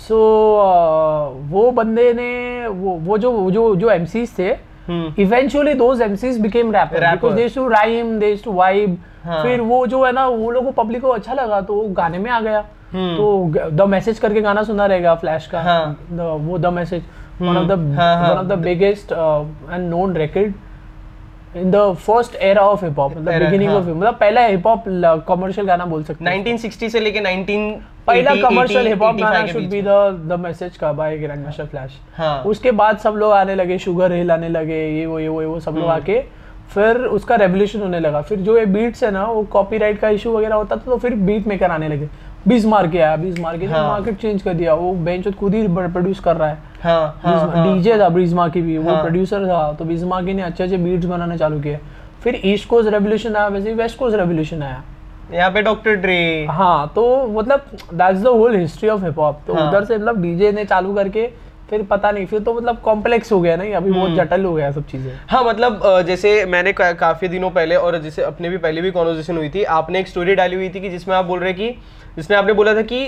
सो 0.09 0.17
वो 1.51 1.71
बंदे 1.71 2.13
ने 2.13 2.67
वो 2.69 2.95
वो 3.07 3.19
जो 3.19 3.51
जो 3.51 3.75
जो 3.77 3.91
एमसीज 3.91 4.39
थे 4.39 4.51
eventually 5.23 5.75
those 5.75 6.01
MCs 6.03 6.41
became 6.41 6.73
rapper 6.73 7.11
because 7.11 7.35
they 7.35 7.49
to 7.49 7.67
rhyme 7.69 8.19
they 8.19 8.35
to 8.45 8.53
vibe 8.53 8.99
हाँ। 9.25 9.43
फिर 9.43 9.61
वो 9.61 9.87
जो 9.87 10.05
है 10.05 10.13
ना 10.13 10.27
वो 10.27 10.51
लोगों 10.51 10.73
को 10.73 10.83
पब्लिक 10.83 11.03
को 11.03 11.09
अच्छा 11.09 11.35
लगा 11.35 11.61
तो 11.61 11.75
वो 11.75 11.89
गाने 11.89 12.19
में 12.19 12.31
आ 12.31 12.41
गया। 12.41 12.65
तो 12.95 13.71
द 13.71 13.89
मैसेज 13.89 14.19
करके 14.19 14.41
गाना 14.41 14.63
सुना 14.63 14.87
रहेगा 14.87 15.15
फ्लैश 15.15 15.47
का 15.47 15.63
हाँ। 15.63 15.97
the, 16.13 16.23
वो 16.41 16.59
the 16.59 16.67
message 16.73 17.03
one 17.41 17.57
of 17.57 17.67
the 17.67 17.97
हाँ, 17.97 18.17
हाँ। 18.17 18.29
One 18.31 18.39
of 18.39 18.47
the 18.47 18.59
biggest 18.59 19.13
and 19.13 19.89
known 19.91 20.17
record 20.17 20.53
in 21.57 21.71
the 21.71 21.93
first 21.97 22.35
era 22.43 22.63
of 22.63 22.85
hip 22.85 22.99
hop 22.99 23.17
मतलब 23.17 23.33
बिगिनिंग 23.35 23.71
हाँ। 23.71 23.79
ऑफ़ 23.79 23.89
मतलब 23.89 24.15
पहला 24.15 24.45
हिप 24.45 24.67
हॉप 24.67 24.85
कमर्शियल 25.29 25.67
गाना 25.67 25.85
बोल 25.87 26.05
सकते 26.05 26.25
हैं 26.25 26.45
1960 26.45 26.89
से 26.91 27.01
लेके 27.01 27.21
19 27.21 27.59
पहला 28.07 28.35
कमर्शियल 28.43 28.87
हिप 28.87 29.03
हॉप 29.03 29.17
गाना 29.17 29.47
should 29.47 29.69
be. 29.71 29.83
The 29.83 29.89
the 30.29 30.39
message 30.41 30.77
का 30.77 30.93
बाय 30.93 31.19
ग्रैंड 31.19 31.45
मास्टर 31.45 31.67
फ्लैश 31.67 31.99
हाँ 32.17 32.43
उसके 32.45 32.71
बाद 32.73 32.99
सब 32.99 33.15
लोग 33.15 33.33
आने 33.33 33.55
लगे 33.55 33.79
शुगर 33.79 34.13
हिल 34.13 34.31
आने 34.31 34.49
लगे 34.49 34.87
ये 34.89 35.07
वो 35.07 35.19
ये 35.19 35.29
वो 35.29 35.41
ये 35.41 35.47
वो 35.47 35.61
सब 35.61 35.71
हम्म। 35.71 35.81
लोग 35.81 35.91
आके 35.91 36.21
फिर 36.71 36.97
उसका 36.97 37.37
रेवोल्यूशन 37.37 37.81
होने 37.81 38.01
लगा 38.01 38.21
फिर 38.23 38.39
जो 38.41 38.59
ये 38.59 38.67
बीट्स 38.67 39.03
है 39.05 39.11
ना 39.11 39.25
वो 39.25 39.43
कॉपीराइट 39.51 39.99
का 40.01 40.09
इशू 40.11 40.37
वगैरह 40.37 40.55
होता 40.55 40.77
था 40.77 40.81
तो 40.81 40.97
फिर 40.99 41.15
बीट 41.27 41.47
मेकर 41.47 41.71
आने 41.71 41.89
लगे 41.89 42.09
बीस 42.49 42.65
मार 42.67 42.87
के 42.89 42.99
आया 42.99 43.17
बीस 43.17 43.39
मार 43.41 43.59
के 43.59 43.67
हाँ। 43.67 43.83
मार्केट 43.89 44.17
चेंज 44.21 44.43
कर 44.43 44.55
दिया। 44.55 44.75
वो 44.75 44.93
बेंच 44.95 45.29
खुद 45.35 45.55
ही 45.55 45.67
प्रोड्यूस 45.69 46.21
कर 46.21 46.37
रहा 46.37 46.49
है। 46.49 46.59
हाँ 46.83 47.21
हाँ 47.23 47.39
हाँ। 47.41 47.67
डीजे 47.67 47.99
था 47.99 48.09
ब्रिज्मा 48.09 48.49
की 48.49 48.63
भी 48.63 48.77
वो 48.79 48.91
हाँ। 48.91 49.03
प्रोड्यूसर 49.03 49.47
था 49.49 49.73
तो 49.73 49.85
ब्रिज्मा 49.85 50.21
की 50.23 50.35
ने 50.35 50.43
अच्छे 50.43 50.65
अच्छे 50.65 50.77
बीट्स 50.77 51.07
बनाना 51.07 51.37
चालू 51.37 51.61
किए। 51.61 51.79
फिर 52.23 52.41
ईस्ट 52.45 52.69
कोस्ट 52.69 52.91
रेवोल्यूशन 52.91 53.37
आया 53.37 53.49
वैसे 53.49 53.73
वेस्ट 53.75 53.99
कोस्ट 53.99 54.17
रेवोल्यूशन 54.17 54.63
आया। 54.63 54.83
यहाँ 55.33 55.51
पे 55.51 55.63
डॉक्टर 55.63 55.95
ड्रे 55.97 56.47
हाँ 56.51 56.93
तो 56.95 57.05
मतलब 57.29 57.67
that's 57.95 58.21
the 58.23 58.27
whole 58.27 58.57
history 58.57 58.89
of 58.89 59.05
hip 59.05 59.19
hop 59.19 59.41
तो 59.47 59.55
हाँ। 59.55 59.69
उधर 59.69 59.85
से 59.85 59.97
मतलब 59.97 60.21
डीजे 60.23 60.53
ने 60.53 60.65
चालू 60.65 60.95
करके 60.95 61.27
फिर 61.71 61.83
पता 61.83 62.11
नहीं 62.11 62.27
फिर 62.27 62.41
तो 62.41 62.55
मतलब 62.55 62.81
कॉम्प्लेक्स 62.81 63.33
हो 63.33 63.41
गया 63.41 63.57
नहीं 63.57 63.73
अभी 63.75 63.91
बहुत 63.91 64.11
हम्म। 64.11 64.17
जटिल 64.17 64.45
हो 64.45 64.53
गया 64.55 64.71
सब 64.73 64.87
चीज़ें। 64.87 65.13
हाँ 65.31 65.43
मतलब 65.45 65.81
जैसे 66.07 66.45
मैंने 66.47 66.73
का, 66.73 66.93
काफ़ी 66.95 67.29
दिनों 67.29 67.51
पहले 67.51 67.77
और 67.77 67.99
जैसे 67.99 68.23
अपने 68.23 68.49
भी 68.49 68.57
पहले 68.59 68.81
भी 68.81 68.91
कॉन्वर्जेशन 68.91 69.37
हुई 69.37 69.49
थी 69.51 69.65
आपने 69.75 70.01
एक 70.01 70.09
स्टोरी 70.09 70.35
डाली 70.35 70.57
हुई 70.57 70.69
थी 70.69 70.81
कि 70.81 70.91
जिसमें 70.91 71.15
आप 71.17 71.25
बोल 71.25 71.41
रहे 71.41 71.53
कि 71.53 71.71
जिसमें 72.17 72.37
आपने 72.39 72.53
बोला 72.53 72.75
था 72.75 72.83
कि 72.83 73.07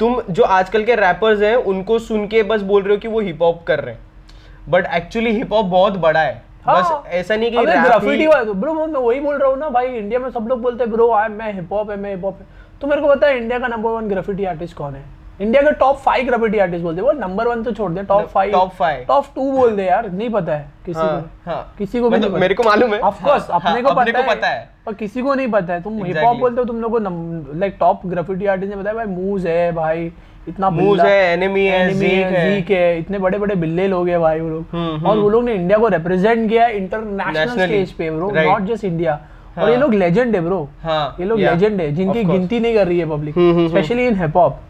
तुम 0.00 0.20
जो 0.30 0.42
आजकल 0.44 0.84
के 0.84 0.94
रैपर्स 0.96 1.40
हैं 1.42 1.54
उनको 1.66 1.98
सुन 2.00 2.26
के 2.26 2.42
बस 2.42 2.62
बोल 2.64 2.82
रहे 2.82 2.94
हो 2.94 3.00
कि 3.00 3.08
वो 3.08 3.20
हिप 3.20 3.42
हॉप 3.42 3.64
कर 3.66 3.80
रहे 3.80 3.94
हैं। 3.94 4.70
बट 4.70 4.86
एक्चुअली 4.94 5.32
हिप 5.32 5.52
हॉप 5.52 5.66
बहुत 5.66 5.96
बड़ा 5.98 6.20
है। 6.20 6.42
बस 6.68 6.92
ऐसा 7.08 7.36
नहीं 7.36 7.50
कि 7.50 7.56
हाँ। 7.56 7.84
ग्राफिटी 7.84 8.26
वाला 8.26 8.52
ब्रो 8.52 8.74
मैं 8.74 9.00
वही 9.00 9.20
बोल 9.20 9.36
रहा 9.36 9.48
हूँ 9.48 9.58
ना 9.58 9.68
भाई 9.70 9.86
इंडिया 9.88 10.20
में 10.20 10.30
सब 10.30 10.46
लोग 10.48 10.62
बोलते 10.62 10.84
हैं 10.84 10.92
ब्रो 10.92 11.10
आई 11.12 11.28
मैं 11.30 11.52
हिप 11.54 11.72
हॉप 11.72 11.90
है 11.90 11.96
मैं 11.96 12.10
हिप 12.10 12.24
हॉप 12.24 12.38
है। 12.40 12.46
तो 12.80 12.86
मेरे 12.86 13.02
को 13.02 13.08
पता 13.08 13.26
है 13.26 13.38
इंडिया 13.38 13.58
का 13.58 13.68
नंबर 13.68 13.90
वन 13.90 14.08
ग्राफिटी 14.08 14.44
आर्टिस्ट 14.44 14.76
कौन 14.76 14.94
है? 14.94 15.04
इंडिया 15.40 15.62
के 15.62 15.70
टॉप 15.70 15.96
फाइव 15.96 16.26
ग्राफिटी 16.26 16.58
आर्टिस्ट 16.58 16.82
बोलते 16.84 17.00
हैं। 17.00 17.06
वो 17.06 17.12
नंबर 17.12 17.48
वन 17.48 17.62
तो 17.62 17.72
छोड़ 17.72 17.90
दे 17.92 18.02
top 18.02 18.26
five 18.28 18.52
top 18.52 18.70
five। 18.78 19.06
Top 19.08 19.26
two 19.34 19.50
बोल 19.52 19.76
दे 19.76 19.84
यार 19.84 20.10
नहीं 20.10 20.30
पता 20.30 20.54
है 20.54 20.70
किसी 20.86 20.98
हाँ, 21.00 21.20
को। 21.20 21.50
हाँ। 21.50 21.74
किसी 21.78 22.00
को 22.00 22.10
भी 22.10 22.18
नहीं 22.18 22.30
मेरे 22.30 22.54
को 22.54 22.62
मालूम 22.62 22.94
है। 22.94 23.00
ऑफ़ 23.00 23.22
कोर्स 23.24 23.50
हाँ, 23.50 23.60
अपने 23.60 23.70
हाँ, 23.70 23.82
को 23.82 23.88
अपने 23.88 24.12
पता 24.12 24.22
को 24.22 24.30
है 24.30 24.36
पता 24.36 24.48
है। 24.48 24.68
पर 24.86 24.94
किसी 24.94 25.22
को 25.22 25.34
नहीं 25.34 25.48
पता 25.48 25.74
है। 25.74 25.82
तुम 25.82 26.04
हिप 26.04 26.16
हॉप 26.24 26.36
बोलते 26.36 26.60
हो 26.60 26.64
तुम 26.64 26.80
लोग 26.80 26.92
को 26.92 27.58
लाइक 27.58 27.76
टॉप 27.80 28.06
ग्राफिटी 28.06 28.46
आर्टिस्ट 28.46 28.74
ने 28.74 28.80
बताया 28.80 28.96
भाई 28.96 29.06
मूज 29.06 29.46
है 29.46 29.72
भाई 29.72 30.12
इतना 30.48 30.70
मूज 30.70 31.00
है, 31.00 31.36
Enemy 31.36 31.64
है, 31.66 31.88
Zeke 31.94 32.70
है। 32.70 32.76
है 32.76 32.98
इतने 32.98 33.18
बड़े 33.18 33.38
बड़े 33.38 33.54
बिल्ले 33.54 33.88
लोग 33.88 34.08
हैं 34.08 34.20
भाई 34.20 34.40
वो 34.40 34.48
लोग। 34.48 34.64
हम्म, 34.72 35.06
और 35.06 35.18
वो 35.18 35.28
लोग 35.30 35.44
ने 35.44 35.54
इंडिया 35.54 35.78
को 35.78 35.88
रिप्रेजेंट 35.88 36.48
किया 36.48 36.66
इंटरनेशनल 36.66 37.66
स्टेज 37.66 37.92
पे 37.92 38.10
ब्रो 38.10 38.30
नॉट 38.34 38.62
जस्ट 38.62 38.84
इंडिया 38.84 39.14
और 39.58 39.62
हाँ। 39.62 39.70
ये 39.70 39.76
लोग 39.76 39.94
लेजेंड 39.94 40.34
है 40.34 40.40
ब्रो 40.40 40.68
हाँ, 40.82 41.16
ये 41.20 41.26
लोग 41.26 41.40
लेजेंड 41.40 41.80
है 41.80 41.90
जिनकी 41.94 42.24
गिनती 42.24 42.60
नहीं 42.60 42.74
कर 42.74 42.86
रही 42.86 42.98
है 42.98 43.06
public 43.10 43.36
hmm, 43.36 43.48
hmm, 43.48 43.58
hmm. 43.58 43.68
Specially 43.68 44.06
in 44.06 44.20
hip 44.20 44.36
hop 44.36 44.60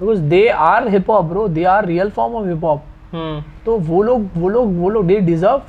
because 0.00 0.20
they 0.20 0.46
are 0.48 0.88
hip 0.88 1.10
hop 1.10 1.24
bro 1.24 1.48
they 1.48 1.64
are 1.64 1.86
real 1.86 2.10
form 2.10 2.34
of 2.34 2.48
hip 2.48 2.64
hop 2.64 2.82
hmm 3.12 3.42
तो 3.66 3.76
वो 3.78 4.02
लोग 4.02 4.28
वो 4.36 4.48
लोग 4.48 4.76
वो 4.78 4.90
लोग 4.90 5.06
दे 5.06 5.18
डिजर्व 5.20 5.62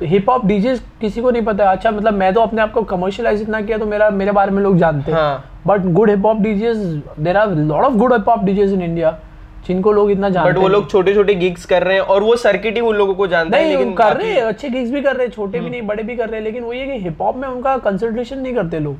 तो 0.00 0.06
हिप 0.06 0.30
हॉप 0.30 0.46
डीजे 0.46 0.74
किसी 1.00 1.20
को 1.20 1.30
नहीं 1.30 1.42
पता 1.42 1.70
अच्छा 1.70 1.90
मतलब 1.90 2.14
मैं 2.14 2.32
तो 2.34 2.40
अपने 2.40 2.62
आप 2.62 2.72
को 2.72 2.82
कमर्शियलाइज 2.84 3.42
इतना 3.42 3.60
किया 3.60 3.78
तो 3.78 3.86
मेरा 3.86 4.08
मेरे 4.10 4.32
बारे 4.32 4.50
में 4.50 4.62
लोग 4.62 4.78
जानते 4.78 5.12
हैं। 5.12 5.44
But 5.66 5.84
good 5.94 6.10
hip 6.10 6.24
hop 6.26 6.40
DJs 6.42 6.76
there 7.18 7.36
are 7.36 7.50
lot 7.50 7.84
of 7.84 7.94
good 7.94 8.12
hip 8.12 8.28
hop 8.28 8.42
DJs 8.44 8.72
in 8.72 8.82
India 8.82 9.18
जिनको 9.66 9.92
लोग 9.92 10.10
इतना 10.10 10.28
जानते 10.28 10.52
बट 10.52 10.58
वो 10.58 10.68
लोग 10.68 10.90
छोटे 10.90 11.14
छोटे 11.14 11.34
गिग्स 11.34 11.64
कर 11.66 11.82
रहे 11.82 11.96
हैं 11.96 12.02
और 12.04 12.22
वो 12.22 12.36
सर्किट 12.36 12.74
ही 12.74 12.80
उन 12.80 12.96
लोगों 12.96 13.14
को 13.14 13.26
जानता 13.26 13.56
है 13.56 13.64
लेकिन 13.64 13.78
लेकिन 13.78 13.94
कर 13.96 14.16
रहे 14.16 14.32
हैं 14.32 14.42
अच्छे 14.42 14.68
गिग्स 14.70 14.90
भी 14.90 15.00
कर 15.02 15.16
रहे 15.16 15.26
हैं 15.26 15.32
छोटे 15.32 15.60
भी 15.60 15.70
नहीं 15.70 15.82
बड़े 15.82 16.02
भी 16.02 16.16
कर 16.16 16.28
रहे 16.28 16.36
हैं 16.36 16.44
लेकिन 16.44 16.64
वो 16.64 16.72
ये 16.72 16.86
कि 16.86 16.98
हिप 17.04 17.22
हॉप 17.22 17.36
में 17.36 17.48
उनका 17.48 17.76
कंसंट्रेशन 17.78 18.38
नहीं 18.38 18.54
करते 18.54 18.80
लोग। 18.80 18.96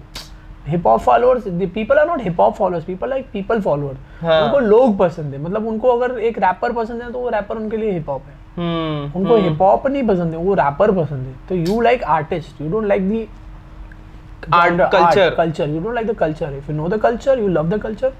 Hip 0.66 0.86
hop 0.86 1.00
followers 1.00 1.44
people 1.74 1.98
are 1.98 2.06
not 2.06 2.22
hip 2.22 2.40
hop 2.40 2.54
followers 2.54 2.84
people 2.84 3.08
like 3.10 3.26
people 3.32 3.60
follower 3.60 3.96
हाँ। 4.20 4.40
उनको 4.42 4.58
लोग 4.58 4.96
पसंद 4.98 5.34
है। 5.34 5.40
मतलब 5.42 5.66
उनको 5.68 5.96
अगर 5.98 6.18
एक 6.18 6.38
रैपर 6.38 6.72
पसंद 6.72 7.02
है 7.02 7.12
तो 7.12 7.18
वो 7.18 7.28
रैपर 7.28 7.56
उनके 7.56 7.76
लिए 7.76 7.92
हिप 7.92 8.10
हॉप 8.10 8.22
है। 8.26 8.42
हम्म 8.56 9.20
उनको 9.20 9.36
हिप 9.48 9.62
हॉप 9.62 9.86
नहीं 9.86 10.02
पसंद 10.08 10.32
है 10.32 10.38
वो 10.38 10.54
रैपर 10.54 10.92
पसंद 11.02 11.26
है। 11.26 11.34
तो 11.48 11.72
you 11.72 11.80
like 11.80 12.04
artist 12.18 12.60
you 12.60 12.70
don't 12.70 12.86
like 12.86 13.08
the 13.10 13.26
Art, 14.56 14.80
culture. 14.92 15.30
culture. 15.36 15.66
You 15.66 15.78
don't 15.82 15.94
like 15.98 16.08
the 16.08 16.14
culture. 16.16 16.48
If 16.56 16.66
you 16.70 16.74
know 16.78 16.88
the 16.94 16.96
culture 17.02 17.34
you 17.36 17.46
love 17.52 17.68
the 17.70 17.78
culture 17.84 18.10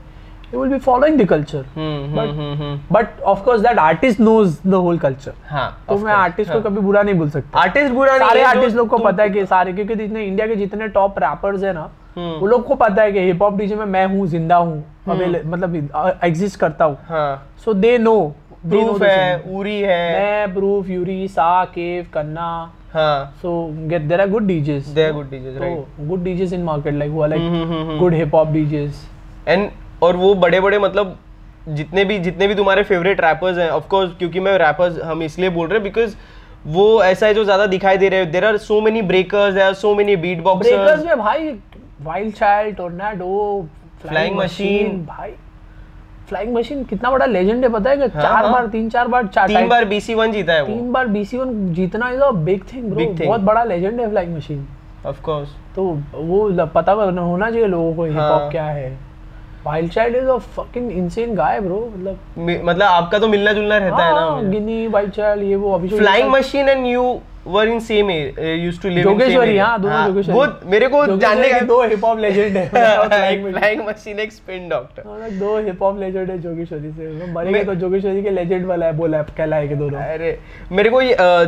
you 0.52 0.60
will 0.60 0.70
be 0.74 0.78
following 0.84 1.18
the 1.18 1.26
culture. 1.32 1.60
Hmm 1.74 2.14
But- 2.14 2.28
hmm 2.28 2.40
hmm. 2.40 2.62
Hmm 2.62 2.96
but 2.96 3.20
of 3.32 3.42
course 3.48 3.64
that 3.66 3.80
artist 3.82 4.22
knows 4.26 4.54
the 4.74 4.80
whole 4.84 5.00
culture 5.02 5.34
हाँ 5.48 5.66
तो 5.88 5.98
मैं 5.98 6.12
artist 6.12 6.52
को 6.52 6.60
कभी 6.60 6.80
बुरा 6.80 7.02
नहीं 7.02 7.14
बोल 7.14 7.30
सकता। 7.30 7.58
Artist 7.60 7.94
बुरा 7.94 8.16
नहीं 8.16 8.28
सारे 8.28 8.40
है, 8.40 8.46
आर्टिस्ट 8.46 8.76
लोग 8.76 8.88
को 8.88 8.98
पता 8.98 9.22
है 9.22 9.30
कि 9.30 9.44
सारे 9.46 9.72
क्योंकि 9.72 9.94
जितने 9.94 10.24
इंडिया 10.24 10.46
के 10.46 10.56
जितने 10.56 10.88
टॉप 10.96 11.18
रैपर्स 11.18 11.62
है 11.64 11.72
ना 11.72 11.80
हम्म। 11.80 11.92
वो 12.16 12.46
लोग 12.46 12.64
को 12.66 12.74
पता 12.74 13.02
है 13.02 13.12
कि 13.12 13.20
हिप 13.20 13.42
हॉप 13.42 13.56
डीजे 13.58 13.76
में 13.76 13.84
मैं 13.86 14.06
हूँ 14.06 14.26
ज़िंदा 14.26 14.56
हूँ 14.56 14.84
मतलब 15.06 16.20
एग्जिस्ट 16.24 16.58
करता 16.60 16.84
हूँ। 16.84 16.96
सो 17.64 17.74
दे 17.74 17.96
नो 17.98 18.16
प्रूफ 18.68 19.02
है 19.02 19.38
उरी 19.56 19.80
है। 19.80 20.12
मैं 20.12 20.54
प्रूफ 20.54 20.88
यूरी 20.90 21.26
सा 21.28 21.64
केव 21.74 22.06
कन्ना 22.14 22.48
हाँ। 22.94 23.34
So 23.42 23.52
get 23.90 24.04
there 24.08 24.20
are 24.20 24.28
good 24.32 24.44
DJs. 24.48 24.88
They 24.94 25.04
are 25.04 25.12
good 25.12 25.30
DJs 25.30 25.56
right 25.60 25.78
So 25.78 26.04
good 26.08 26.20
DJs 26.26 26.52
in 26.52 26.64
market 26.64 26.98
like 26.98 27.10
who 27.14 27.22
are 27.22 27.30
like 27.30 27.40
hmm, 27.40 27.62
hmm, 27.62 27.80
hmm, 27.80 27.98
good 28.00 28.14
hip 28.18 28.36
hop 28.36 28.52
DJs. 28.56 29.00
And 29.48 29.68
और 30.02 30.16
वो 30.16 30.34
बड़े 30.44 30.60
बड़े 30.60 30.78
मतलब 30.78 31.16
जितने 31.68 32.04
भी 32.04 32.18
जितने 32.18 32.46
भी 32.48 32.54
तुम्हारे 32.54 32.82
फेवरेट 32.84 33.20
रैपर्स 33.20 33.58
हैं 33.58 33.68
ऑफ़ 33.70 33.88
कोर्स 33.88 34.10
क्योंकि 34.18 34.40
मैं 34.40 34.56
रैपर्स 34.58 35.00
हम 35.04 35.22
इसलिए 35.22 35.50
बोल 35.50 35.68
रहे 35.68 35.78
हैं 35.78 35.82
बिकॉज़ 35.84 36.14
वो 36.66 37.02
ऐसा 37.04 37.26
है 37.26 37.34
जो 37.34 37.44
ज़्यादा 37.44 37.66
दिखाई 37.66 37.96
दे 37.98 38.08
रहे 38.08 38.20
हैं। 38.20 38.30
There 38.32 38.44
are 38.44 38.56
so 38.58 38.80
many 38.80 39.02
breakers 39.02 39.54
there 39.54 39.62
are 39.62 39.74
so 39.74 39.94
many 39.94 40.16
beat 40.16 40.42
boxers 40.42 41.04
में 41.06 41.18
भाई 41.18 41.48
Wild 42.00 42.34
Child, 42.34 42.76
Tornado, 42.76 43.68
Flying, 44.00 44.12
Flying 44.12 44.36
Machine, 44.36 44.86
Machine. 44.86 45.06
भाई 45.06 45.32
फ्लाइंग 46.28 46.54
मशीन 46.54 46.84
कितना 46.84 47.10
बड़ा 47.10 47.26
लेजेंड 47.26 47.64
है 47.64 47.68
पता 47.72 47.90
है 47.90 47.98
हाँ, 47.98 48.08
चार 48.08 48.44
हाँ। 48.44 48.52
बार 48.52 48.66
तीन 48.66 48.88
चार 48.90 49.08
बार 49.08 49.26
चार 49.26 49.48
तीन 49.48 49.68
बार 49.68 49.84
बीसी 49.84 50.14
वन 50.14 50.32
जीता 50.32 50.52
है 50.52 50.62
वो। 50.62 50.66
तीन 50.66 50.92
बार 50.92 51.06
बीसी 51.06 51.38
वन 51.38 51.72
जीतना 51.74 52.08
is 52.10 52.20
a 52.20 52.30
big 52.46 52.62
thing 52.72 52.90
bro 52.90 53.06
बहुत 53.24 53.40
बड़ा 53.40 53.64
लेजेंड 53.64 54.00
है 54.00 54.08
फ्लाइंग 54.10 54.34
मशीन 54.36 54.66
ऑफ़ 55.06 55.20
कोर्स 55.22 55.48
तो 55.76 55.84
वो 56.14 56.48
पता 56.74 56.94
करना 56.96 57.22
होना 57.22 57.50
चाहिए 57.50 57.66
लोगों 57.66 57.94
को 57.94 58.04
हिप 58.04 58.16
हाँ। 58.16 58.30
हॉप 58.30 58.50
क्या 58.52 58.64
है। 58.64 58.88
Wild 59.64 59.92
Child 59.92 60.16
is 60.16 60.28
a 60.28 60.36
fucking 60.56 60.90
insane 60.92 61.34
guy 61.34 61.60
bro 61.60 61.78
मतलब 61.96 62.64
मतलब 62.64 62.82
आपका 62.82 63.18
तो 63.18 63.28
मिलना 63.28 63.52
जुलना 63.52 63.78
रहता 63.78 64.04
है 64.04 64.14
ना। 64.14 64.20
हाँ, 64.20 64.44
गिनी 64.50 64.86
वाइल्ड 64.86 65.12
चाइल्ड 65.12 65.42
ये 65.42 65.56
वो 65.56 65.72
अभी 65.74 65.88
Flying 65.88 66.30
Machine 66.30 66.68
and 66.68 66.86
you 66.86 67.02
were 67.46 67.68
in 67.68 67.80
same 67.80 68.10
used 68.10 68.82
to 68.82 68.88
live 68.88 69.02
Jogeshwari 69.04 69.56
हाँ 69.58 69.80
दोनों 69.80 70.04
जोगेश्वरी 70.06 70.38
वो 70.38 70.70
मेरे 70.70 70.88
को 70.88 71.04
जानने 71.16 71.48
का 71.50 71.60
दो 71.66 71.82
हिप 71.84 72.04
हॉप 72.04 72.18
लेजेंड 72.18 72.56
है 72.56 72.64
एक 73.32 73.46
फ्लाइंग 73.46 73.86
मशीन 73.88 74.18
एक 74.18 74.32
स्पिन 74.32 74.68
डॉक्टर 74.68 75.02
हाँ, 75.06 75.30
दो 75.30 75.56
हिप 75.58 75.82
हॉप 75.82 75.98
लेजेंड 76.00 76.30
है 76.30 76.38
जोगेश्वरी 76.40 76.90
से। 76.92 77.32
मरेंगे 77.32 77.64
तो 77.64 77.74
जोगेश्वरी 77.76 78.22
के 78.22 78.30
लेजेंड 78.30 78.66
वाला 78.66 78.86
है 78.86 78.96
बोला 78.96 79.18
है 79.18 79.24
कहलाए 79.36 79.68
के 79.68 79.74
दोनों। 79.74 80.00
अरे 80.00 80.38
मेरे 80.72 80.90
को 80.90 81.02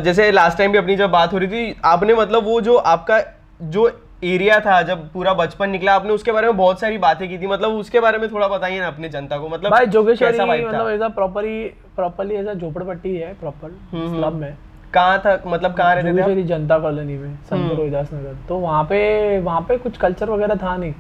जैसे 0.05 0.31
लास्ट 0.33 0.59
टाइम 0.59 0.73
भी 0.73 0.79
अपनी 0.79 0.97
जब 0.97 1.11
बात 1.11 1.33
हो 1.33 1.39
रही 1.39 1.49
थी 1.49 1.77
आपने 1.85 2.15
मतलब 2.15 2.45
वो 2.45 2.61
जो 2.61 2.77
आपका 2.77 3.21
जो 3.63 3.89
एरिया 4.25 4.59
था 4.61 4.81
जब 4.83 5.09
पूरा 5.13 5.33
बचपन 5.35 5.71
निकला 5.71 5.95
आपने 5.95 6.13
उसके 6.13 6.33
बारे 6.33 6.47
में 6.47 6.57
बहुत 6.57 6.81
सारी 6.81 6.99
बातें 6.99 7.29
की 7.29 7.39
थी। 7.39 7.47
मतलब 7.47 7.73
उसके 7.75 8.01
बारे 8.01 8.19
में 8.19 8.29
थोड़ा 8.33 8.49
बताइए 8.49 8.79
ना 8.81 8.87
अपनी 8.87 9.09
जनता 9.09 9.39
को 9.39 9.49
मतलब 9.49 9.71
भाई 9.71 9.87
जोगेश्वरी? 9.89 10.39
मतलब 10.39 10.89
ऐसा 10.91 11.09
प्रॉपरली 11.09 11.59
प्रॉपरली 11.97 12.35
ऐसा 12.35 12.55
झोपड़पट्टी 12.55 13.15
है 13.17 13.33
प्रॉपर 13.41 13.71
स्लम 13.91 14.37
में 14.37 14.55
कहाँ 14.97 15.19
था 15.19 15.41
मतलब 15.47 15.75
कहाँ 15.75 15.95
रहते 15.95 16.37
थे 16.37 16.43
जनता 16.43 16.79
कॉलोनी 16.79 17.17
में 17.17 17.35
संत 17.37 17.53
हम्म। 17.53 17.77
रोहिदास 17.77 18.13
नगर। 18.15 18.37
तो 18.49 18.59
वहाँ 18.59 18.85
पे 18.85 18.99
वहाँ 19.41 19.61
पे 19.61 19.77
कुछ 19.79 19.97
कल्चर 19.97 20.31
वगैरह 20.31 20.55
था 20.55 20.77
नहीं। 20.77 20.95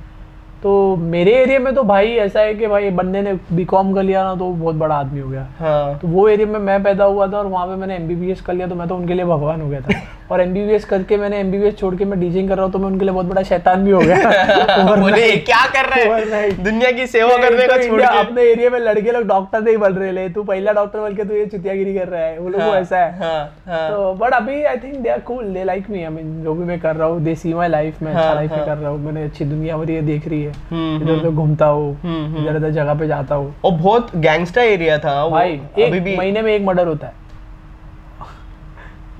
तो 0.66 0.96
मेरे 0.96 1.33
एरिया 1.33 1.59
में 1.59 1.74
तो 1.74 1.83
भाई 1.83 2.14
ऐसा 2.18 2.40
है 2.40 2.55
कि 2.55 2.66
भाई 2.66 2.88
बंदे 2.90 3.20
ने 3.22 3.33
बी 3.52 3.64
कॉम 3.64 3.92
कर 3.94 4.02
लिया 4.02 4.22
ना 4.24 4.35
तो 4.35 4.48
बहुत 4.52 4.74
बड़ा 4.74 4.94
आदमी 4.94 5.20
हो 5.20 5.29
गया। 5.29 5.46
हाँ। 5.59 5.98
तो 5.98 6.09
वो 6.09 6.29
एरिया 6.29 6.46
में 6.46 6.59
मैं 6.61 6.83
पैदा 6.83 7.05
हुआ 7.05 7.26
था 7.33 7.38
और 7.38 7.46
वहाँ 7.46 7.66
पे 7.66 7.74
मैंने 7.76 7.96
एमबीबीएस 7.96 8.40
कर 8.40 8.55
लिया 8.55 8.66
तो 8.66 8.74
मैं 8.74 8.88
तो 8.88 8.96
उनके 8.96 9.14
लिए 9.14 9.24
भगवान 9.24 9.61
हो 9.61 9.68
गया 9.68 9.81
था। 9.81 10.00
और 10.33 10.40
एमबीबीएस 10.40 10.85
करके 10.85 11.16
मैंने 11.16 11.38
एमबीबीएस 11.40 11.76
छोड़ 11.79 11.94
के 11.96 12.05
मैं 12.05 12.18
डीजिंग 12.20 12.48
कर 12.48 12.57
रहा 12.57 12.64
हूँ 12.64 12.72
तो 12.72 12.79
मैं 12.79 12.87
उनके 12.87 13.05
लिए 13.05 13.14
बहुत 13.14 13.26
बड़ा 13.26 13.42
शैतान 13.42 13.85
भी 13.85 13.90
हो 13.90 14.00
गया। 14.00 14.96
बोले 14.96 15.31
क्या 15.46 15.64
कर 15.74 15.88
रहे 15.90 16.05
हैं? 16.05 16.62
दुनिया 16.64 16.90
की 16.92 17.07
सेवा 17.07 17.37
करने 17.37 17.66
का 17.66 17.76
तो 17.76 17.83
छोड़ 17.83 18.00
के 18.00 18.07
अपने 18.18 18.42
एरिया 18.42 18.70
में 18.70 18.79
लड़के 18.81 19.12
लोग 19.12 19.26
डॉक्टर 19.26 19.61
नहीं 19.61 19.76
बन 19.76 19.92
रहे 19.92 20.11
ले 20.12 20.29
तू 20.29 20.42
पहला 20.42 20.72
डॉक्टर 20.72 21.00
बन 21.00 21.14
के 21.16 21.24
तू 21.24 21.35
ये 21.35 21.46
चुतियागिरी 21.46 21.94
कर 21.94 22.09
रहा 22.09 22.22
है 22.22 22.38
वो 22.38 22.48
लोग 22.48 22.61
हाँ, 22.61 22.74
ऐसा 22.81 22.98
है। 22.98 23.18
हाँ, 23.20 23.55
हाँ। 23.68 23.90
तो 23.90 24.12
बट 24.14 24.35
अभी 24.35 24.62
I 24.64 24.76
think 24.76 24.96
they 24.96 25.09
are 25.09 25.20
cool 25.31 25.52
they 25.55 25.64
like 25.64 25.90
me 25.90 26.02
I 26.02 26.11
mean 26.14 26.42
जो 26.44 26.55
भी 26.55 26.64
मैं 26.64 26.81
कर 26.81 26.96
रहा 26.96 27.09
हूँ 27.09 27.22
दे 27.24 27.35
सी 27.37 27.55
माई 27.55 27.68
लाइफ 27.68 28.02
में 28.02 28.12
अच्छा 28.12 28.33
लाइफ 28.35 28.50
में। 28.52 28.64
कर 28.66 28.76
रहा 28.76 28.90
हूँ 28.90 29.05
मैंने 29.05 29.24
अच्छी 29.24 29.44
दुनिया 29.44 29.76
भर 29.76 29.90
ये 29.90 30.02
देख 30.02 30.29
रही 30.29 30.42
है। 30.42 30.56
इधर 30.73 31.11
उधर 31.12 31.31
घूमता 31.31 31.66
हूँ 31.66 31.92
हम्म, 32.03 32.25
हम्म। 32.27 32.42
इधर 32.42 32.57
उधर 32.57 32.71
जगह 32.71 32.95
पे 32.95 33.07
जाता 33.07 33.35
हूँ। 33.35 33.55
और 33.64 33.73
बहुत 33.73 34.14
गैंगस्टर 34.16 34.61
एरिया 34.61 34.99
था 34.99 35.29
भाई 35.29 35.57
अभी 35.57 35.83
एक 35.83 36.03
भी। 36.05 36.16
महीने 36.16 36.42
में 36.42 36.53
एक 36.55 36.62
मर्डर 36.62 36.87
होता 36.87 37.07
है। 37.07 37.14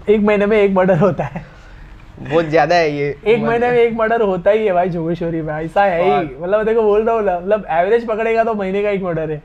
एक 0.14 0.20
महीने 0.20 0.46
में 0.46 0.57
एक 0.59 0.75
मर्डर 0.75 0.99
होता 0.99 1.25
है। 1.25 1.44
बहुत 2.20 2.44
ज़्यादा 2.44 2.75
है 2.75 2.90
ये 2.92 3.09
एक 3.27 3.42
महीने 3.42 3.70
में 3.70 3.79
एक 3.79 3.92
मर्डर 3.96 4.22
होता 4.22 4.51
ही 4.51 4.66
है 4.66 4.72
भाई 4.72 4.88
जोगेश्वरी 4.88 5.42
में 5.42 5.53
ऐसा 5.55 5.85
है 5.85 6.03
ही। 6.03 6.29
मतलब 6.40 6.64
देखो 6.66 6.83
बोल 6.83 7.03
रहा 7.03 7.14
हूँ 7.14 7.25
मतलब 7.25 7.66
एवरेज 7.70 8.07
पकड़ेगा 8.07 8.44
तो 8.44 8.55
महीने 8.55 8.83
का 8.83 8.90
एक 8.90 9.03
मर्डर 9.03 9.31
है। 9.31 9.42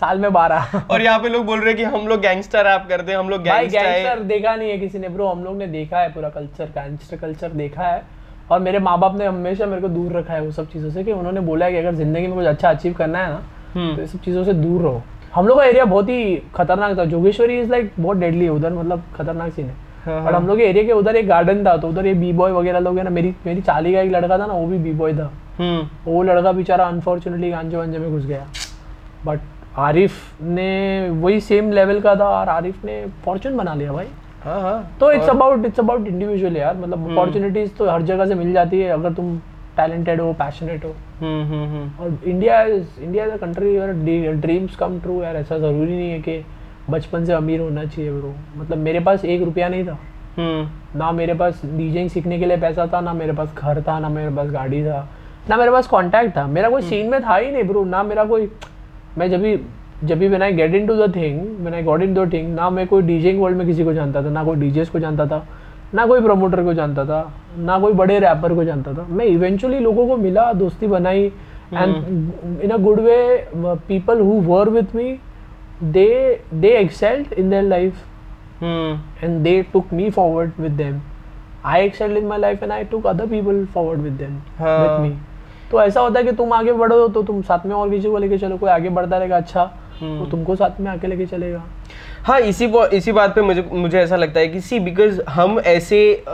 साल 0.00 0.18
में 0.18 0.32
बारह। 0.32 0.78
और 0.90 1.02
यहाँ 1.02 1.18
पे 1.18 1.28
लोग 1.28 1.44
बोल 1.46 1.60
रहे 1.60 1.68
हैं 1.68 1.76
कि 1.76 1.84
हम 1.96 2.06
लोग 2.08 2.20
गैंगस्टर 2.20 2.64
रैप 2.64 2.86
करते 2.88 3.12
हैं 3.12 3.18
हम 3.18 3.28
लोग 3.30 3.42
गैंगस्टर 3.42 4.20
देखा 4.22 4.54
नहीं 4.56 4.70
है 4.70 4.78
किसी 4.78 4.98
ने। 4.98 5.08
ब्रो 5.08 5.26
हम 5.28 5.44
लोग 5.44 5.56
ने 5.56 5.66
देखा 5.66 5.98
है 5.98 6.12
पूरा 6.12 6.28
कल्चर 6.28 6.64
गैंगस्टर 6.74 7.16
कल्चर 7.16 7.48
देखा 7.52 7.82
है। 7.82 8.02
और 8.50 8.60
मेरे 8.60 8.78
माँ 8.78 8.98
बाप 9.00 9.16
ने 9.16 9.26
हमेशा 9.26 9.66
मेरे 9.66 9.82
को 9.82 9.88
दूर 9.88 10.12
रखा 10.12 10.34
है 10.34 10.40
वो 10.40 10.50
सब 10.52 10.68
चीज़ों 10.70 10.90
से 10.90 11.04
कि 11.04 11.12
उन्होंने 11.12 11.40
बोला 11.40 11.66
है 11.66 11.72
कि 11.72 11.78
अगर 11.78 11.94
ज़िंदगी 11.94 12.26
में 12.26 12.34
कुछ 12.36 12.46
अच्छा 12.46 12.70
अचीव 12.70 12.92
करना 12.92 13.18
है 13.18 13.30
ना 13.30 13.42
हम्म। 13.74 13.94
तो 13.94 14.00
ये 14.00 14.06
सब 14.06 14.20
चीज़ों 14.20 14.44
से 14.44 14.52
दूर 14.54 14.82
रहो। 14.82 15.02
हम 15.34 15.46
लोग 15.46 15.58
का 15.58 15.64
एरिया 15.64 15.84
बहुत 15.84 16.08
ही 16.08 16.42
खतरनाक 16.54 16.98
था। 16.98 17.04
जोगेश्वरी 17.04 17.58
इज़ 17.60 17.70
लाइक 17.70 17.92
बहुत 17.98 18.16
डेडली 18.16 18.44
है 18.44 18.50
उधर 18.50 18.72
मतलब 18.72 19.02
खतरनाक 19.16 19.52
सीन 19.52 19.66
है। 19.66 19.74
हाँ, 20.04 20.20
और 20.20 20.34
हम 20.34 20.46
लोग 20.46 20.58
के 20.58 20.64
एरिया 20.64 20.84
के 20.84 20.92
उधर 20.92 21.16
एक 21.16 21.28
गार्डन 21.28 21.64
था 21.66 21.76
तो 21.76 21.88
उधर 21.88 22.06
ये 22.06 22.14
बी 22.14 22.32
बॉय 22.32 22.52
वगैरह 22.52 22.78
लोग 22.78 22.98
है 22.98 23.04
ना 23.04 23.10
मेरी 23.10 23.34
मेरी 23.46 23.60
चाली 23.62 23.92
का 23.92 24.00
एक 24.00 24.10
लड़का 24.12 24.38
था 24.38 24.46
ना 24.46 24.52
वो 24.52 24.66
भी 24.66 24.78
बी 24.78 24.92
बॉय 24.92 25.14
था। 25.14 25.30
हम्म। 25.58 25.88
वो 26.04 26.22
लड़का 26.22 26.52
बेचारा 26.52 26.84
अनफॉर्चुनेटली 26.86 27.50
गांजे 27.50 27.76
वांजे 27.76 27.98
में 27.98 28.10
घुस 28.10 28.26
गया। 28.26 28.46
बट 29.26 29.40
आरिफ 29.78 30.42
ने 30.42 31.08
वही 31.10 31.40
सेम 31.40 31.70
लेवल 31.72 32.00
का 32.00 32.14
था 32.16 32.28
और 32.30 32.48
आरिफ 32.48 32.84
ने 32.84 33.04
फॉर्चून 33.24 33.56
बना 33.56 33.74
लिया 33.74 33.92
भाई। 33.92 34.06
हाँ 34.44 34.60
हाँ। 34.60 34.96
तो 35.00 35.10
it's 35.12 35.28
about 35.28 35.64
it's 35.66 35.80
about 35.80 36.06
individual 36.08 36.56
यार 36.56 36.76
मतलब 36.76 37.10
अपॉर्चुनिटीज़ 37.10 37.70
तो 37.78 37.90
हर 37.90 38.02
जगह 38.02 38.26
से 38.26 38.34
मिल 38.34 38.52
जाती 38.52 38.80
है 38.80 38.88
अगर 38.90 39.12
तुम 39.12 39.36
टैलेंटेड 39.76 40.20
हो 40.20 40.32
पैशनेट 40.32 40.84
हो। 40.84 40.90
हम्म 41.20 41.44
हम्म 41.44 41.64
हम्म। 41.68 42.04
और 42.04 42.28
India 42.28 42.60
is 42.62 43.00
India 43.02 43.24
is 43.24 43.32
a 43.32 43.36
country 43.36 43.76
where 43.78 44.34
dreams 44.36 44.76
come 44.76 44.98
true 45.00 45.22
यार 45.22 45.36
ऐसा 45.36 45.58
ज़रूरी 45.58 45.96
नहीं 45.96 46.10
है 46.10 46.18
कि 46.18 46.44
बचपन 46.90 47.24
से 47.24 47.32
अमीर 47.32 47.60
होना 47.60 47.84
चाहिए 47.84 48.10
ब्रो 48.12 48.34
मतलब 48.56 48.78
मेरे 48.78 49.00
पास 49.00 49.24
एक 49.24 49.42
रुपया 49.42 49.68
नहीं 49.68 49.86
था। 49.86 49.98
हम्म। 50.36 50.98
ना 50.98 51.10
मेरे 51.12 51.34
पास 51.34 51.60
डीजेइंग 51.64 52.10
सीखने 52.10 52.38
के 52.38 52.46
लिए 52.46 52.56
पैसा 52.56 52.86
था 52.92 53.00
ना 53.00 53.12
मेरे 53.12 53.32
पास 53.32 53.54
घर 53.56 53.80
था 53.82 53.98
ना 53.98 54.08
मेरे 54.08 54.34
पास 54.36 54.50
गाड़ी 54.50 54.84
था 54.84 55.08
ना 55.48 55.56
मेरे 55.56 55.70
पास 55.70 55.86
कॉन्टैक्ट 55.86 56.36
था। 56.36 56.46
मेरा 56.46 56.68
कोई 56.70 56.82
सीन 56.82 57.10
में 57.10 57.20
था 57.22 57.36
ही 57.36 57.50
नहीं 57.50 57.64
ब्रो 57.64 57.84
ना 57.84 58.02
मेरा 58.02 58.24
कोई 58.24 58.50
मैं 59.18 59.30
जब 59.30 59.42
भी 59.42 59.56
जब 60.04 60.18
भी 60.18 60.28
मैंने 60.28 60.52
get 60.52 60.74
in 60.74 60.86
to 60.86 60.94
the 60.96 61.14
thing 61.16 61.40
मैंने 61.60 61.82
गॉट 61.82 62.02
इन 62.02 62.14
द 62.14 62.32
थिंग 62.32 62.54
ना 62.54 62.70
मैं 62.70 62.86
कोई 62.86 63.02
डीजेइंग 63.02 63.42
वर्ल्ड 63.42 63.58
में 63.58 63.66
किसी 63.66 63.84
को 63.84 63.92
जानता 63.92 64.22
था 64.22 64.30
ना 64.30 64.44
कोई 64.44 64.56
डीजेस 64.56 64.90
को 64.90 64.98
जानता 64.98 65.26
था 65.26 65.46
ना 65.94 66.06
कोई 66.06 66.20
प्रमोटर 66.20 66.62
को 66.64 66.74
जानता 66.74 67.04
था 67.04 67.20
ना 67.58 67.78
कोई 67.78 67.92
बड़े 67.92 68.18
रैपर 68.18 68.54
को 68.54 68.64
जानता 68.64 68.92
था 68.92 69.06
मैं 69.10 69.24
इवेंचुअली 69.24 69.78
लोगों 69.78 70.06
को 70.08 70.16
मिला 70.16 70.52
दोस्ती 70.52 70.86
बनाई 70.86 71.24
and 71.74 72.62
in 72.64 72.70
a 72.70 72.76
good 72.76 73.00
way 73.00 73.48
people 73.88 74.20
who 74.20 74.40
were 74.40 74.68
with 74.68 74.94
me 74.94 75.18
they 75.82 76.10
they 76.54 76.68
excelled 76.68 77.32
in 77.32 77.50
their 77.50 77.62
life 77.62 78.04
and 78.62 79.46
took 79.72 79.92
me 79.92 80.10
forward 80.10 80.52
with 80.58 80.76
them. 80.76 81.00
I 81.64 81.80
excelled 81.80 82.16
in 82.16 82.28
my 82.28 82.36
life 82.36 82.62
and 82.62 82.72
I 82.72 82.84
took 82.84 83.06
other 83.06 83.26
people 83.26 83.66
forward 83.66 84.02
with 84.02 84.18
them, 84.18 84.34
हाँ। 84.58 84.78
with 84.80 85.06
me. 85.06 85.16
तो 85.70 85.80
ऐसा 85.82 86.00
होता 86.00 86.18
है 86.20 86.24
कि 86.26 86.32
तुम 86.32 86.52
आगे 86.52 86.72
बढ़ो 86.72 87.06
तो 87.08 87.22
तुम 87.22 87.40
साथ 87.42 87.66
में 87.66 87.74
और 87.74 87.90
किसी 87.90 88.10
को 88.10 88.18
लेके 88.18 88.38
चलो 88.38 88.56
कोई 88.58 88.70
आगे 88.70 88.88
बढ़ता 88.88 89.18
रहेगा 89.18 89.36
अच्छा 89.36 89.64
तो 90.00 90.26
तुमको 90.26 90.56
साथ 90.56 90.80
में 90.80 90.90
आके 90.90 91.06
लेके 91.06 91.26
चलेगा। 91.26 91.62
हाँ 92.24 92.40
इसी 92.40 92.66
बो- 92.66 92.86
इसी 92.92 93.12
बात 93.12 93.34
पे 93.34 93.42
मुझे 93.42 93.64
मुझे 93.72 93.98
ऐसा 94.00 94.16
लगता 94.16 94.40
है 94.40 94.48
कि 94.48 94.60
सी 94.60 94.80
बिकॉज़ 94.80 95.20
हम 95.28 95.58
ऐसे 95.60 96.24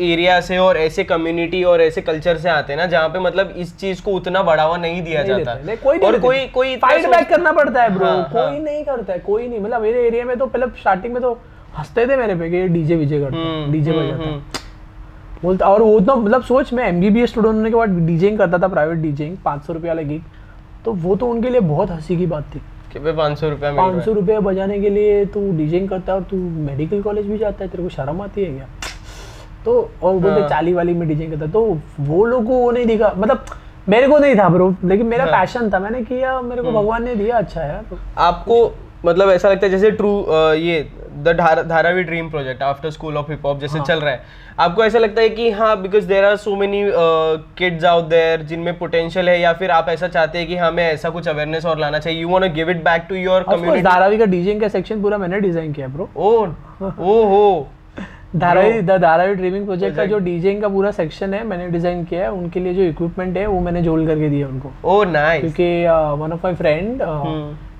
एरिया 0.00 0.40
से 0.40 0.58
और 0.58 0.76
ऐसे 0.76 1.04
कम्युनिटी 1.04 1.64
और 1.64 1.82
ऐसे 1.82 2.00
कल्चर 2.00 2.38
से 2.38 2.48
आते 2.48 2.72
हैं 2.72 2.80
ना 2.80 2.86
जहाँ 2.86 3.08
पे 3.08 3.18
मतलब 3.18 3.54
इस 3.56 3.76
चीज़ 3.78 4.02
को 4.02 4.10
उतना 4.10 4.42
बढ़ावा 4.42 4.76
नहीं 4.76 5.02
दिया 5.02 5.22
नहीं 5.22 5.44
जाता। 5.44 5.54
नहीं, 5.66 5.76
कोई 5.76 5.98
नहीं 5.98 6.08
और 6.08 6.18
कोई 6.20 6.46
कोई 6.46 6.76
फाइट 6.76 7.06
बैक 7.06 7.28
करना 7.28 7.52
पड़ता 7.52 7.82
है 7.82 7.94
ब्रो 7.94 8.06
हाँ, 8.06 8.28
कोई 8.32 8.42
हाँ। 8.42 8.58
नहीं 8.58 8.84
करता 8.84 9.12
है 9.12 9.18
कोई 9.18 9.48
नहीं। 9.48 9.60
मतलब 9.60 9.82
मेरे 9.82 10.06
एरिया 10.06 10.24
में 10.24 10.36
तो 10.38 10.46
पहले 10.46 10.66
स्टार्टिंग 10.66 11.12
में 11.12 11.22
तो 11.22 11.38
हँसते 11.78 12.06
थे 12.06 12.16
मेरे 12.16 12.34
पे 12.34 12.50
कि 12.50 12.68
डीजे 12.68 12.96
विजे 12.96 13.20
करता 13.20 13.36
हम्म, 13.36 13.72
डीजे 13.72 13.90
हम्म, 13.90 14.02
बजाता 14.02 14.24
है। 14.24 14.30
हम्म, 14.30 14.42
बोलता 15.42 15.66
और 15.66 15.82
वो 15.82 16.00
तो 16.00 16.16
मतलब 16.16 16.42
सोच 16.42 16.72
मैं 16.72 16.88
एम 16.88 17.00
बी 17.00 17.06
एमबीबीएस 17.06 17.30
स्टूडेंट 17.30 17.54
होने 17.54 17.70
के 17.70 17.76
बाद 17.76 17.88
डीजेइंग 17.88 18.38
करता 18.38 18.58
था 18.58 18.68
प्राइवेट 18.68 18.98
डीजेइंग 18.98 19.36
पाँच 19.44 19.64
सौ 19.64 19.72
रुपया 19.72 19.94
वाला 19.94 20.08
गिग 20.08 20.22
तो 20.84 20.92
वो 20.92 21.16
तो 21.16 21.26
उनके 21.26 21.50
लिए 21.50 21.60
बहुत 21.60 21.90
हँसी 21.90 22.16
की 22.16 22.26
बात 22.26 22.44
थी। 22.54 22.60
कि 22.92 22.98
भाई 22.98 23.12
पाँच 23.12 23.38
सौ 23.38 23.48
रुपया 23.48 23.72
पाँच 23.72 24.04
सौ 24.04 24.10
है 24.10 24.14
रुपये 24.14 24.38
बजाने 24.40 24.78
के 24.80 24.88
लिए 24.90 25.24
तू 25.26 25.40
डीजेइंग 25.56 25.88
करता 25.88 26.12
है 26.12 26.18
और 26.18 26.24
तू 26.24 26.36
मेडिकल 26.66 27.02
कॉलेज 27.02 27.26
भी 27.26 27.38
जाता 27.38 27.64
है 27.64 27.70
तेरे 27.70 27.82
को 27.82 27.88
शर्म 27.88 28.20
आती 28.22 28.44
है 28.44 28.52
क्या 28.54 28.66
तो 29.64 29.72
और 30.02 30.14
बोलते 30.14 30.40
हाँ। 30.40 30.48
चाली 30.48 30.72
वाली 30.72 30.92
में 30.92 31.08
डीजेइंग 31.08 31.32
करता 31.32 31.44
है। 31.44 31.50
तो 31.52 31.78
वो 32.00 32.24
लोग 32.24 32.46
को 32.46 32.58
वो 32.58 32.70
नहीं 32.70 32.86
दिखा 32.86 33.12
मतलब 33.16 33.44
मेरे 33.88 34.08
को 34.08 34.18
नहीं 34.18 34.34
था 34.36 34.48
ब्रो 34.48 34.74
लेकिन 34.84 35.06
मेरा 35.06 35.24
हाँ। 35.24 35.32
पैशन 35.32 35.70
था 35.70 35.78
मैंने 35.78 36.02
किया 36.02 36.40
मेरे 36.40 36.62
को 36.62 36.68
हम्म। 36.68 36.80
भगवान 36.80 37.04
ने 37.04 37.14
दिया 37.16 37.38
अच्छा 37.38 37.62
यार 37.62 37.98
आपको 38.18 38.64
मतलब 39.04 39.30
ऐसा 39.30 39.48
लगता 39.50 39.66
है 39.66 39.70
जैसे 39.72 39.90
ट्रू 39.92 40.10
ये 40.56 40.86
the 41.14 41.32
Dharavi 41.68 42.02
Dream 42.02 42.28
Project 42.30 42.62
after 42.62 42.90
school 42.90 43.16
of 43.16 43.30
hip 43.30 43.46
hop 43.46 43.60
जैसे 43.60 43.78
हाँ। 43.78 43.86
चल 43.86 44.00
रहा 44.00 44.10
है। 44.10 44.22
आपको 44.60 44.84
ऐसा 44.84 44.98
लगता 44.98 45.20
है 45.20 45.28
कि 45.30 45.50
हाँ 45.50 45.80
because 45.82 46.06
there 46.06 46.24
are 46.24 46.36
so 46.36 46.54
many 46.56 46.82
kids 47.58 47.84
out 47.84 48.04
there 48.06 48.42
जिनमें 48.44 48.78
पोटेंशियल 48.78 49.28
है 49.28 49.38
या 49.40 49.52
फिर 49.52 49.70
आप 49.70 49.88
ऐसा 49.88 50.08
चाहते 50.08 50.38
हैं 50.38 50.46
कि 50.48 50.56
हमें 50.56 50.84
ऐसा 50.84 51.10
कुछ 51.10 51.28
अवेयरनेस 51.28 51.66
और 51.66 51.78
लाना 51.78 51.98
चाहिए। 51.98 52.20
You 52.20 52.28
want 52.28 52.52
give 52.54 52.70
it 52.70 52.82
back 52.84 53.06
to 53.08 53.14
your 53.14 53.42
community 53.42 53.82
Dharavi 53.82 54.18
का 54.18 54.24
डीजेइंग 54.26 54.60
का 54.60 54.68
सेक्शन 54.68 55.02
पूरा 55.02 55.18
मैंने 55.18 55.40
डिज़ाइन 55.40 55.72
किया 55.72 55.88
ब्रो 55.88 56.08
ओ 56.16 56.30
ओ 56.82 57.22
हो 57.28 57.68
Dharavi 58.36 58.80
the 58.80 58.96
Dharavi 59.00 59.34
dreaming 59.34 59.64
project 59.66 59.96
का 59.96 60.04
जो 60.06 60.18
डीजेइंग 60.20 60.60
का 60.62 60.68
पूरा 60.68 60.90
सेक्शन 60.92 61.34
है 61.34 61.42
मैंने 61.46 61.68
डिज़ाइन 61.70 62.04
किया 62.04 62.22
है 62.22 62.30
उनके 62.32 62.60
लिए 62.60 62.74
जो 62.74 62.82
इक्विपमेंट 62.84 63.36
है 63.36 63.46
वो 63.46 63.60
मैंने 63.60 63.82
जोड़ 63.82 64.00
करके 64.06 64.28
दिया 64.28 64.46
उनको। 64.48 64.70
ओ 64.84 65.02
नाइस 65.04 65.40
क्योंकि 65.40 65.84
one 66.22 66.32
of 66.32 66.40
my 66.44 66.54
friend. 66.54 67.02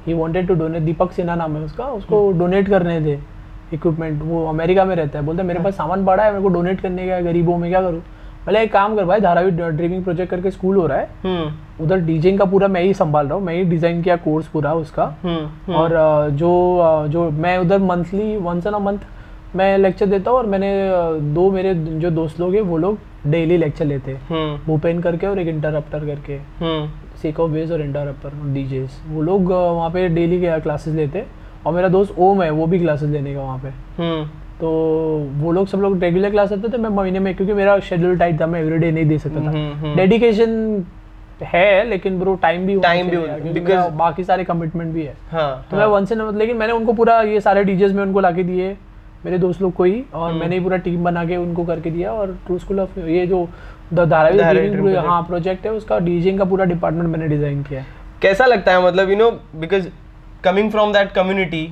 He 0.07 0.15
wanted 0.15 0.47
to 0.49 0.55
donate 0.55 0.83
Deepak 0.83 1.13
Sinha 1.13 1.35
नाम 1.37 1.57
है 1.57 1.63
उसका 1.65 1.85
उसको 1.93 2.31
डोनेट 2.39 2.69
करने 2.69 3.01
थे 3.01 3.19
इक्विपमेंट 3.75 4.23
वो 4.23 4.47
अमेरिका 4.47 4.85
में 4.85 4.95
रहता 4.97 5.19
है। 5.19 5.25
बोलते 5.25 5.43
मेरे 5.43 5.61
पास 5.61 5.77
सामान 5.77 6.05
पड़ा 6.05 6.25
है 6.25 6.31
मेरे 6.31 6.43
को 6.43 6.49
डोनेट 6.51 6.81
करने 6.81 7.07
का 7.09 7.21
गरीबों 7.21 7.57
में 7.59 7.71
क्या 7.71 7.81
करूँ? 7.83 8.03
भले 8.47 8.63
एक 8.63 8.73
काम 8.73 8.97
कर 8.97 9.05
भाई 9.05 9.21
धारावी 9.21 9.51
ड्रीमिंग 9.51 10.03
प्रोजेक्ट 10.05 10.31
करके 10.31 10.51
स्कूल 10.51 10.77
हो 10.77 10.87
रहा 10.87 10.99
है। 10.99 11.09
हम्म। 11.25 11.85
उधर 11.85 12.01
डीजिंग 12.07 12.39
का 12.39 12.45
पूरा 12.45 12.69
मैं 12.69 12.83
ही 12.83 12.95
संभाल 12.95 13.27
रहा 13.27 13.35
हूँ 13.35 13.45
मैं 13.45 13.55
ही 13.55 13.63
डिज़ाइन 13.65 14.03
किया 14.03 14.17
कोर्स 14.19 14.47
पूरा 14.49 14.73
उसका। 14.75 15.05
हम्म 15.23 15.75
और 15.75 15.91
जो 16.33 16.51
जो 17.09 17.31
मैं 17.31 17.57
उधर 17.59 17.79
monthly 17.81 18.37
once 18.39 18.67
in 18.67 18.73
a 18.73 18.79
month 18.79 18.99
मैं 19.57 19.77
लेक्चर 19.79 20.07
देता 20.07 20.31
हूँ 20.31 20.39
और 20.39 20.47
मैंने 20.47 20.73
दो 21.35 21.51
मेरे 21.51 21.75
जो 21.75 22.11
दोस्त 22.11 22.41
लोग 22.41 22.55
हैं 22.55 22.61
वो 22.63 22.77
लोग 22.79 22.99
डेली 23.27 23.57
लेक्चर 23.57 23.85
लेते 23.85 24.11
हैं। 24.11 24.21
हम्म। 24.29 24.59
भूपेन 24.67 25.01
करके 25.01 25.27
और 25.27 25.39
एक 25.39 25.49
इंटरप्टर 25.49 26.07
करके। 26.07 26.37
हम्म। 26.61 26.89
सीको 27.23 27.47
बेस 27.49 27.71
और 27.71 27.81
इंटरप्टर 27.81 28.53
डीजेस 28.55 29.01
वो 29.09 29.23
लोग 29.23 29.53
वहाँ 29.53 29.91
पे 29.91 30.09
डेली 30.09 30.41
के 30.41 30.59
क्लासेस 30.61 30.95
लेते 30.95 31.25
और 31.67 31.73
मेरा 31.73 31.89
दोस्त 31.89 32.19
ओम 32.19 32.43
है 32.43 32.51
वो 32.51 32.67
भी 32.67 32.79
क्लासेस 32.79 33.11
लेने 33.11 33.35
का 33.35 33.41
वहाँ 33.41 33.59
पे। 33.59 33.69
हम्म। 34.03 34.25
तो 34.61 34.71
वो 35.37 35.53
लोग 35.53 35.67
सब 35.67 35.79
लोग 35.79 35.99
रेगुलर 36.01 36.31
क्लास 36.31 36.53
लेते 36.53 36.69
थे 36.73 36.79
मैं 36.79 36.91
महीने 36.91 37.19
में 37.19 37.35
क्योंकि 37.35 37.53
मेरा 37.53 37.79
शेड्यूल 37.81 38.19
टाइट 38.19 38.41
था 38.41 38.47
मैं 38.47 38.61
एवरीडे 38.61 38.91
नहीं 38.91 39.07
दे 39.07 39.19
सकता 39.19 39.41
हम्म, 39.41 39.53
था। 39.53 39.79
हम्म। 39.81 39.97
डेडिकेशन 39.97 40.85
है 41.43 41.85
लेकिन 41.89 42.19
ब्रो 42.21 42.35
टाइम 42.43 42.67
भी 42.67 42.77
Time 42.77 43.11
भी 43.11 43.61
मेरा 43.61 43.89
बाकी 43.99 44.25
सारे 44.25 44.45
कमिटमेंट 44.45 44.93
भी 44.95 45.03
है। 45.03 45.15
हाँ 45.31 45.67
तो 45.71 45.77
मैं 45.77 45.87
वन 45.87 46.05
से 46.05 46.15
लेकिन 46.15 46.57
मैंने 46.57 46.73
उनको 46.73 46.93
पूरा 46.93 47.21
ये 47.23 47.41
सारे 47.41 47.65
डीजेस 47.65 47.93
में 47.93 48.03
उनको 48.03 48.21
लाके 48.21 48.43
दिए 48.43 48.77
मेरे 49.25 49.39
दोस्त 49.39 49.63
लोग 49.63 49.73
को 49.73 49.85
ही 49.85 50.03
और 50.15 50.31
हम्म। 50.31 50.41
मैंने 50.41 50.57
ही 50.57 50.63
पूरा 50.63 50.77
टीम 50.77 51.05
बना 51.05 51.25
के 51.25 51.37
उनको 51.37 51.65
करके 51.65 51.91
दिया 51.91 52.13
और 52.13 52.37
ट्रू 52.47 52.59
स्कूल 52.59 52.81
ऑफ़ 52.81 52.99
ये 53.01 53.27
जो 53.27 53.49
द 53.95 54.05
धारावी 54.11 54.39
Dream 54.71 54.97
हाँ 55.07 55.23
प्रोजेक्ट 55.23 55.67
है 55.67 55.73
उसका 55.73 55.99
डीजिंग 56.01 56.39
का 56.39 56.45
पूरा 56.45 56.65
डिपार्टमेंट 56.65 57.09
मैंने 57.09 57.29
डिज़ाइन 57.29 57.63
किया 57.63 57.81
है। 57.81 57.87
कैसा 58.23 58.47
लगता 58.47 58.73
है? 58.73 58.85
मतलब 58.85 59.11
you 59.11 59.17
know 59.17 59.31
because 59.57 59.89
coming 60.45 60.71
from 60.71 60.93
that 60.93 61.13
community 61.13 61.67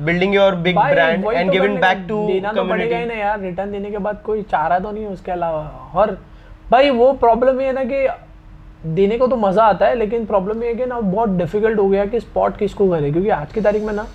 building 0.00 0.34
your 0.34 0.54
big 0.56 0.76
brand 0.76 1.24
and 1.24 1.46
तो 1.46 1.52
गिविंग 1.52 1.76
बैक 1.78 2.04
टू 2.08 2.26
देना 2.26 2.52
तो 2.52 2.64
पड़ेगा 2.64 2.96
ही 2.96 3.02
कम्युनिटी 3.02 3.14
ना 3.14 3.20
यार 3.20 3.40
रिटर्न 3.40 3.72
देने 3.72 3.90
के 3.90 3.98
बाद 3.98 4.20
कोई 4.24 4.42
चारा 4.44 4.78
तो 4.78 4.90
नहीं 4.90 5.04
है 5.04 5.10
उसके 5.10 5.32
अलावा। 5.32 5.90
और 5.94 6.16
भाई 6.70 6.90
वो 6.92 7.12
प्रॉब्लम 7.14 7.60
ये 7.60 7.66
है 7.66 7.72
ना 7.72 7.84
कि 7.84 8.06
देने 8.94 9.18
को 9.18 9.26
तो 9.26 9.36
मज़ा 9.36 9.64
आता 9.64 9.86
है 9.86 9.94
लेकिन 9.94 10.24
प्रॉब्लम 10.26 10.62
ये 10.62 10.68
है 10.68 10.74
कि 10.74 10.86
ना 10.86 11.00
बहुत 11.00 11.36
डिफ़िकल्ट 11.38 11.78
हो 11.78 11.88
गया 11.88 12.04
कि 12.06 12.20
स्पॉट 12.20 12.56
किसको 12.56 12.88
करे? 12.90 13.10
क्योंकि 13.12 13.28
आज 13.30 13.52
की 13.52 13.60
तारीख 13.60 13.82
में 13.82 13.92
ना 13.92 14.06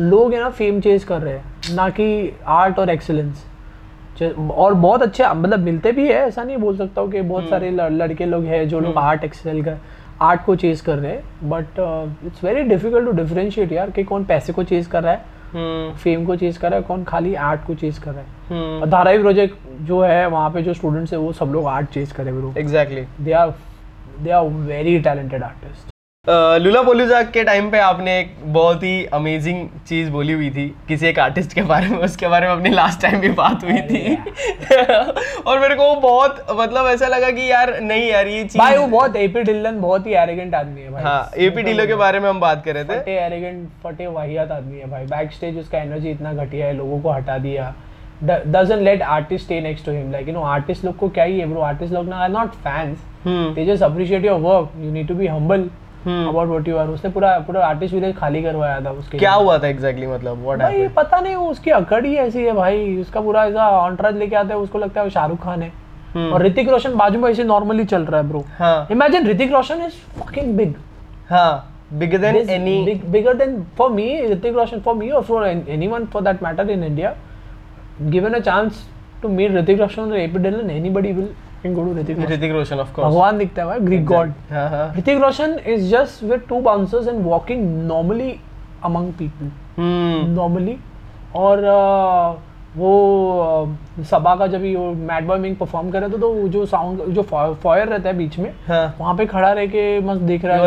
लोग 0.00 0.32
है 0.34 0.40
ना 0.40 0.50
फेम 0.52 0.80
चेज 0.80 1.04
कर 1.04 1.20
रहे 1.20 1.34
हैं 1.34 1.74
ना 1.74 1.88
कि 1.90 2.36
आर्ट 2.46 2.78
और 2.78 2.90
एक्सेलेंस 2.90 3.44
और 4.22 4.74
बहुत 4.74 5.02
अच्छे 5.02 5.24
मतलब 5.26 5.60
मिलते 5.60 5.92
भी 5.92 6.06
है 6.08 6.26
ऐसा 6.26 6.44
नहीं 6.44 6.56
बोल 6.56 6.76
सकता 6.76 7.00
हूँ 7.00 7.10
कि 7.10 7.20
बहुत 7.20 7.42
हम्म। 7.42 7.50
सारे 7.50 7.70
लड़के 7.70 8.26
लोग 8.26 8.44
हैं 8.44 8.68
जो 8.68 8.80
लोग 8.80 8.96
आर्ट 8.98 9.24
एक्सेल 9.24 9.62
कर 9.64 9.78
आर्ट 10.22 10.44
को 10.44 10.54
चेज 10.56 10.80
कर 10.80 10.98
रहे 10.98 11.12
हैं 11.12 11.48
but 11.50 11.78
it's 12.26 12.44
very 12.44 12.62
difficult 12.64 13.04
to 13.04 13.12
differentiate 13.12 13.72
यार 13.72 13.90
कि 13.90 14.04
कौन 14.04 14.24
पैसे 14.24 14.52
को 14.52 14.64
चेज 14.64 14.86
कर 14.86 15.02
रहा 15.02 15.12
है 15.12 15.24
हम्म। 15.52 15.92
फेम 15.94 16.24
को 16.26 16.36
चेज 16.36 16.56
कर 16.56 16.70
रहा 16.70 16.78
है 16.78 16.84
कौन 16.84 17.04
खाली 17.04 17.34
आर्ट 17.34 17.64
को 17.66 17.74
चेज 17.74 17.98
कर 17.98 18.12
रहा 18.12 18.20
है। 18.20 18.28
हम्म। 18.50 18.80
और 18.80 18.88
धारावी 18.88 19.18
प्रोजेक्ट 19.18 19.68
जो 19.82 20.00
है 20.02 20.26
वहाँ 20.26 20.50
पे 20.50 20.62
जो 20.62 20.74
स्टूडेंट्स 20.74 21.12
है 21.12 21.18
वो 21.18 21.32
सब 21.32 21.52
लोग 21.52 21.66
आर्ट 21.66 21.88
चेज 21.90 22.12
करे 22.12 22.32
bro 22.32 22.52
exactly 22.58 23.04
they 23.20 23.32
are 23.32 23.54
they 24.20 24.30
are 24.30 24.44
very 24.44 24.98
talented 25.00 25.42
artist 25.42 25.97
Lollapalooza 26.82 27.22
के 27.22 27.42
टाइम 27.44 27.70
पे 27.70 27.78
आपने 27.78 28.18
एक 28.20 28.32
बहुत 28.44 28.82
ही 28.82 29.04
अमेजिंग 29.04 29.68
चीज़ 29.86 30.10
बोली 30.10 30.32
हुई 30.32 30.50
थी 30.50 30.66
किसी 30.88 31.06
एक 31.06 31.18
आर्टिस्ट 31.18 31.52
के 31.52 31.62
बारे 31.62 31.88
में 31.88 31.98
उसके 31.98 32.28
बारे 32.28 32.46
में 32.46 32.54
अपनी 32.54 32.70
लास्ट 32.70 33.00
टाइम 33.02 33.20
भी 33.20 33.28
बात 33.28 33.64
हुई 33.64 33.80
थी। 33.80 34.14
और 35.46 35.60
मेरे 35.60 35.74
को 35.74 35.84
वो 35.84 35.94
बहुत 36.00 36.44
मतलब 36.50 36.86
ऐसा 36.86 37.06
लगा 37.06 37.30
कि 37.30 37.50
यार 37.50 37.80
नहीं 37.80 38.10
यार 38.10 38.26
ये 38.26 38.42
चीज़ 38.44 38.58
भाई 38.58 38.76
वो 38.76 38.86
बहुत 38.86 39.16
एपी 39.16 39.42
डिलन 39.42 39.80
बहुत 39.80 40.06
ही 40.06 40.14
एरोगेंट 40.14 40.54
आदमी 40.54 40.80
है 40.80 40.90
भाई। 40.90 41.02
हाँ 41.02 41.30
एपी 41.38 41.62
डीलो 41.62 41.86
के 41.86 41.94
बारे 41.94 42.20
में 42.20 42.28
हम 42.30 42.40
बात 42.40 42.64
कर 42.64 42.74
रहे 42.74 42.84
थे। 42.84 43.00
फटे 43.00 43.16
एरोगेंट 43.20 43.68
फटे 43.84 44.06
वाहियात 44.06 44.50
आदमी 44.50 44.78
है 44.78 44.90
भाई। 44.90 45.06
बैक 45.06 45.32
स्टेज 45.32 45.58
उसका 45.58 45.78
एनर्जी 45.78 46.10
इतना 46.10 46.34
घटिया 46.34 46.66
है 46.66 46.76
लोगों 46.76 47.00
को 47.00 47.12
हटा 47.12 47.38
दिया। 47.38 47.74
doesn't 48.52 48.82
let 48.82 49.02
artist 49.16 49.46
stay 49.46 49.64
next 49.64 49.84
to 49.88 49.92
him 49.96 50.14
like 50.14 50.28
you 50.28 50.36
know 50.36 50.46
artist 50.52 50.84
लोग 50.84 50.96
को 50.96 51.08
क्या 51.08 51.24
ही 51.24 51.40
है 51.40 51.46
bro? 51.46 51.66
Artist 51.72 51.92
लोग 51.92 52.08
ना 52.08 52.26
are 52.26 52.32
not 52.36 52.62
fans. 52.64 53.04
Hmm. 53.24 53.54
They 53.54 53.68
just 53.72 53.90
appreciate 53.90 54.32
your 54.32 54.40
work. 54.48 54.80
You 54.86 54.96
need 54.96 55.12
to 55.12 55.20
be 55.20 55.34
humble. 55.34 55.68
Hmm. 56.08 56.30
about 56.30 56.48
what 56.48 56.68
you 56.68 56.76
are 56.80 56.86
उसने 56.90 57.10
पूरा 57.10 57.38
पूरा 57.46 57.64
आर्टिस्ट 57.66 57.94
विलेज 57.94 58.14
खाली 58.16 58.42
करवाया 58.42 58.80
था 58.84 58.90
उसके 58.90 59.18
क्या 59.18 59.32
हुआ 59.32 59.58
था 59.58 59.66
एग्जैक्टली 59.68 60.06
exactly, 60.06 60.20
मतलब 60.20 60.42
व्हाट 60.44 60.58
भाई 60.58 60.72
हैपेंड 60.72 60.94
पता 60.94 61.20
नहीं 61.20 61.34
उसकी 61.34 61.70
अकड़ 61.70 62.04
ही 62.06 62.14
ऐसी 62.16 62.44
है 62.44 62.52
भाई 62.54 62.96
उसका 63.00 63.20
पूरा 63.20 63.44
ऐसा 63.46 63.68
ऑनट्राज 63.80 64.16
लेके 64.18 64.36
आता 64.36 64.54
है 64.54 64.60
उसको 64.60 64.78
लगता 64.78 65.00
है 65.00 65.06
वो 65.06 65.10
शाहरुख 65.10 65.42
खान 65.42 65.62
है। 65.62 65.72
हम्म। 66.14 66.32
और 66.34 66.42
ऋतिक 66.42 66.68
रोशन 66.68 66.94
बाजू 66.96 67.18
में 67.18 67.30
ऐसे 67.30 67.44
नॉर्मली 67.44 67.84
चल 67.84 68.04
रहा 68.04 68.20
है 68.20 68.28
ब्रो 68.28 68.44
हाँ। 68.58 68.86
Imagine 68.90 69.26
Hrithik 69.28 69.52
Roshan 69.52 69.82
is 69.86 69.94
fucking 70.20 70.56
big 70.56 70.74
हाँ 71.30 71.74
bigger 71.94 72.18
than 72.20 72.36
any 72.50 72.76
big, 72.86 73.04
bigger 73.12 73.34
than 73.34 73.52
for 73.76 73.88
me 73.90 74.06
Hrithik 74.22 74.56
Roshan 74.56 74.80
for 74.82 74.94
me 74.94 75.10
or 75.10 75.22
for 75.22 75.42
an- 75.44 75.66
anyone 75.68 76.06
for 76.14 76.22
that 76.22 76.42
matter 76.42 76.66
in 76.70 76.82
India 76.82 77.12
given 78.10 78.34
a 78.34 78.40
chance 78.48 78.80
to 79.22 79.28
meet 79.28 79.52
Hrithik 79.52 79.78
Roshan 79.80 80.12
or 80.12 80.18
AP 80.18 80.36
Dillon 80.42 80.70
anybody 80.70 81.12
will 81.12 81.30
Hrithik 82.30 82.52
Roshan 82.52 82.78
of 82.78 82.92
course 82.94 83.08
भगवान 83.08 83.38
दिखता 83.38 83.62
है 83.62 83.80
Greek 83.86 84.04
God 84.06 84.32
हाँ 84.50 84.68
हाँ 84.70 84.92
और 91.36 91.58
uh, 91.58 92.48
वो 92.76 92.90
uh, 93.98 94.04
सभा 94.06 94.34
का 94.36 94.46
जब 94.46 94.62
मैड 95.08 95.26
बॉय 95.26 95.38
मिंग 95.38 95.56
परफॉर्म 95.56 95.90
कर 95.90 96.00
रहे 96.00 96.10
थे 96.10 96.18
तो 96.18 96.48
जो 96.48 96.64
साउंड 96.66 97.02
जो 97.14 97.22
फॉयर 97.62 97.88
रहता 97.88 98.08
है 98.08 98.16
बीच 98.16 98.38
में 98.38 98.50
हाँ. 98.68 98.94
वहाँ 98.98 99.14
पे 99.16 99.26
खड़ा 99.26 99.52
रह 99.52 99.66
के 99.66 100.00
मस्त 100.00 100.20
देख 100.20 100.44
रहा 100.44 100.56
है। 100.56 100.62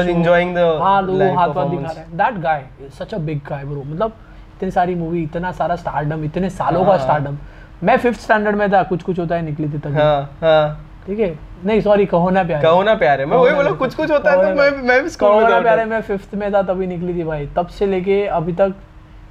हाँ 0.80 1.02
लोग 1.02 1.22
हाथ 1.22 1.48
वाथ 1.48 1.66
दिखा 1.66 1.82
performance. 1.82 1.98
रहे 1.98 2.18
that 2.18 2.42
guy 2.44 2.66
such 3.00 3.14
a 3.14 3.18
big 3.18 3.40
guy 3.50 3.64
bro 3.64 3.84
मतलब 3.84 4.14
इतनी 4.58 4.72
सारी 4.72 4.96
मूवी 4.96 5.24
इतना 5.24 5.52
सारा 5.52 5.76
स्टारडम 5.76 6.24
इतने 6.24 6.50
सालों 6.50 6.84
का 6.86 6.92
हाँ। 6.92 7.00
स्टारडम 7.00 7.38
मैं 7.84 7.98
फिफ्थ 7.98 8.20
स्टैंडर्ड 8.22 8.56
में 8.56 8.72
था 8.72 8.84
कुछ 8.84 9.04
कुछ 9.04 9.20
होता 9.20 9.36
है 9.36 9.42
निकली 9.42 9.68
थी 9.70 9.78
तभी। 9.78 9.96
हाँ 9.96 10.38
हाँ। 10.42 10.88
ठीक 11.06 11.20
है? 11.20 11.38
नहीं 11.66 11.82
सॉरी 11.82 12.06
कहो 12.06 12.30
ना 12.30 12.44
प्यारे। 12.44 12.64
कहो 12.64 12.84
ना 12.84 12.94
प्यारे 12.96 13.26
मैं 13.26 13.38
वही 13.38 13.54
बोला 13.56 13.72
कुछ 13.82 13.96
कुछ 13.96 14.12
होता 14.12 14.32
है 14.32 14.38
तो 14.38 14.56
मैं 14.56 14.70
मैं 14.88 15.02
भी 15.04 15.10
स्कूल 15.10 15.44
में 15.44 15.52
था 15.52 15.60
प्यारे 15.62 15.86
मैं 15.86 16.02
फिफ्थ 16.02 16.36
में 16.36 16.52
था 16.54 16.62
तभी 16.64 16.88
निकली 16.88 17.14
थी 17.14 17.24
भाई। 17.24 17.48
तब 17.56 17.68
से 17.68 17.86
लेके 17.88 18.26
अभी 18.38 18.54
तक 18.54 18.74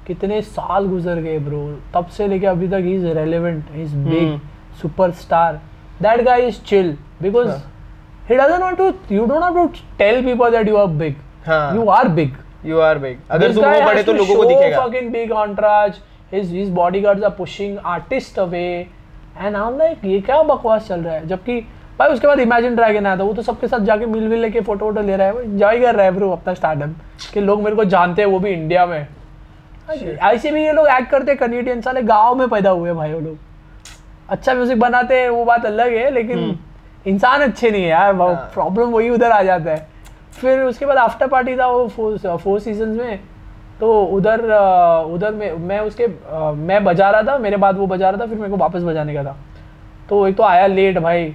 कितने 0.07 0.41
साल 0.41 0.87
गुजर 0.87 1.21
गए 1.21 1.39
ब्रो 1.39 1.65
तब 1.93 2.07
से 2.17 2.27
लेके 2.27 2.47
अभी 2.47 2.67
तक 2.67 2.81
he 2.83 2.95
is 2.95 3.05
relevant 3.17 3.65
he 3.73 3.81
is 3.83 3.95
big. 3.97 4.39
Superstar 4.81 5.61
that 6.01 6.21
guy 6.25 6.47
is 6.47 6.61
chill 6.67 6.97
because 7.21 7.49
हाँ। 7.49 7.67
he 8.29 8.37
doesn't 8.37 8.63
want 8.63 8.77
to 8.79 8.85
you 9.15 9.23
don't 9.29 9.43
have 9.43 9.55
to 9.55 9.83
tell 9.99 10.23
people 10.25 10.51
that 10.51 10.67
you 10.71 10.77
are 10.81 10.91
big. 10.99 11.15
हाँ। 11.45 11.75
You 11.75 11.89
are 11.95 12.07
big. 12.19 12.37
You 12.65 12.79
are 12.79 12.97
big 12.99 13.17
अगर 13.31 13.53
तुम 13.53 13.65
वो 13.65 13.81
बड़े 13.85 14.03
तो 14.03 14.13
लोगों 14.13 14.35
को 14.35 14.43
दिखेगा। 14.45 14.85
fucking 14.85 15.07
big 15.15 15.31
entourage. 15.43 15.95
His 16.31 16.49
his 16.51 16.69
bodyguards 16.69 17.23
are 17.23 17.35
pushing 17.37 17.77
artist 17.93 18.37
away. 18.37 18.87
And 19.37 19.57
I'm 19.57 19.77
like 19.79 20.05
ये 20.05 20.19
क्या 20.21 20.41
बकवास 20.43 20.87
चल 20.87 21.01
रहा 21.01 21.13
है? 21.13 21.27
जबकि 21.27 21.59
भाई 21.99 22.09
उसके 22.09 22.27
बाद 22.27 22.39
इमेजिन 22.39 22.75
ड्रैगन 22.75 23.05
आया 23.05 23.17
था 23.17 23.23
वो 23.23 23.33
तो 23.33 23.41
सबके 23.41 23.67
साथ 23.67 23.79
जाके 23.85 24.05
मिल 24.05 24.27
विल 24.27 24.39
लेके 24.41 24.61
फ़ोटो 24.61 24.85
वोटो 24.85 25.01
ले 25.01 25.15
रहा 25.15 25.27
है 25.27 25.43
एंजॉय 25.43 25.79
कर 25.79 25.95
रहा 25.95 26.05
है 26.05 26.11
ब्रो 26.11 26.29
अपना 26.31 26.53
स्टार्टअप 26.53 26.95
कि 27.33 27.39
लोग 27.41 27.61
मेरे 27.63 27.75
को 27.75 27.83
जानते 27.85 28.21
हैं 28.21 28.29
वो 28.29 28.39
भी 28.39 28.49
इंडिया 28.51 28.85
में। 28.85 29.07
ऐसे 29.89 30.51
भी 30.51 30.63
ये 30.63 30.71
लोग 30.73 30.87
एक्ट 30.87 31.09
करते 31.11 31.31
हैं 31.31 31.39
कनेडियन 31.39 31.81
साले 31.81 32.01
गाँव 32.03 32.35
में 32.35 32.47
पैदा 32.49 32.69
हुए 32.69 32.93
भाई 32.93 33.13
वो 33.13 33.19
लोग। 33.19 33.37
अच्छा 34.29 34.53
म्यूज़िक 34.53 34.79
बनाते 34.79 35.19
हैं 35.19 35.29
वो 35.29 35.43
बात 35.45 35.65
अलग 35.65 35.93
है 35.93 36.09
लेकिन 36.11 36.57
इंसान 37.07 37.41
अच्छे 37.41 37.71
नहीं 37.71 37.83
है 37.83 37.89
यार 37.89 38.13
प्रॉब्लम 38.53 38.91
वही 38.91 39.09
उधर 39.09 39.31
आ 39.31 39.41
जाता 39.43 39.71
है। 39.71 39.87
फिर 40.33 40.59
उसके 40.61 40.85
बाद 40.85 40.97
आफ्टर 40.97 41.27
पार्टी 41.27 41.55
था 41.57 41.67
वो 41.67 41.87
फोर 42.37 42.59
सीज़न 42.59 42.89
में 42.89 43.19
तो 43.81 43.93
उधर 44.15 44.41
उधर 45.13 45.33
में 45.33 45.51
मैं 45.59 45.79
उसके 45.79 46.07
मैं 46.57 46.83
बजा 46.83 47.09
रहा 47.09 47.21
था 47.23 47.37
मेरे 47.37 47.57
बाद 47.57 47.77
वो 47.77 47.87
बजा 47.87 48.09
रहा 48.09 48.21
था 48.21 48.25
फिर 48.25 48.37
मेरे 48.37 48.51
को 48.51 48.57
वापस 48.57 48.83
बजाने 48.83 49.13
का 49.13 49.23
था। 49.23 49.35
तो 50.09 50.27
एक 50.27 50.35
तो 50.37 50.43
आया 50.43 50.67
लेट 50.67 50.97
भाई। 50.99 51.33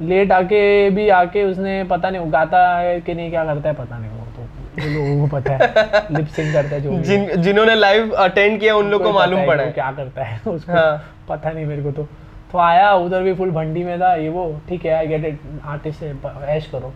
लेट 0.00 0.32
आके 0.32 0.90
भी 0.90 1.08
आके 1.08 1.42
उसने 1.44 1.82
पता 1.84 2.10
नहीं 2.10 2.32
गाता 2.32 2.58
है 2.78 3.00
कि 3.00 3.14
नहीं 3.14 3.30
क्या 3.30 3.44
करता 3.44 3.68
है 3.68 3.74
पता 3.74 3.98
नहीं 3.98 4.10
वो 4.10 4.26
तो 4.36 4.88
लोगों 4.88 5.20
को 5.20 5.36
पता 5.36 5.52
है 5.52 6.06
लिप 6.16 6.26
सिंग 6.26 6.52
करता 6.52 6.74
है 6.74 6.80
जो 6.80 6.90
जिन 7.02 7.42
जिन्होंने 7.42 7.74
लाइव 7.74 8.12
अटेंड 8.18 8.58
किया 8.60 8.76
उन 8.76 8.90
लोग 8.90 9.02
को 9.02 9.12
मालूम 9.12 9.46
पड़ा 9.46 9.62
है। 9.62 9.72
क्या 9.72 9.90
करता 9.92 10.24
है 10.24 10.40
उसको 10.46 10.72
हाँ। 10.72 11.02
पता 11.28 11.50
नहीं 11.50 11.66
मेरे 11.66 11.82
को 11.82 11.90
तो। 11.92 12.06
तो 12.52 12.58
आया 12.58 12.92
उधर 12.94 13.22
भी 13.22 13.34
फुल 13.34 13.50
भंडी 13.50 13.84
में 13.84 13.98
था 14.00 14.14
ये 14.14 14.28
वो 14.28 14.44
ठीक 14.68 14.84
है 14.86 14.94
आई 14.94 15.06
गेट 15.06 15.24
इट 15.24 15.40
आर्टिस्ट 15.66 16.00
से 16.00 16.14
ऐश 16.48 16.66
करो। 16.72 16.92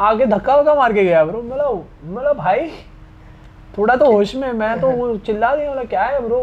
आगे 0.00 0.26
धक्का 0.26 0.56
वक्का 0.56 0.74
मार 0.74 0.92
के 0.92 1.04
गया 1.04 1.24
ब्रो 1.24 1.42
मतलब 1.42 1.84
मतलब 2.06 2.36
भाई 2.36 2.70
थोड़ा 3.78 3.96
तो 3.96 4.12
होश 4.12 4.34
में 4.34 4.52
मैं 4.52 4.80
तो 4.80 4.90
वो 4.90 5.16
चिल्ला 5.16 5.54
दिया 5.56 5.68
बोला 5.68 5.82
क्या 5.84 6.02
है 6.02 6.20
ब्रो 6.20 6.40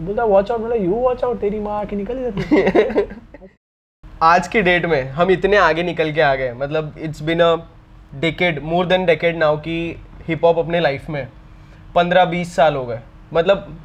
बोलता 0.00 0.24
वॉच 0.24 0.50
आउट 0.50 0.60
बोला 0.60 0.74
यू 0.74 0.92
वॉच 0.92 1.24
आउट 1.24 1.40
तेरी 1.40 1.60
माँ 1.60 1.84
की 1.86 1.96
निकल 1.96 2.22
जाती 2.22 3.06
आज 4.22 4.48
की 4.48 4.62
डेट 4.62 4.86
में 4.86 5.02
हम 5.10 5.30
इतने 5.30 5.56
आगे 5.56 5.82
निकल 5.82 6.12
के 6.12 6.20
आ 6.20 6.34
गए 6.34 6.52
मतलब 6.52 6.94
it's 6.98 7.22
been 7.22 7.40
a 7.40 7.54
decade 8.14 8.62
more 8.62 8.86
than 8.86 9.04
decade 9.06 9.36
now 9.36 9.56
कि 9.56 9.96
हिप 10.28 10.44
हॉप 10.44 10.58
अपने 10.58 10.80
लाइफ 10.80 11.08
में 11.10 11.26
पंद्रह 11.94 12.24
बीस 12.24 12.54
साल 12.56 12.76
हो 12.76 12.84
गए। 12.86 13.00
मतलब 13.34 13.76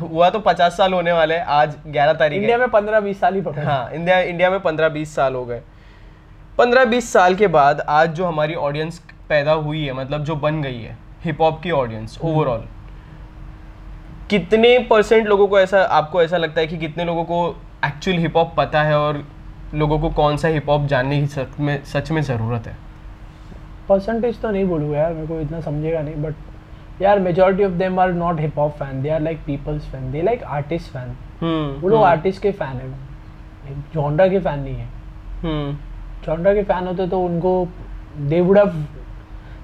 हुआ 0.00 0.28
तो 0.30 0.38
पचास 0.38 0.76
साल 0.76 0.92
होने 0.92 1.12
वाले 1.12 1.34
हैं 1.34 1.44
आज 1.44 1.76
ग्यारह 1.86 2.12
तारीख 2.12 2.40
इंडिया 2.40 2.58
में 2.58 2.68
पंद्रह 2.70 3.00
बीस 3.00 3.20
साल 3.20 3.34
ही 3.34 3.40
पकड़ 3.40 3.64
हाँ। 3.64 3.90
इंडिया 3.92 4.20
इंडिया 4.20 4.50
में 4.50 4.60
पंद्रह 4.60 4.88
बीस 4.88 5.14
साल 5.14 5.34
हो 5.34 5.44
गए। 5.44 5.62
पंद्रह 6.58 6.84
बीस 6.84 7.12
साल 7.12 7.34
के 7.34 7.46
बाद 7.46 7.80
आज 7.88 8.14
जो 8.14 8.24
हमारी 8.24 8.54
ऑडियंस 8.54 9.02
पैदा 9.28 9.52
हुई 9.52 9.84
है 9.84 9.92
मतलब 9.92 10.24
जो 10.24 10.36
बन 10.36 10.62
गई 10.62 10.80
है 10.80 10.96
हिप 11.24 11.40
हॉप 11.40 11.60
की 11.62 11.70
ऑडियंस 11.70 12.18
ओवरऑल 12.22 12.64
कितने 14.30 14.78
परसेंट 14.90 15.26
लोगों 15.26 15.46
को 15.48 15.58
ऐसा 15.60 15.82
आपको 15.92 16.22
ऐसा 16.22 16.36
लगता 16.36 16.60
है 16.60 16.66
कि 16.66 16.78
कितने 16.78 17.04
लोगों 17.04 17.24
को 17.24 17.38
एक्चुअल 17.86 18.18
हिप 18.18 18.36
हॉप 18.36 18.54
पता 18.56 18.82
है 18.82 18.98
और 18.98 19.24
लोगों 19.74 19.98
को 19.98 20.10
कौन 20.10 20.36
सा 20.36 20.48
हिप 20.48 20.68
हॉप 20.68 20.86
जानने 20.86 21.20
की 21.20 21.26
सच 21.26 21.58
में 21.60 21.84
सच 21.84 22.10
में 22.10 22.20
ज़रूरत 22.22 22.66
है? 22.66 22.76
परसेंटेज 23.88 24.40
तो 24.40 24.50
नहीं 24.50 24.64
बोलूँगा 24.64 24.98
यार 24.98 25.12
मेरे 25.12 25.26
को 25.26 25.40
इतना 25.40 25.60
समझेगा 25.60 26.00
नहीं 26.02 26.22
बट 26.22 27.02
यार 27.02 27.18
majority 27.18 27.64
of 27.64 27.72
them 27.72 27.98
are 28.00 28.12
not 28.12 28.40
hip 28.40 28.58
hop 28.58 28.76
fan 28.78 29.02
they 29.02 29.08
are 29.10 29.20
like 29.20 29.38
peoples 29.46 29.90
fan 29.90 30.10
they 30.12 30.22
like 30.22 30.42
artist 30.58 30.92
fan 30.92 31.16
hmm 31.40 31.80
वो 31.80 31.88
लोग 31.88 32.02
आर्टिस्ट 32.04 32.42
के 32.42 32.52
फ़ैन 32.52 32.76
है 32.76 33.74
जॉनरा 33.94 34.28
के 34.28 34.38
फ़ैन 34.40 34.58
नहीं 34.58 34.74
है। 34.74 34.88
हम्म 35.42 35.76
जॉनरा 36.26 36.54
के 36.54 36.62
फ़ैन 36.62 36.86
होते 36.86 37.06
तो 37.08 37.20
उनको 37.20 37.68
दे 38.18 38.40
वुड 38.40 38.58
हैव 38.58 38.84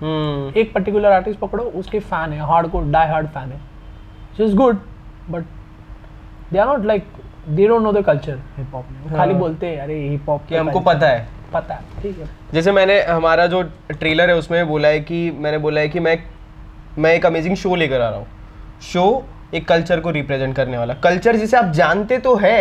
हम्म। 0.00 0.60
एक 0.60 0.72
पर्टिकुलर 0.74 1.12
आर्टिस्ट 1.12 1.38
पकड़ो 1.40 1.64
उसके 1.76 1.98
फ़ैन 2.00 2.32
है 2.32 2.46
hard 2.46 2.70
core 2.70 2.84
die 2.92 3.08
hard 3.08 3.26
fan 3.28 3.52
है। 3.52 3.60
Is 4.40 4.54
good 4.56 4.78
but 5.30 5.44
they 6.52 6.58
are 6.58 6.66
not 6.66 6.84
like 6.86 7.06
they 7.48 7.66
don't 7.68 7.82
know 7.82 7.92
the 7.92 8.02
culture 8.04 8.38
hip 8.56 8.74
hop 8.74 8.86
में। 8.90 9.00
वो 9.00 9.16
खाली। 9.16 9.34
बोलते 9.34 9.66
हैं 9.66 9.80
अरे 9.80 9.98
हिप 10.00 10.28
हॉप 10.28 10.46
कि 10.48 10.56
हमको 10.56 10.80
पता 10.82 11.08
है। 11.08 11.26
पता 11.52 11.74
है 11.74 12.02
ठीक 12.02 12.18
है। 12.18 12.28
जैसे 12.54 12.72
मैंने 12.72 13.00
हमारा 13.02 13.46
जो 13.46 13.62
ट्रेलर 13.90 14.30
है 14.30 14.36
उसमें 14.36 14.66
बोला 14.68 14.88
है 14.88 15.00
कि 15.00 15.30
मैंने 15.30 15.58
बोला 15.58 15.80
है 15.80 15.88
कि 15.88 16.00
मैं 16.00 16.18
मैं 16.98 17.12
एक 17.14 17.26
अमेजिंग 17.26 17.56
शो 17.56 17.74
लेकर 17.74 18.00
आ 18.00 18.08
रहा 18.08 18.18
हूँ। 18.18 18.26
शो 18.82 19.24
एक 19.54 19.66
कल्चर 19.68 20.00
को 20.00 20.10
रिप्रेजेंट 20.10 20.54
करने 20.56 20.78
वाला। 20.78 20.94
कल्चर 21.04 21.36
जिसे 21.36 21.56
आप 21.56 21.70
जानते 21.72 22.18
तो 22.18 22.34
है 22.36 22.58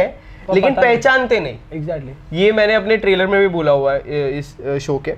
लेकिन 0.50 0.74
पहचानते 0.76 1.40
नहीं। 1.40 1.58
Exactly 1.74 2.12
exactly. 2.12 2.34
ये 2.34 2.52
मैंने 2.52 2.74
अपने 2.74 2.98
ट्रेलर 2.98 3.28
में 3.28 3.40
भी 3.40 3.48
बोला 3.48 3.72
हुआ 3.72 3.94
है 3.94 4.30
इस 4.40 4.56
शो 4.82 4.98
के। 5.08 5.12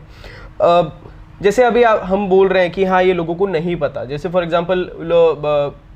जैसे 1.42 1.64
अभी 1.64 1.84
आ, 1.84 1.96
हम 1.96 2.28
बोल 2.30 2.48
रहे 2.48 2.64
हैं 2.64 2.72
कि 2.72 2.84
हाँ 2.86 3.02
ये 3.04 3.14
लोगों 3.14 3.36
को 3.36 3.48
नहीं 3.48 3.76
पता। 3.76 4.04
जैसे 4.06 4.30
फॉर 4.30 4.44
एग्ज़ाम्पल 4.44 4.90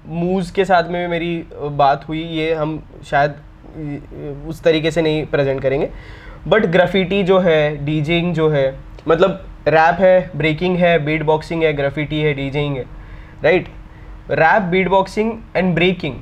मूज 0.07 0.49
के 0.51 0.65
साथ 0.65 0.89
में 0.89 1.07
मेरी 1.07 1.35
बात 1.53 2.07
हुई 2.07 2.21
ये 2.21 2.53
हम 2.53 2.81
शायद 3.05 3.35
उस 4.47 4.61
तरीके 4.63 4.91
से 4.91 5.01
नहीं 5.01 5.25
प्रेजेंट 5.27 5.61
करेंगे। 5.61 5.89
बट 6.47 6.65
ग्रफिटी 6.67 7.21
जो 7.23 7.39
है 7.39 7.85
डीजिंग 7.85 8.33
जो 8.33 8.49
है 8.49 8.67
मतलब 9.07 9.45
रैप 9.67 9.99
है 9.99 10.31
ब्रेकिंग 10.35 10.77
है 10.77 10.97
बीट 11.05 11.23
बॉक्सिंग 11.23 11.63
है 11.63 11.73
ग्रफिटी 11.73 12.21
है 12.21 12.33
डीजिंग 12.33 12.77
है 12.77 12.85
right 13.43 13.67
rap 14.31 14.61
beatboxing 14.89 15.31
and 15.55 15.73
breaking 15.75 16.15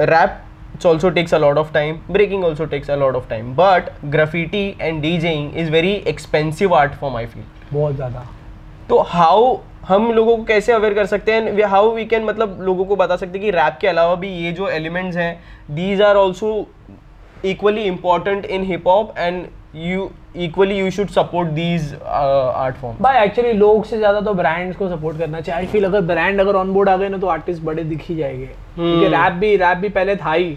rap 0.00 0.86
also 0.86 1.10
takes 1.10 1.34
a 1.34 1.38
lot 1.38 1.58
of 1.58 1.72
time 1.72 1.98
breaking 2.10 2.44
also 2.44 2.64
takes 2.66 2.90
a 2.90 2.96
lot 2.96 3.16
of 3.16 3.28
time 3.30 3.54
but 3.54 3.90
graffiti 4.06 4.66
and 4.80 5.00
DJing 5.02 5.56
is 5.56 5.70
very 5.70 5.92
expensive 6.08 6.74
art 6.74 6.92
for 6.92 7.10
my 7.12 7.26
field 7.26 7.72
बहुत 7.72 7.94
ज़्यादा। 7.96 8.26
तो 8.90 8.98
how 9.08 9.56
हम 9.88 10.10
लोगों 10.12 10.36
को 10.36 10.44
कैसे 10.44 10.72
aware 10.72 10.94
कर 10.94 11.06
सकते 11.06 11.32
हैं? 11.32 11.62
हाउ 11.64 11.90
वी 11.94 12.04
कैन 12.04 12.24
मतलब 12.24 12.58
लोगों 12.62 12.84
को 12.84 12.96
बता 12.96 13.16
सकते 13.16 13.38
हैं 13.38 13.44
कि 13.44 13.50
रैप 13.50 13.76
के 13.80 13.88
अलावा 13.88 14.14
भी 14.14 14.28
ये 14.44 14.52
जो 14.52 14.68
एलिमेंट्स 14.68 15.16
हैं 15.16 15.34
these 15.70 16.02
are 16.02 16.16
also 16.16 16.50
equally 17.44 17.82
important 17.82 18.44
in 18.46 18.64
hip 18.64 18.88
hop 18.88 19.14
and 19.18 19.44
you 19.76 20.10
equally 20.36 20.78
you 20.78 20.90
should 20.90 21.08
support 21.08 21.48
these 21.50 21.94
art 22.04 22.76
form 22.76 22.96
भाई 23.00 23.24
एक्चुअली 23.24 23.52
लोग 23.52 23.84
से 23.84 23.98
ज़्यादा 23.98 24.20
तो 24.20 24.34
ब्रांड्स 24.34 24.76
को 24.76 24.88
सपोर्ट 24.88 25.18
करना 25.18 25.40
चाहिए। 25.40 25.60
आई 25.60 25.66
फील 25.72 25.84
अगर 25.84 26.00
ब्रांड 26.00 26.40
अगर 26.40 26.56
ऑन 26.56 26.72
बोर्ड 26.72 26.88
आ 26.88 26.96
गए 26.96 27.08
ना 27.08 27.18
तो 27.18 27.26
आर्टिस्ट 27.26 27.62
बड़े 27.62 27.84
दिख 27.84 28.04
ही 28.08 28.16
जाएँगे। 28.16 28.46
क्योंकि 28.46 29.06
hmm. 29.06 29.14
रैप 29.14 29.32
भी 29.32 29.56
रैप 29.56 29.78
भी 29.78 29.88
पहले 29.88 30.16
था 30.16 30.32
ही। 30.32 30.56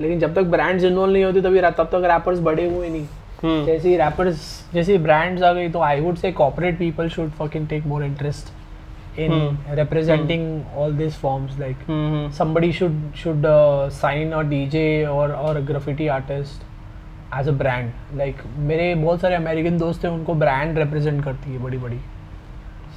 लेकिन 0.00 0.18
जब 0.20 0.34
तक 0.34 0.42
ब्रांड्स 0.50 0.84
इन्वॉल्व 0.84 1.12
नहीं 1.12 1.24
होते 1.24 1.40
तभी 1.40 1.60
तब 1.60 1.88
तक 1.92 2.08
रैपर्स 2.12 2.40
बड़े 2.40 2.68
हुए 2.68 2.88
नहीं। 2.88 3.06
जैसे 3.44 3.96
रैपर्स 3.96 4.44
जैसे 4.74 4.98
ब्रांड्स 4.98 5.42
आ 5.42 5.52
गई 5.52 5.68
तो 5.70 5.80
I 5.80 6.00
would 6.00 6.16
say 6.16 6.30
corporate 6.32 6.78
people 6.78 7.08
should 7.08 7.30
fucking 7.38 7.66
take 7.68 7.86
more 7.86 8.04
interest 8.04 8.52
in 9.20 9.58
representing 9.78 10.76
all 10.78 10.96
this 10.96 11.16
forms 11.20 11.58
like 11.58 11.76
somebody 12.38 12.70
should 12.78 12.96
should 13.22 13.46
uh, 13.50 13.90
sign 13.98 14.32
a 14.38 14.44
DJ 14.52 14.84
or 15.16 15.26
or 15.42 15.52
a 15.58 15.62
graffiti 15.70 16.08
artist 16.16 16.64
as 17.40 17.50
a 17.52 17.54
brand 17.62 18.18
like 18.22 18.46
मेरे 18.70 18.94
बहुत 18.94 19.20
सारे 19.20 19.34
American 19.34 19.78
दोस्त 19.78 20.04
हैं 20.04 20.12
उनको 20.12 20.34
brand 20.44 20.78
represent 20.78 21.22
करती 21.24 21.52
है 21.52 21.62
बड़ी 21.62 21.78
बड़ी 21.78 22.00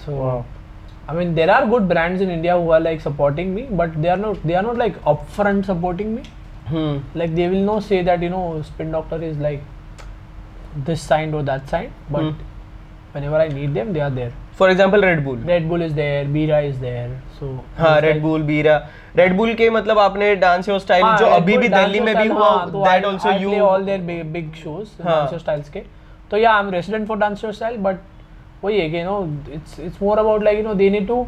so 0.05 0.43
I 1.07 1.13
mean 1.13 1.33
there 1.35 1.51
are 1.51 1.65
good 1.67 1.87
brands 1.89 2.21
in 2.21 2.29
India 2.29 2.55
who 2.57 2.69
are 2.75 2.79
like 2.79 3.01
supporting 3.01 3.53
me 3.55 3.63
but 3.81 3.95
they 4.01 4.09
are 4.15 4.21
not 4.23 4.43
they 4.49 4.55
are 4.55 4.65
not 4.67 4.77
like 4.83 5.01
upfront 5.13 5.65
supporting 5.65 6.15
me 6.15 6.23
like 7.21 7.35
they 7.35 7.47
will 7.53 7.65
not 7.69 7.83
say 7.83 8.01
that 8.09 8.25
you 8.27 8.29
know 8.29 8.43
spin 8.67 8.91
doctor 8.91 9.21
is 9.29 9.37
like 9.47 9.63
this 10.87 11.01
signed 11.01 11.35
or 11.35 11.43
that 11.49 11.67
signed 11.73 11.91
but 12.09 12.21
Hmm. 12.21 12.33
whenever 13.13 13.37
I 13.43 13.47
need 13.49 13.73
them 13.73 13.91
they 13.93 14.01
are 14.07 14.13
there 14.15 14.31
for 14.57 14.71
example 14.71 15.03
Red 15.05 15.23
Bull 15.23 15.43
Red 15.47 15.67
Bull 15.69 15.83
is 15.83 15.93
there 15.97 16.25
Bira 16.33 16.57
is 16.69 16.79
there 16.79 17.09
so 17.39 17.49
हाँ 17.77 17.99
Red 18.01 18.21
Bull 18.21 18.41
Bira 18.43 18.75
Red 19.17 19.35
Bull 19.37 19.53
के 19.61 19.69
मतलब 19.69 19.99
आपने 19.99 20.35
dance 20.35 20.69
Your 20.69 20.79
style 20.79 21.03
जो 21.19 21.25
अभी 21.25 21.57
भी 21.57 21.69
Dance 21.69 21.83
Delhi 21.83 21.99
में 21.99 22.15
भी 22.17 22.27
हुआ 22.27 22.49
that 22.65 23.05
also 23.05 23.31
you 23.31 23.49
play 23.49 23.61
all 23.67 23.85
their 23.89 24.01
big, 24.09 24.23
big 24.33 24.49
shows 24.63 24.93
हाँ. 25.01 25.15
dance 25.15 25.33
show 25.33 25.41
styles 25.45 25.69
के 25.73 25.83
तो 26.31 26.37
या 26.37 26.51
I 26.53 26.63
am 26.63 26.69
resident 26.71 27.07
for 27.07 27.17
dance 27.17 27.41
show 27.41 27.51
style 27.51 27.77
but 27.77 27.99
वही 28.63 28.79
है 28.79 28.89
कि 28.89 29.03
no 29.03 29.19
it's 29.53 29.79
it's 29.79 30.01
more 30.01 30.17
about 30.19 30.43
like 30.43 30.57
you 30.57 30.63
know 30.63 30.73
they 30.73 30.89
need 30.89 31.07
to 31.07 31.23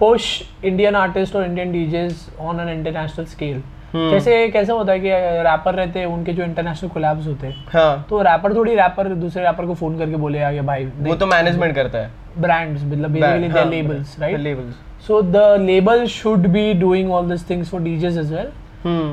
push 0.00 0.42
Indian 0.64 0.96
artist 0.96 1.36
और 1.36 1.44
Indian 1.44 1.72
DJs 1.72 2.28
on 2.40 2.60
an 2.60 2.68
international 2.68 3.24
scale. 3.26 3.62
Hmm. 3.94 4.10
जैसे 4.10 4.48
कैसे 4.48 4.72
होता 4.72 4.92
है 4.92 5.00
कि 5.00 5.10
रैपर 5.42 5.74
रहते 5.74 5.98
हैं 5.98 6.06
उनके 6.06 6.32
जो 6.32 6.42
इंटरनेशनल 6.44 6.90
कोलैब्स 6.90 7.26
होते 7.26 7.46
हैं 7.46 7.64
हाँ. 7.68 8.06
तो 8.10 8.20
रैपर 8.22 8.54
थोड़ी 8.54 8.74
रैपर 8.74 9.08
दूसरे 9.14 9.42
रैपर 9.42 9.66
को 9.66 9.74
फ़ोन 9.74 9.98
करके 9.98 10.16
बोले 10.16 10.42
आगे 10.42 10.60
भाई 10.62 10.84
वो 11.00 11.14
तो 11.14 11.26
मैनेजमेंट 11.26 11.74
करता 11.74 11.98
है। 11.98 12.10
ब्रांड्स 12.38 12.84
मतलब 12.84 13.10
basically 13.10 13.48
their 13.48 13.66
labels 13.66 14.18
right 14.20 14.38
labels 14.38 14.74
so 15.06 15.20
the 15.24 15.56
label 15.60 16.06
should 16.06 16.46
be 16.48 16.72
doing 16.74 17.12
all 17.12 17.28
this 17.28 17.48
things 17.50 17.70
for 17.70 17.80
DJs 17.80 18.16
as 18.16 18.32
well 18.32 18.50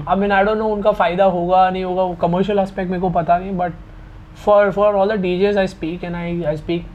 I 0.09 0.15
mean 0.15 0.31
I 0.31 0.43
don't 0.43 0.57
know 0.57 0.67
उनका 0.67 0.91
फ़ायदा 0.91 1.25
होगा 1.35 1.69
नहीं 1.69 1.83
होगा 1.83 2.03
वो 2.03 2.13
कमर्शियल 2.21 2.59
एस्पेक्ट 2.59 2.91
मेरे 2.91 3.01
को 3.01 3.09
पता 3.11 3.37
नहीं 3.37 3.57
but 3.57 3.73
for 4.45 4.71
for 4.71 4.95
all 4.95 5.15
the 5.15 5.19
DJs 5.21 5.57
I 5.57 5.67
speak 5.67 6.03
and 6.03 6.15
I 6.15 6.43
I 6.43 6.57
speak 6.57 6.85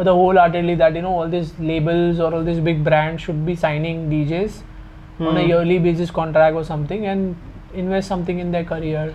wholeheartedly 0.38 0.74
that 0.76 0.96
you 0.96 1.02
know 1.02 1.16
all 1.16 1.30
this 1.30 1.58
labels 1.60 2.20
और 2.20 2.34
all 2.34 2.44
this 2.44 2.58
big 2.60 2.84
brand 2.84 3.18
should 3.18 3.44
be 3.44 3.56
signing 3.56 4.08
DJs 4.10 4.62
DJs 5.22 5.28
on 5.28 5.36
a 5.36 5.46
yearly 5.46 5.78
basis 5.78 6.10
contract 6.10 6.56
or 6.56 6.64
something 6.64 7.06
and 7.06 7.36
invest 7.74 8.08
something 8.08 8.38
in 8.38 8.50
their 8.50 8.64
career 8.64 9.14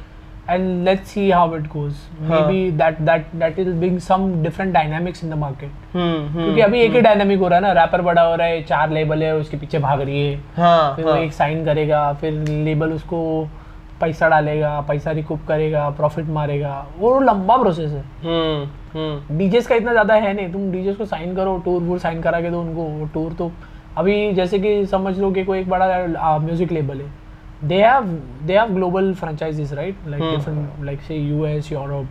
and 0.50 0.86
let's 0.86 1.12
see 1.12 1.30
how 1.30 1.54
it 1.54 1.70
goes. 1.70 1.94
Maybe 2.22 2.70
that 2.72 3.06
that 3.06 3.40
that 3.40 3.58
will 3.58 3.74
bring 3.74 4.00
some 4.00 4.42
different 4.44 4.74
dynamics 4.74 5.24
in 5.24 5.30
the 5.30 5.36
market. 5.36 5.70
हम्म 5.94 6.34
क्योंकि 6.34 6.62
अभी 6.62 6.80
एक 6.82 6.92
ही 6.92 7.02
dynamic 7.02 7.40
हो 7.40 7.48
रहा 7.48 7.60
है 7.60 7.62
ना 7.62 7.72
wrapper 7.72 8.02
बड़ा 8.02 8.22
हो 8.22 8.36
रहा 8.36 8.48
है 8.48 8.62
चार 8.64 8.90
लेबल 8.92 9.24
है 9.24 9.36
उसके 9.36 9.58
पीछे 9.58 9.80
भाग 9.80 10.02
रही 10.02 10.28
है 10.28 10.40
हाँ 10.56 10.96
फिर 10.96 11.06
वो 11.06 11.12
हाँ 11.12 11.20
एक 11.20 11.34
साइन 11.34 11.66
करेगा 11.66 12.14
फिर 12.22 12.34
लेबल 12.50 12.92
उसको 12.94 13.50
पैसा 14.02 14.30
डालेगा 14.30 14.80
पैसा 14.88 15.12
रिकूप 15.12 15.46
करेगा 15.48 15.90
प्रॉफिट 15.90 16.26
मारेगा 16.30 16.86
वो 16.98 17.20
लंबा 17.20 17.58
प्रोसेस 17.58 17.92
है 17.92 18.04
हम्म 18.24 18.98
हम्म 18.98 19.38
डीजेस 19.38 19.68
का 19.68 19.76
इतना 19.76 19.92
ज़्यादा 19.92 20.14
है 20.14 20.34
नहीं 20.34 20.52
तुम 20.54 20.72
डीजेस 20.72 20.96
को 20.96 21.06
साइन 21.06 21.36
करो 21.36 21.58
टूर 21.66 21.82
वूर 21.82 22.00
साइन 22.00 22.22
करा 22.22 22.42
के 22.42 22.50
दो 22.52 22.62
उनको 22.62 23.10
टूर 23.14 23.34
तो 23.34 23.52
अभी 23.98 24.34
जैसे 24.34 24.60
कि 24.60 24.86
समझ 24.86 25.18
लो 25.20 25.32
कि 25.32 25.44
कोई 25.44 25.60
एक 25.60 25.70
बड़ा 25.70 26.38
म्यूज़िक 26.40 26.72
लेबल 26.72 27.02
है। 27.02 27.12
They 27.68 27.82
have 27.84 28.04
they 28.48 28.58
have 28.58 28.74
global 28.74 29.14
franchisees 29.14 29.74
right 29.74 30.08
like 30.08 30.24
different 30.24 30.86
like 30.86 31.02
say 31.02 31.16
US 31.16 31.72
Europe 31.72 32.08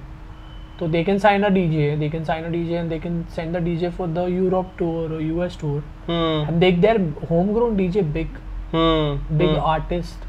तो 0.80 0.88
they 0.88 1.02
can 1.04 1.18
sign 1.18 1.42
a 1.42 1.48
DJ 1.48 1.96
they 1.96 2.08
can 2.10 2.24
sign 2.24 2.44
a 2.44 2.48
DJ 2.50 2.74
and 2.76 2.88
they 2.90 2.98
can 2.98 3.22
send 3.36 3.56
the 3.56 3.62
DJ 3.64 3.88
for 3.90 4.08
the 4.08 4.26
Europe 4.28 4.70
tour 4.78 5.20
US 5.22 5.58
tour 5.60 5.82
hmm 6.08 6.48
and 6.48 6.62
they 6.62 6.70
their 6.82 6.98
homegrown 7.30 7.78
DJ 7.78 8.02
big. 8.16 8.34
Hmm 8.72 9.38
big 9.38 9.56
artist. 9.70 10.26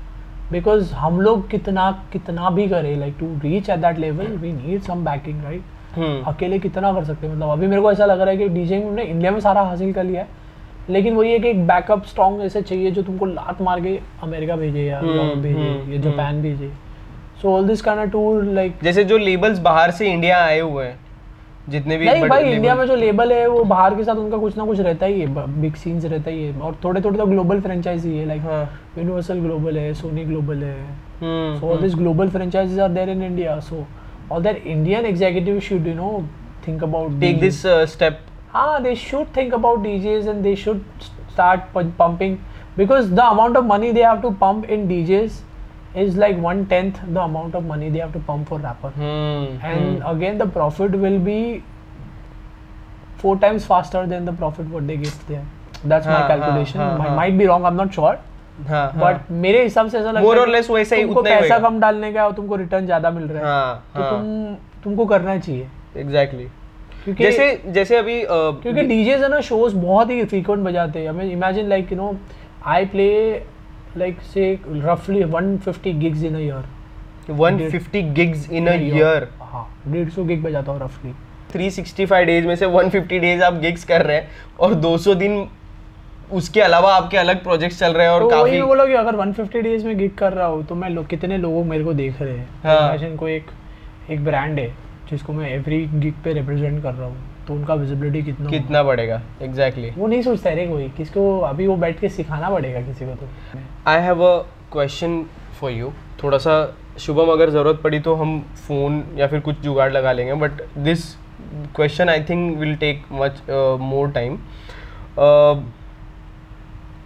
Because 0.53 0.91
हम 0.93 1.20
लोग 1.22 1.49
कितना 1.49 1.91
कितना 2.14 2.49
भी 2.49 2.68
करें 2.68 3.14
to 3.20 3.28
reach 3.45 3.70
at 3.70 3.82
that 3.82 3.99
level 4.03 4.34
we 4.43 4.51
need 4.53 4.86
some 4.89 5.03
backing 5.08 5.43
right? 5.45 5.64
हम्म 5.95 6.24
अकेले 6.32 6.60
कितना 6.60 6.93
कर 6.93 7.03
सकते 7.03 7.28
हैं? 7.28 7.36
मतलब 7.36 7.49
अभी 7.49 7.68
मेरे 7.68 7.82
को 7.82 7.91
ऐसा 7.91 8.05
लग 8.05 8.22
रहा 8.22 8.30
है 8.30 8.38
कि 8.38 8.47
डीजे 8.49 8.84
ने 8.95 9.03
इंडिया 9.03 9.32
में 9.32 9.39
सारा 9.39 9.62
हासिल 9.62 9.93
कर 9.93 10.03
लिया 10.03 10.22
है। 10.22 10.45
लेकिन 10.89 11.15
वही 11.15 11.31
है 11.31 11.39
कि 11.39 11.47
एक 11.49 11.65
बैकअप 11.67 12.05
स्ट्रॉन्ग 12.05 12.41
ऐसे 12.41 12.61
चाहिए 12.61 12.91
जो 12.91 13.01
तुमको 13.03 13.25
लात 13.25 13.61
मार 13.61 13.81
के 13.81 13.97
अमेरिका 14.23 14.55
भेजे 14.55 14.83
या 14.83 14.99
हम्म, 14.99 15.11
यूरोप 15.11 15.38
भेजे 15.38 15.59
हम्म, 15.59 15.93
या 15.93 16.01
जापान 16.01 16.41
भेजे। 16.41 16.71
So 17.41 17.55
all 17.55 17.67
this 17.67 17.81
kind 17.81 18.01
of 18.01 18.09
tour 18.09 18.43
like 18.43 18.79
जैसे 18.83 19.03
जो 19.03 19.17
लेबल्स 19.17 19.59
बाहर 19.59 19.91
से 19.91 20.11
इंडिया 20.11 20.43
आए 20.43 20.59
हुए 20.59 20.85
हैं 20.85 20.99
जितने 21.69 21.97
भी 21.97 22.05
नहीं 22.05 22.27
भाई 22.29 22.51
इंडिया 22.51 22.75
में 22.75 22.85
जो 22.88 22.95
लेबल 22.95 23.31
है 23.33 23.47
वो 23.47 23.63
बाहर 23.63 23.95
के 23.95 24.03
साथ 24.03 24.15
उनका 24.15 24.38
कुछ 24.38 24.57
ना 24.57 24.65
कुछ 24.65 24.79
रहता 24.79 25.05
ही 25.05 25.19
है 25.21 25.45
बिग 25.61 25.73
सीन्स 25.75 26.05
रहता 26.05 26.31
ही 26.31 26.43
है। 26.43 26.59
और 26.59 26.77
थोड़े 26.83 27.01
थोड़े 27.01 27.17
तो 27.17 27.25
ग्लोबल 27.25 27.59
फ्रेंचाइजी 27.61 28.15
है 28.17 28.25
लाइक 28.27 28.41
हाँ। 28.41 28.61
यूनिवर्सल 28.97 29.39
ग्लोबल 29.39 29.77
है 29.77 29.93
सोनी 29.93 30.23
ग्लोबल 30.25 30.63
है। 30.63 30.75
Hmm 31.21 31.59
so 31.59 31.69
all 31.69 31.83
these 31.83 31.95
global 31.99 32.31
franchises 32.33 32.79
are 32.85 32.89
there 32.95 33.09
in 33.09 33.21
India. 33.27 33.59
So 33.67 33.85
all 34.31 34.41
that 34.47 34.65
Indian 34.75 35.05
executives 35.11 35.69
should 35.69 35.89
you 35.91 35.95
know 35.99 36.13
think 36.65 36.88
about 36.88 37.19
take 37.21 37.39
this 37.39 37.61
step 37.93 38.19
हाँ 38.54 38.82
they 38.84 38.95
should 38.95 39.36
think 39.38 39.54
about 39.54 39.82
DJs 39.82 40.28
and 40.28 40.41
they 40.43 40.56
should 40.56 40.82
start 41.02 41.62
pumping 42.00 42.38
because 42.78 43.14
the 43.14 43.20
amount 43.20 43.58
of 43.58 43.66
money 43.66 43.91
they 43.91 44.04
have 44.04 44.22
to 44.22 44.30
pump 44.41 44.66
in 44.66 44.88
DJs 44.88 45.41
is 45.98 46.20
like 46.20 46.38
one 46.39 46.64
tenth 46.66 46.91
the 47.06 47.18
amount 47.18 47.56
of 47.56 47.64
money 47.64 47.89
they 47.89 48.00
have 48.00 48.12
to 48.12 48.20
pump 48.28 48.48
for 48.48 48.60
rapper 48.62 49.02
and 49.64 50.02
again 50.04 50.38
the 50.38 50.50
profit 50.52 50.95
will 50.95 51.18
be 51.20 51.41
four 53.22 53.38
times 53.38 53.66
faster 53.68 54.06
than 54.06 54.26
the 54.26 54.38
profit 54.38 54.68
what 54.72 54.84
they 54.84 54.98
gift 54.98 55.28
there 55.28 55.43
that's 55.86 56.08
my 56.08 56.28
calculation 56.28 57.14
might 57.16 57.34
be 57.34 57.45
wrong 57.45 57.66
I 57.66 57.72
am 57.72 57.78
not 57.78 57.91
sure 57.91 58.20
but 58.62 59.32
मेरे 59.32 59.64
हिसाब 59.64 59.89
से 59.89 59.98
ऐसा 59.98 60.12
लगता 60.12 60.39
है 60.39 60.45
less 60.52 60.70
वैसे 60.70 60.98
ही 60.98 61.04
उतना 61.04 61.39
पैसा 61.39 61.60
कम 61.60 61.80
डालने 61.80 62.12
का 62.14 62.26
और 62.26 62.34
तुमको 62.34 62.56
रिटर्न 62.56 62.86
ज़्यादा 62.86 63.10
मिल 63.12 63.28
रहा 63.28 63.58
है 63.64 63.76
तो 63.95 64.10
तुम 64.10 64.56
तुमको 64.84 65.06
करना 65.06 65.38
चाहिए। 65.38 65.68
एग्जैक्टली 65.98 66.48
जैसे 67.10 67.72
जैसे 67.74 67.97
अभी 67.97 68.22
अ, 68.22 68.28
क्योंकि 68.30 68.82
डीजेज 68.82 69.22
है 69.24 69.30
ना 69.30 69.39
शोज़ 69.41 69.76
बहुत 69.76 70.10
ही 70.10 70.24
फ्रीक्वेंट 70.26 70.64
बजाते 70.64 70.99
हैं। 70.99 71.10
हमें 71.10 71.32
imagine 71.32 71.70
like 71.70 71.91
you 71.91 71.97
know 71.97 72.16
I 72.66 72.86
play 72.86 73.10
like 73.97 74.22
say 74.34 74.60
रफली 74.68 75.24
150 75.24 75.93
gigs 75.99 76.24
in 76.24 76.36
a 76.36 76.39
year 76.39 76.66
150 77.32 78.01
gigs 78.18 78.43
in 78.51 78.68
a 78.68 78.74
year. 78.82 79.22
हाँ 79.41 79.68
डेढ़ 79.88 80.10
सौ 80.10 80.24
गिग 80.24 80.43
बजाता 80.43 80.72
हूँ 80.72 80.80
रफली 80.82 81.14
365 81.53 82.26
डेज़ 82.26 82.47
में 82.47 82.55
से 82.55 82.66
150 82.66 83.20
डेज़ 83.20 83.43
आप 83.43 83.53
गिग्स 83.53 83.84
कर 83.84 84.01
रहे 84.01 84.18
हैं 84.18 84.30
और 84.60 84.74
200 84.74 85.16
दिन 85.16 85.47
उसके 86.34 86.62
अलावा 86.62 86.93
आपके 86.95 87.18
अलग 87.18 87.43
प्रोजेक्ट्स 87.43 87.80
चल 87.80 87.93
रहे 87.93 88.08
हैं 88.08 88.14
और 88.14 88.22
तो 88.22 88.30
काफ़ी 88.30 88.62
बोला 88.62 88.86
कि 88.86 88.93
अगर 88.93 89.16
150 89.16 89.62
डेज़ 89.62 89.86
में 89.86 89.97
गिग 89.97 90.16
कर 90.16 90.34
रहा 90.34 90.47
हूँ 90.47 90.66
तो 90.66 90.76
मैं 90.76 90.89
लो, 90.89 91.03
कितने 91.03 91.38
लोग 91.38 91.66
मेरे 91.66 91.84
को 91.84 91.93
देख 91.93 92.22
रहे 92.22 92.38
हैं। 92.38 92.49
हाँ। 92.64 93.16
कोई 93.18 93.34
एक 93.34 93.45
एक 94.10 94.24
ब्रांड 94.26 94.60
है। 94.60 94.86
जिसको 95.10 95.34
मैं 95.34 95.49
एवरी 95.49 95.86
गिग 95.86 96.14
पे 96.24 96.34
रिप्रेजेंट 96.34 96.84
कर 96.84 96.93
रहा 96.93 97.08
हूँ 97.08 97.45
तो 97.47 97.53
उनका 97.53 97.74
विजिबिलिटी 97.74 98.24
कितना? 98.24 98.49
कितना 98.49 98.84
बढ़ेगा? 98.84 99.22
Exactly 99.41 99.84
exactly. 99.84 100.01
वो 100.01 100.08
नहीं 100.08 100.22
सोचता 100.22 100.49
है 100.49 100.68
कोई 100.68 100.89
किसको 100.89 101.39
अभी 101.39 101.68
वो 101.68 101.76
बैठ 101.76 101.99
के 101.99 102.10
सिखाना 102.10 102.49
पड़ेगा 102.49 102.82
किसी 102.82 103.05
को 103.05 103.16
तो? 103.16 103.28
I 103.88 104.01
have 104.01 104.24
a 104.24 104.38
question 104.72 105.26
for 105.60 105.72
you 105.72 105.91
थोड़ा 106.24 106.38
सा 106.38 106.76
शुभम 106.99 107.32
अगर 107.32 107.49
ज़रूरत 107.49 107.82
पड़ी 107.84 107.99
तो 107.99 108.16
हम 108.16 108.39
फ़ोन 108.68 109.03
या 109.18 109.28
फिर 109.28 109.39
कुछ 109.39 109.60
जुगाड़ 109.60 109.91
लगा 109.91 110.12
लेंगे 110.12 110.34
but 110.34 110.51
this 110.78 111.16
question 111.76 112.10
I 112.10 112.24
think 112.24 112.58
will 112.58 112.76
take 112.76 113.03
much 113.12 113.41
more 113.82 114.12
time 114.12 114.39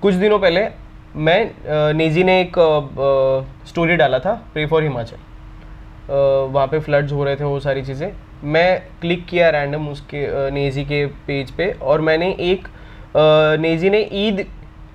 कुछ 0.01 0.13
दिनों 0.13 0.39
पहले 0.39 0.67
मैं 1.15 1.51
uh, 1.51 1.95
नेजी 1.95 2.23
ने 2.23 2.41
एक 2.41 2.53
स्टोरी 3.67 3.89
uh, 3.89 3.93
uh, 3.93 3.99
डाला 3.99 4.19
था 4.19 4.33
प्रे 4.53 4.65
फॉर 4.65 4.83
हिमाचल 4.83 5.17
वहाँ 6.11 6.67
पे 6.67 6.79
फ्लड्स 6.79 7.11
हो 7.13 7.23
रहे 7.23 7.35
थे, 7.35 7.43
वो 7.43 7.59
सारी 7.59 7.81
चीज़ें। 7.83 8.11
मैं 8.43 8.81
क्लिक 9.01 9.25
किया 9.25 9.49
रैंडम 9.49 9.87
उसके 9.89 10.49
नेजी 10.51 10.83
के 10.85 11.05
पेज 11.27 11.51
पे 11.51 11.71
और 11.73 12.01
मैंने 12.01 12.29
एक 12.41 12.67
नेजी 13.59 13.89
ने 13.89 13.99
ईद, 14.13 14.45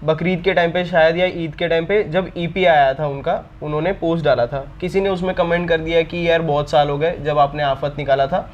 बकरीद 0.04 0.42
के 0.42 0.52
टाइम 0.54 0.72
पे 0.72 0.84
शायद 0.84 1.16
या 1.16 1.26
ईद 1.34 1.54
के 1.54 1.68
टाइम 1.68 1.86
पे 1.86 2.02
जब 2.04 2.30
ईपी 2.36 2.64
आया 2.64 2.92
था 2.94 3.06
उनका, 3.06 3.42
उन्होंने 3.62 3.92
पोस्ट 3.94 4.24
डाला 4.24 4.46
था। 4.46 4.64
किसी 4.80 5.00
ने 5.00 5.08
उसमें 5.08 5.34
कमेंट 5.34 5.68
कर 5.68 5.80
दिया 5.80 6.02
कि 6.02 6.28
यार 6.28 6.42
बहुत 6.42 6.70
साल 6.70 6.90
हो 6.90 6.98
गए, 6.98 7.16
जब 7.18 7.38
आपने 7.38 7.62
आफत 7.62 7.94
निकाला 7.98 8.26
था, 8.26 8.48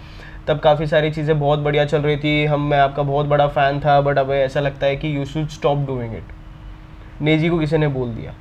तब 0.48 0.58
काफ़ी 0.60 0.86
सारी 0.86 1.10
चीज़ें 1.10 1.38
बहुत 1.40 1.58
बढ़िया 1.58 1.84
चल 1.84 2.02
रही 2.02 2.16
थी। 2.16 2.44
हम, 2.44 2.60
मैं 2.60 2.78
आपका 2.78 3.02
बहुत 3.02 3.26
बड़ा 3.26 3.46
फ़ैन 3.48 3.80
था 3.80 4.00
बट 4.00 4.18
अब 4.18 4.30
ऐसा 4.32 4.60
लगता 4.60 4.86
है 4.86 4.96
कि 4.96 5.16
you 5.16 5.24
should 5.24 5.48
stop 5.50 5.86
doing 5.86 6.14
it 6.14 7.22
Naezy 7.22 7.48
को 7.48 7.58
किसी 7.58 7.78
ने 7.78 7.88
बोल 7.88 8.08
दिया। 8.10 8.34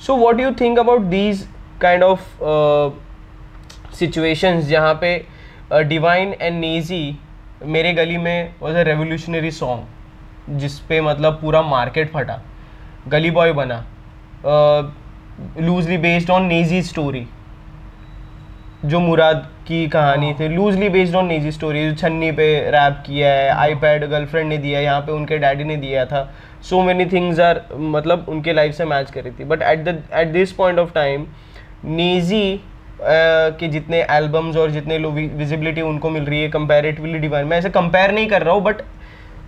So 0.00 0.16
what 0.16 0.40
you 0.40 0.50
think 0.60 0.78
about 0.78 1.00
these 1.10 1.46
kind 1.80 2.02
of 2.02 2.20
situations 4.00 4.64
जहाँ 4.66 4.94
पे 5.02 5.16
डिवाइन 5.84 6.34
एंड 6.40 6.60
नेजी 6.60 7.18
मेरे 7.64 7.92
गली 7.94 8.16
में 8.18 8.54
वॉज़ 8.60 8.76
अ 8.76 8.82
रेवोल्यूशनरी 8.84 9.50
सॉन्ग 9.52 10.58
जिस 10.58 10.78
पे 10.80 11.00
मतलब 11.00 11.38
पूरा 11.40 11.62
मार्केट 11.62 12.12
फटा 12.12 12.42
गली 13.08 13.30
बॉय 13.30 13.52
बना 13.52 13.84
loosely 15.60 15.96
based 15.98 16.30
on 16.30 16.46
Naezy 16.46 16.82
story 16.82 17.26
जो 18.84 19.00
मुराद 19.00 19.46
की 19.66 19.86
कहानी 19.88 20.32
थी। 20.34 20.48
Loosely 20.48 20.88
based 20.88 21.16
on 21.16 21.26
Naezy 21.26 21.50
story 21.52 21.88
जो 21.88 21.94
छन्नी 21.96 22.30
पे 22.32 22.46
रैप 22.70 23.02
किया 23.06 23.32
है 23.32 23.48
आईपैड 23.54 24.04
गर्लफ्रेंड 24.10 24.48
ने 24.48 24.58
दिया 24.58 24.78
है 24.78 24.84
यहाँ 24.84 25.00
पे 25.00 25.12
उनके 25.12 25.38
डैडी 25.38 25.64
ने 25.64 25.76
दिया 25.76 26.04
था। 26.06 26.22
सो 26.62 26.82
मेनी 26.82 27.06
थिंग्स 27.06 27.40
आर 27.40 27.62
मतलब 27.72 28.26
उनके 28.28 28.52
लाइफ 28.52 28.74
से 28.74 28.84
मैच 28.84 29.10
करी 29.10 29.30
थी। 29.30 29.44
But 29.44 29.62
at 29.62 29.84
the 29.84 30.02
at 30.14 30.28
this 30.28 30.52
point 30.52 30.78
of 30.78 30.92
time 30.94 31.26
Naezy 31.86 32.60
के 33.02 33.68
जितने 33.68 34.02
एल्बम्स 34.10 34.56
और 34.56 34.70
जितने 34.70 34.98
विजिबिलिटी 34.98 35.80
उनको 35.82 36.10
मिल 36.10 36.24
रही 36.24 36.42
है 36.42 36.48
कंपेरेटिवली 36.48 37.18
डिवाइन 37.18 37.46
मैं 37.46 37.58
ऐसे 37.58 37.70
कंपेयर 37.70 38.12
नहीं 38.12 38.26
कर 38.28 38.42
रहा 38.42 38.54
हूँ 38.54 38.62
बट 38.62 38.82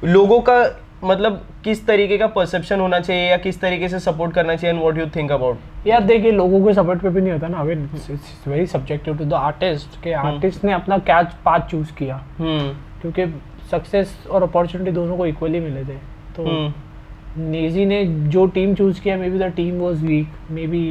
लोगों 0.04 0.40
का 0.40 0.62
मतलब 1.04 1.40
किस 1.64 1.86
तरीके 1.86 2.16
का 2.18 2.26
परसेप्शन 2.26 2.80
होना 2.80 2.98
चाहिए 3.00 3.30
या 3.30 3.36
किस 3.36 3.60
तरीके 3.60 3.88
से 3.88 3.98
सपोर्ट 4.00 4.34
करना 4.34 4.54
चाहिए 4.56 4.74
and 4.74 4.82
what 4.82 4.98
you 4.98 5.06
think 5.16 5.32
about 5.32 5.86
यार 5.86 6.02
देखिए 6.02 6.30
लोगों 6.32 6.64
के 6.66 6.74
सपोर्ट 6.74 7.02
पे 7.02 7.08
भी 7.08 7.20
नहीं 7.20 7.32
होता 7.32 7.48
ना 7.48 7.58
अगर 7.58 7.78
it's 8.12 8.46
very 8.48 8.66
subjective 8.66 9.16
to 9.16 9.24
the 9.24 9.34
artist 9.34 10.02
के 10.02 10.12
आर्टिस्ट 10.12 10.64
ने 10.64 10.72
अपना 10.72 10.98
क्या 11.00 11.22
पाथ 11.44 11.66
चूज़ 11.70 11.92
किया। 11.92 12.16
हम्म। 12.38 12.72
क्योंकि 13.00 13.26
सक्सेस 13.70 14.16
और 14.30 14.42
अपॉर्चुनिटी 14.42 14.90
दोनों 14.90 15.16
को 15.16 15.26
इक्वली 15.26 15.60
मिले 15.60 15.84
थे। 15.84 15.96
तो 16.36 16.44
हम्म। 16.44 17.50
नेजी 17.50 17.84
ने 17.86 18.04
जो 18.04 18.46
टीम 18.46 18.74
चूज़ 18.74 19.00
किया 19.00 19.16
maybe 19.30 19.38
the 19.38 19.52
team 19.56 19.80
was 19.80 20.02
weak 20.04 20.50
maybe 20.66 20.84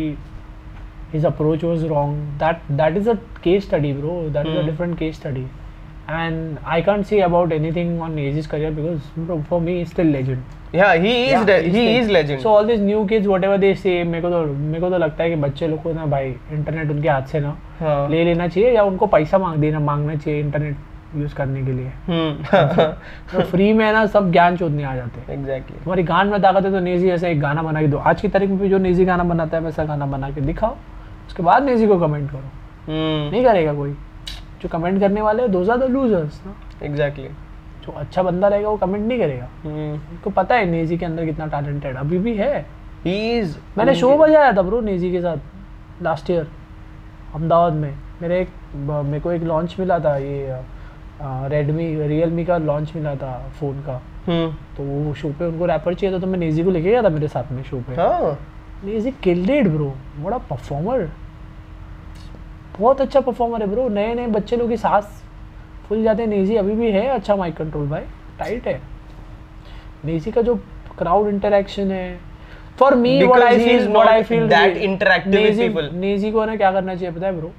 his 1.14 1.26
approach 1.32 1.64
was 1.72 1.82
wrong 1.91 2.16
that 2.43 2.62
that 2.82 2.97
is 3.01 3.07
a 3.14 3.18
case 3.47 3.66
study 3.70 3.91
bro 3.99 4.14
that 4.38 4.45
mm. 4.45 4.51
is 4.51 4.57
a 4.57 4.62
Hmm. 4.62 4.70
different 4.70 4.97
case 5.03 5.18
study 5.22 5.45
and 6.20 6.59
i 6.78 6.82
can't 6.88 7.07
say 7.12 7.20
about 7.26 7.51
anything 7.57 7.91
on 8.05 8.16
Neji's 8.20 8.47
career 8.53 8.72
because 8.80 9.01
bro, 9.16 9.36
for 9.49 9.59
me 9.62 9.78
he's 9.80 9.91
still 9.95 10.09
legend 10.18 10.43
yeah 10.80 10.93
he 11.05 11.12
is 11.24 11.32
Yeah, 11.32 11.43
de- 11.49 11.62
he 11.64 11.72
still- 11.72 11.97
is 12.03 12.09
legend 12.18 12.41
so 12.45 12.53
all 12.53 12.66
these 12.72 12.84
new 12.91 13.01
kids 13.12 13.28
whatever 13.34 13.57
they 13.64 13.74
say 13.84 13.95
मेरे 14.14 14.22
को 14.22 14.30
तो 14.30 14.43
मेरे 14.53 14.82
को 14.82 14.89
तो 14.89 14.97
लगता 14.97 15.24
है 15.24 15.30
कि 15.30 15.36
बच्चे 15.47 15.68
लोग 15.68 15.82
को 15.84 15.93
ना 15.93 16.05
भाई 16.16 16.30
इंटरनेट 16.59 16.91
उनके 16.91 17.09
हाथ 17.09 17.28
से 17.34 17.39
ना 17.47 17.55
हाँ 17.80 17.97
ले 18.09 18.24
लेना 18.26 18.47
चाहिए 18.47 18.72
या 18.76 18.84
उनको 18.91 19.07
पैसा 19.18 19.38
मांग 19.45 19.59
देना 19.62 19.80
मांगना 19.89 20.16
चाहिए 20.16 20.39
इंटरनेट 20.39 21.18
यूज़ 21.18 21.34
करने 21.36 21.62
के 21.66 21.72
लिए 21.72 21.91
हम्म 22.07 22.91
तो 23.32 23.43
फ्री 23.51 23.72
में 23.80 23.91
ना 23.93 24.05
सब 24.14 24.32
ज्ञान 24.32 24.57
चोदने 24.57 24.84
आ 24.84 24.95
जाते 24.95 25.20
हैं 25.22 25.34
एग्जैक्टली 25.39 25.57
exactly. 25.57 25.84
तुम्हारी 25.84 26.03
गान 26.14 26.28
में 26.28 26.41
ताकत 26.41 26.66
है 26.66 26.72
तो 26.72 26.80
नेजी 26.80 27.09
ऐसा 27.18 27.28
एक 27.28 27.39
गाना 27.41 27.64
बना 27.64 27.82
के 27.82 27.88
दो 27.88 27.97
आज 28.12 28.22
की 28.22 28.28
तारीख 28.36 28.49
में 28.49 28.59
भी 28.59 28.70
जो 28.70 28.78
नेजी 28.88 29.05
गाना 29.05 29.24
बनाता 29.34 29.57
है 29.57 29.64
वैसा 29.64 29.86
गाना 29.86 30.05
बना 30.16 30.30
के 30.36 30.41
दिखाओ 30.41 30.76
उसके 31.32 31.44
बाद 31.44 31.64
नेजी 31.64 31.88
को 31.88 31.98
कमेंट 32.00 32.30
करो। 32.32 32.40
हम्म। 32.86 33.32
नहीं 33.32 33.44
करेगा 33.46 33.74
कोई। 33.74 33.92
जो 34.62 34.70
कमेंट 34.70 35.00
करने 35.00 35.22
वाले 35.22 35.48
दोज 35.48 35.70
आर 35.70 35.78
द 35.78 35.84
लूजर्स 35.84 36.42
ना? 36.46 36.56
एग्जैक्टली 36.84 37.28
जो 37.86 37.92
अच्छा 37.92 38.24
बंदा 38.24 38.48
रहेगा 38.48 38.70
वो 38.70 38.78
कमेंट 38.78 39.06
नहीं 39.08 39.20
करेगा। 39.20 39.48
हम्म। 39.64 39.94
उनको 39.94 40.30
पता 40.30 40.56
है 40.56 40.66
नेजी 40.66 40.98
के 40.98 41.06
अंदर 41.06 41.26
कितना 41.26 41.46
टैलेंटेड 41.48 41.98
अभी 41.98 42.18
भी 42.18 42.36
है। 42.36 42.66
He 43.06 43.56
मैंने 43.78 43.96
शो 43.96 44.18
बजाया 44.18 44.52
था 44.54 44.62
ब्रो 44.62 44.82
नेजी 44.82 45.12
के 45.12 45.22
साथ 45.22 46.04
लास्ट 46.04 46.30
ईयर 46.30 46.48
अहमदाबाद 47.34 47.74
में। 47.74 47.94
मेरे 48.22 48.42
एक 48.42 48.50
मेरे 48.76 49.20
को 49.20 49.32
एक 49.32 49.44
लॉन्च 49.44 49.76
मिला 49.80 50.00
था 50.00 50.16
ये 50.18 50.62
रेडमी 51.50 51.94
रियलमी 52.08 52.46
का 52.46 52.58
लॉन्च 52.58 52.92
मिला 52.96 53.16
था 53.16 53.34
फ़ोन 53.60 53.82
का। 53.82 54.02
हम्म। 54.28 54.54
तो 54.78 54.84
वो 54.84 55.14
शो 55.14 55.30
पे 55.30 55.46
उनको 55.46 55.66
रैपर 55.66 55.94
चाहिए 55.94 56.16
था 56.16 56.20
तो 56.20 56.28
मैं 56.28 56.40
नेजी 56.40 56.64
को 56.64 56.72
लेके 56.72 56.90
गया 56.90 57.04
था 57.04 57.10
मेरे 57.10 57.28
साथ 57.28 57.52
में 57.52 57.64
शो 57.64 57.84
पे। 57.90 57.96
नेजी 58.84 59.12
किल्ड 59.24 59.50
इट 59.50 59.68
ब्रो 59.68 59.94
बड़ा 60.20 60.38
परफॉर्मर 60.38 61.10
बहुत 62.80 63.01
अच्छा 63.01 63.19
परफॉर्मर 63.19 63.61
है 63.61 63.67
ब्रो 63.67 63.88
नए 63.89 64.13
नए 64.13 64.28
बच्चे 64.28 64.57
लोग 64.57 64.69
की 64.69 64.78
सांस 64.78 65.24
फूल 65.88 66.03
जाते 66.03 66.24
हैं। 66.24 66.30
नेजी 66.30 66.55
अभी 66.55 66.74
भी 66.74 66.91
है। 66.91 67.07
अच्छा 67.07 67.36
माइक 67.36 67.55
कंट्रोल 67.55 67.88
भाई। 67.89 68.01
टाइट 68.39 68.67
है। 68.67 68.82
नेजी 70.05 70.32
का 70.32 70.41
जो 70.41 70.55
क्राउड 70.97 71.28
इंटरेक्शन 71.28 71.91
है। 71.91 72.19
For 72.80 72.95
me 72.95 73.24
what 73.24 73.41
I 73.41 73.65
feel 73.65 73.88
what 73.88 74.07
I 74.07 74.24
feel 74.24 74.47
that 74.49 74.78
interactive 74.78 75.41
with 75.45 75.59
people. 75.59 75.91
Naezy 75.93 76.32
को 76.32 76.45
ना 76.45 76.55
क्या 76.55 76.72
करना 76.72 76.95
चाहिए 76.95 77.11
पता 77.11 77.28
है 77.28 77.36
ब्रो 77.38 77.51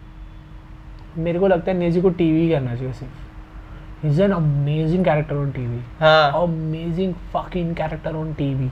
मेरे 1.18 1.38
को 1.38 1.48
लगता 1.48 1.72
है 1.72 1.78
नेजी 1.78 2.00
को 2.00 2.10
टीवी 2.10 2.48
करना 2.50 2.74
चाहिए 2.76 2.92
सिर्फ़। 2.92 4.06
Is 4.06 4.22
an 4.22 4.32
amazing 4.32 5.04
character 5.04 5.36
on 5.36 5.50
TV 5.50 5.80
हाँ। 6.00 6.42
Amazing 6.42 7.14
fucking 7.14 7.74
character 7.76 8.16
on 8.16 8.32
TV 8.34 8.70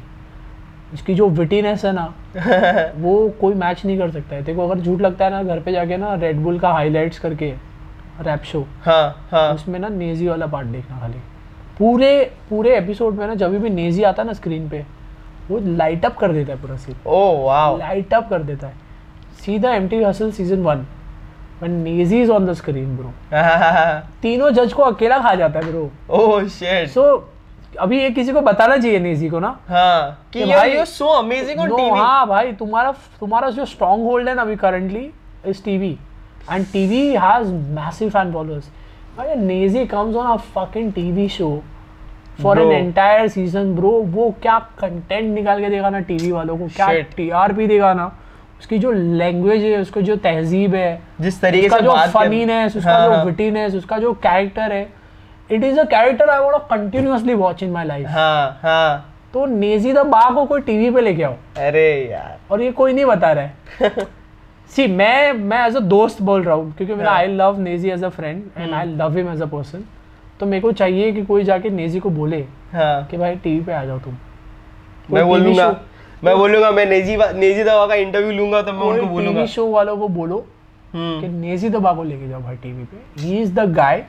इसकी 0.94 1.14
जो 1.14 1.28
विटीनेस 1.30 1.84
है 1.84 1.92
ना 1.92 2.04
वो 2.98 3.28
कोई 3.40 3.54
मैच 3.54 3.84
नहीं 3.84 3.98
कर 3.98 4.10
सकता 4.10 4.36
है। 4.36 4.42
देखो 4.42 4.68
अगर 4.68 4.80
झूठ 4.80 5.00
लगता 5.00 5.24
है 5.24 5.30
ना 5.30 5.42
घर 5.42 5.60
पे 5.60 5.72
जाके 5.72 5.96
ना 5.96 6.14
रेड 6.14 6.36
बुल 6.42 6.58
का 6.58 6.72
हाइलाइट्स 6.72 7.18
करके 7.18 7.50
रैप 8.22 8.42
शो 8.44 8.66
हाँ 8.84 9.28
हाँ। 9.30 9.52
उसमें 9.54 9.78
ना 9.80 9.88
नेजी 9.88 10.28
वाला 10.28 10.46
पार्ट 10.46 10.68
देखना 10.68 10.98
खाली। 11.00 11.20
पूरे 11.78 12.12
पूरे 12.50 12.76
एपिसोड 12.76 13.14
में 13.14 13.26
ना 13.26 13.34
जब 13.34 13.58
भी 13.60 13.70
नेजी 13.70 14.02
आता 14.02 14.22
है 14.22 14.26
ना 14.26 14.32
स्क्रीन 14.32 14.68
पे 14.68 14.84
वो 15.50 15.58
लाइट 15.66 16.04
अप 16.04 16.16
कर 16.18 16.32
देता 16.32 16.52
है 16.52 16.60
पूरा 16.62 16.76
scene 16.76 16.96
oh 17.06 17.46
wow 17.46 17.76
light 17.78 18.14
up 18.14 18.28
कर 18.30 18.42
देता 18.42 18.66
है। 18.66 18.74
सीधा 19.44 19.74
MTV 19.88 20.02
hustle 20.02 20.30
season 20.32 20.62
one 20.62 20.86
when 21.62 21.70
Naezy 21.84 22.20
is 22.22 22.30
on 22.30 22.46
the 22.46 22.52
screen 22.54 22.96
bro 22.96 23.12
तीनों 24.22 24.50
जज 24.50 24.72
को 24.72 24.82
अकेला 24.82 25.18
खा 25.18 25.34
जाता 25.34 25.58
है 25.58 25.70
ब्रो 25.70 25.90
ओह 26.18 26.46
शिट 26.48 26.88
सो 26.88 27.02
अभी 27.78 28.00
ये 28.00 28.10
किसी 28.10 28.32
को 28.32 28.40
बताना 28.40 28.76
चाहिए 28.76 28.98
नेजी 29.00 29.28
को 29.30 29.40
ना? 29.40 29.48
हाँ 29.68 30.28
कि 30.32 30.44
कि 30.44 30.52
भाई- 30.52 30.74
you 30.76 30.84
so 30.84 31.06
amazing 31.08 31.60
on 31.60 31.68
TV 31.68 31.98
हाँ 31.98 32.26
भाई 32.26 32.52
तुम्हारा 32.52 32.92
तुम्हारा 33.20 33.50
जो 33.50 33.64
स्ट्रॉन्ग 33.64 34.04
होल्ड 34.04 34.28
है 34.28 34.34
ना 34.34 34.42
अभी 34.42 34.56
currently 34.56 35.10
is 35.46 35.62
TV 35.64 35.90
and 36.52 36.66
TV 36.72 37.06
has 37.14 37.52
massive 37.74 38.10
fan 38.10 38.32
followers 38.32 38.70
भाई 39.16 39.34
Naezy 39.36 39.84
comes 39.86 40.16
on 40.16 40.30
a 40.30 40.36
fucking 40.54 40.92
TV 40.92 41.28
show 41.28 41.50
for 42.42 42.60
an 42.60 42.72
entire 42.72 43.28
season 43.28 43.74
bro 43.74 43.90
वो 43.90 44.30
क्या 44.42 44.58
कंटेंट 44.80 45.34
निकाल 45.34 45.60
के 45.60 45.68
देगा 45.70 45.90
ना 45.90 46.00
टीवी 46.00 46.30
वालों 46.32 46.56
को? 46.58 46.66
क्या 46.76 46.90
टीआरपी 47.16 47.66
देगा 47.66 47.92
ना? 47.94 48.12
उसकी 48.60 48.78
जो 48.78 48.90
लैंग्वेज 48.92 49.62
है 49.64 49.80
उसको 49.80 50.00
जो 50.02 50.16
तहजीब 50.16 50.74
है 50.74 51.00
जिस 51.20 51.40
तरीके 51.40 51.68
से 51.68 51.80
जो 51.82 51.94
फनीनेस 52.12 52.76
उसका 52.76 52.92
हाँ, 52.92 53.06
जो 53.06 53.12
हाँ। 53.14 53.24
विटीनेस 53.24 53.74
उसका 53.74 53.98
जो 53.98 54.12
कैरेक्टर 54.26 54.72
है 54.72 54.82
it 55.52 55.64
is 55.64 55.78
a 55.80 55.84
character 55.84 56.30
I 56.30 56.38
want 56.38 56.62
continuously 56.70 57.34
watch 57.34 57.62
in 57.62 57.70
my 57.70 57.84
life 57.84 58.06
हाँ 58.08 58.58
हाँ। 58.62 59.06
तो 59.34 59.44
नेजी 59.46 59.92
द 59.92 59.98
बा 60.06 60.28
को 60.30 60.44
कोई 60.44 60.60
टीवी 60.60 60.90
पे 60.90 61.00
लेके 61.00 61.22
आओ। 61.22 61.34
अरे 61.58 61.90
यार। 62.10 62.38
और 62.50 62.62
ये 62.62 62.70
कोई 62.72 62.92
नहीं 62.92 63.04
बता 63.04 63.32
रहा 63.32 63.44
है। 63.44 63.90
सी 64.70 64.86
मैं 64.86 65.32
मैं 65.32 65.66
एज 65.66 65.76
अ 65.76 65.80
दोस्त 65.80 66.22
बोल 66.22 66.42
रहा 66.42 66.54
हूँ 66.54 66.72
क्योंकि 66.72 66.94
मेरा। 66.94 67.12
I 67.12 67.26
love 67.26 67.58
Naezy 67.60 67.90
as 67.90 68.04
a 68.04 68.08
friend 68.08 68.42
and 68.56 68.74
I 68.74 68.86
love 68.86 69.16
him 69.16 69.32
as 69.32 69.42
a 69.42 69.46
person 69.46 69.84
तो 70.40 70.46
मेरे 70.46 70.60
को 70.60 70.72
चाहिए 70.72 71.12
कि 71.12 71.24
कोई 71.24 71.44
जाके 71.44 71.70
नेजी 71.70 72.00
को 72.00 72.10
बोले 72.10 72.44
हाँ। 72.72 73.06
कि 73.06 73.16
भाई 73.16 73.36
टीवी 73.36 73.64
पे 73.64 73.72
आ 73.72 73.84
जाओ 73.84 73.98
तुम। 73.98 74.16
मैं 75.10 75.22
TV 75.22 75.28
बोलूँगा 75.28 75.74
मैं 76.24 76.36
बोलूँगा 76.38 76.70
मैं 76.70 76.86
नेजी 76.86 77.16
नेजी 77.16 77.64
दवा 77.64 77.86
का 77.86 77.94
इंटरव्यू 77.94 78.32
लूँगा 78.32 78.62
तो 78.62 78.72
मैं 78.72 78.80
उनको 78.80 79.06
बोलूँगा। 79.06 79.32
टीवी 79.32 79.46
शो 79.46 79.66
वालों 79.66 79.96
को 79.96 80.08
बोलो 80.08 80.46
हम्म। 80.92 81.20
कि 81.20 81.28
नेजी 81.28 81.68
दबा 81.68 81.92
को 81.92 82.02
लेके 82.02 82.28
जाओ 82.28 82.40
भाई 82.40 82.56
टीवी 82.56 82.84
पे। 82.84 83.22
He 83.22 83.38
is 83.38 83.54
the 83.54 83.72
guy 83.74 84.04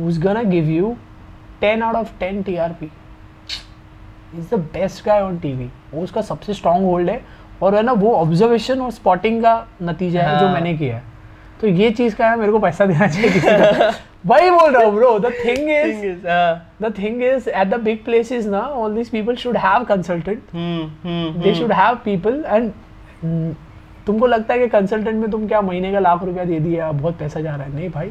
is 0.00 0.20
gonna 0.22 0.42
give 0.42 0.68
you 0.68 0.96
10 1.62 1.82
out 1.82 1.94
of 1.94 2.12
10 2.20 2.44
TRP 2.46 2.90
is 4.38 4.54
the 4.54 4.58
best 4.58 5.04
guy 5.04 5.20
on 5.20 5.38
TV 5.38 5.70
वो 5.94 6.02
उसका 6.02 6.22
सबसे 6.22 6.54
स्ट्रॉन्ग 6.54 6.84
होल्ड 6.86 7.10
है। 7.10 7.40
और 7.62 7.74
है 7.74 7.82
ना 7.82 7.92
वो 7.92 8.14
ऑब्जर्वेशन 8.14 8.80
और 8.80 8.90
स्पॉटिंग 8.90 9.42
का 9.42 9.66
नतीजा 9.82 10.22
है 10.22 10.38
जो 10.38 10.46
हाँ। 10.46 10.54
मैंने 10.54 10.74
किया 10.74 10.96
है। 10.96 11.02
तो 11.60 11.66
ये 11.66 11.90
चीज़ 11.90 12.16
का 12.16 12.30
है 12.30 12.36
मेरे 12.36 12.52
को 12.52 12.58
पैसा 12.58 12.86
देना 12.86 13.06
चाहिए 13.06 13.30
किसी 13.30 13.48
को। 13.50 13.90
वही 14.26 14.50
बोल 14.50 14.76
रहा 14.76 14.84
हूँ 14.84 14.94
bro 14.94 15.18
the 15.18 15.24
thing 15.24 15.70
is 15.70 16.00
Thing 16.00 16.18
is, 16.18 16.26
हाँ, 16.26 16.76
the 16.82 16.90
thing 16.98 17.20
is 17.22 17.48
at 17.48 17.70
the 17.72 17.78
big 17.78 18.04
places 18.04 18.46
now 18.46 18.64
all 18.64 18.96
these 18.98 19.10
people 19.16 19.36
should 19.44 19.56
have 19.56 19.86
consultant. 19.90 20.54
Hmm 20.54 21.08
hmm 21.08 21.42
they 21.42 21.54
should 21.54 21.72
have 21.72 21.98
people 22.08 22.40
and 22.56 22.70
mm, 23.24 23.54
तुमको 24.06 24.26
लगता 24.26 24.54
है 24.54 24.60
कि 24.60 24.66
कंसल्टेंट 24.66 25.16
में 25.16 25.30
तुम 25.30 25.48
क्या 25.48 25.60
महीने 25.60 25.92
का 25.92 25.98
लाख 25.98 26.22
रुपया 26.22 26.44
दे 26.44 26.60
दिया 26.60 26.92
बहुत 26.92 27.18
पैसा 27.18 27.40
जा 27.40 27.56
रहा 27.56 27.66
है? 27.66 27.74
नहीं 27.74 27.88
भाई। 27.90 28.10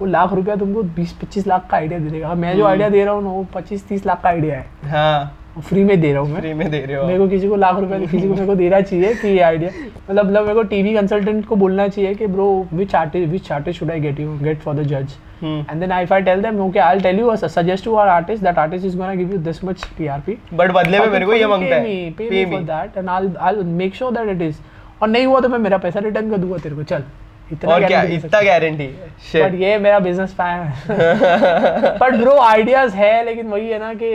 वो 0.00 0.06
लाख 0.06 0.32
रुपया 0.32 0.56
तुमको 0.56 0.82
बीस 0.96 1.12
पच्चीस 1.22 1.46
लाख 1.46 1.66
का 1.70 1.76
आइडिया 1.76 1.98
दे 1.98 2.10
देगा। 2.10 2.34
मैं 2.34 2.56
जो 2.56 2.64
आइडिया 2.66 2.88
दे 2.88 3.04
रहा 3.04 3.14
हूँ 3.14 3.22
ना 3.22 3.30
वो 3.30 3.46
पच्चीस 3.54 3.86
तीस 3.88 4.06
लाख 4.06 4.22
का 4.22 4.28
आइडिया 4.28 4.58
है। 4.58 4.90
हाँ। 4.90 5.36
फ्री 5.68 5.82
में 5.84 6.00
दे 6.00 6.12
रहा 6.12 6.22
हूँ 6.22 6.30
मैं। 6.30 6.40
फ्री 6.40 6.52
में 6.54 6.70
दे 6.70 6.78
रहे 6.80 6.96
हो। 6.96 7.06
मेरे 7.06 7.18
को 7.18 7.26
किसी 7.28 7.48
को 7.48 7.56
लाख 7.56 7.78
रुपया 7.78 7.98
किसी 7.98 8.20
को 8.20 8.34
मेरे 8.34 8.46
को 8.46 8.54
देना 8.54 8.80
चाहिए 8.80 9.14
कि 9.14 9.28
ये 9.28 9.40
आइडिया 9.42 9.70
मतलब 10.10 10.26
मतलब 10.26 10.42
मेरे 10.42 10.54
को 10.54 10.62
टीवी 10.68 10.94
कंसल्टेंट 10.94 11.44
को 11.46 11.56
बोलना 11.56 11.86
चाहिए 11.88 12.14
कि 12.14 12.26
bro 12.26 12.46
which 12.72 12.94
artist 12.94 13.30
which 13.32 13.50
artist 13.52 13.80
should 13.80 13.90
I 13.90 14.00
get 14.00 14.20
you 14.20 14.38
get 14.42 14.60
for 14.60 14.74
the 14.74 14.82
जज 14.82 15.14
hmm. 15.42 15.80
Then 15.80 15.92
if 15.98 16.10
I 16.14 16.20
tell 16.24 16.42
them 16.44 16.58
okay 16.62 16.80
I'll 16.86 17.02
tell 17.04 17.20
you 17.20 17.30
uh, 17.34 17.48
suggest 17.52 17.84
to 17.84 17.94
our 18.00 18.08
artist 18.14 18.42
that 18.46 18.58
artist 18.64 18.88
is 18.88 18.96
gonna 18.96 19.16
give 19.20 19.30
you 19.34 19.38
this 19.46 19.62
much 19.68 19.86
TRP 20.00 20.34
but 20.54 20.72
बदले 20.72 20.98
में 20.98 21.06
मेरे 21.10 21.26
को 21.26 21.34
ये 21.34 21.46
माँगता 21.46 21.76
है। 21.76 21.84
me 21.84 21.94
for 22.18 22.50
me. 22.50 22.66
that 22.66 22.98
and 23.02 23.12
I'll 23.14 23.30
I'll 23.48 23.62
make 23.78 23.96
sure 24.00 24.12
that 24.18 24.34
it 24.34 24.44
is 24.48 24.60
और 25.02 25.08
नहीं 25.08 25.26
हुआ 25.26 25.40
तो 25.40 25.48
मैं 25.48 25.58
मेरा 25.58 25.78
पैसा 25.78 26.00
रिटर्न 26.00 26.30
कर 26.30 26.38
दूँगा 26.38 26.58
तेरे 26.58 26.76
को। 26.76 26.82
चल। 26.82 27.04
इतना 27.52 27.74
और 27.74 27.84
क्या 27.84 28.02
इतना 28.14 28.40
गारंटी 28.42 28.88
शिट 29.32 29.54
ये 29.60 29.76
मेरा 29.78 29.98
बिज़नेस 30.00 30.32
प्लान 30.34 30.60
है। 30.60 31.98
बट 31.98 32.16
ब्रो 32.16 32.38
आइडियाज़ 32.40 32.94
है 32.96 33.24
लेकिन 33.24 33.46
वही 33.48 33.68
है 33.68 33.78
ना 33.78 33.92
कि 33.94 34.10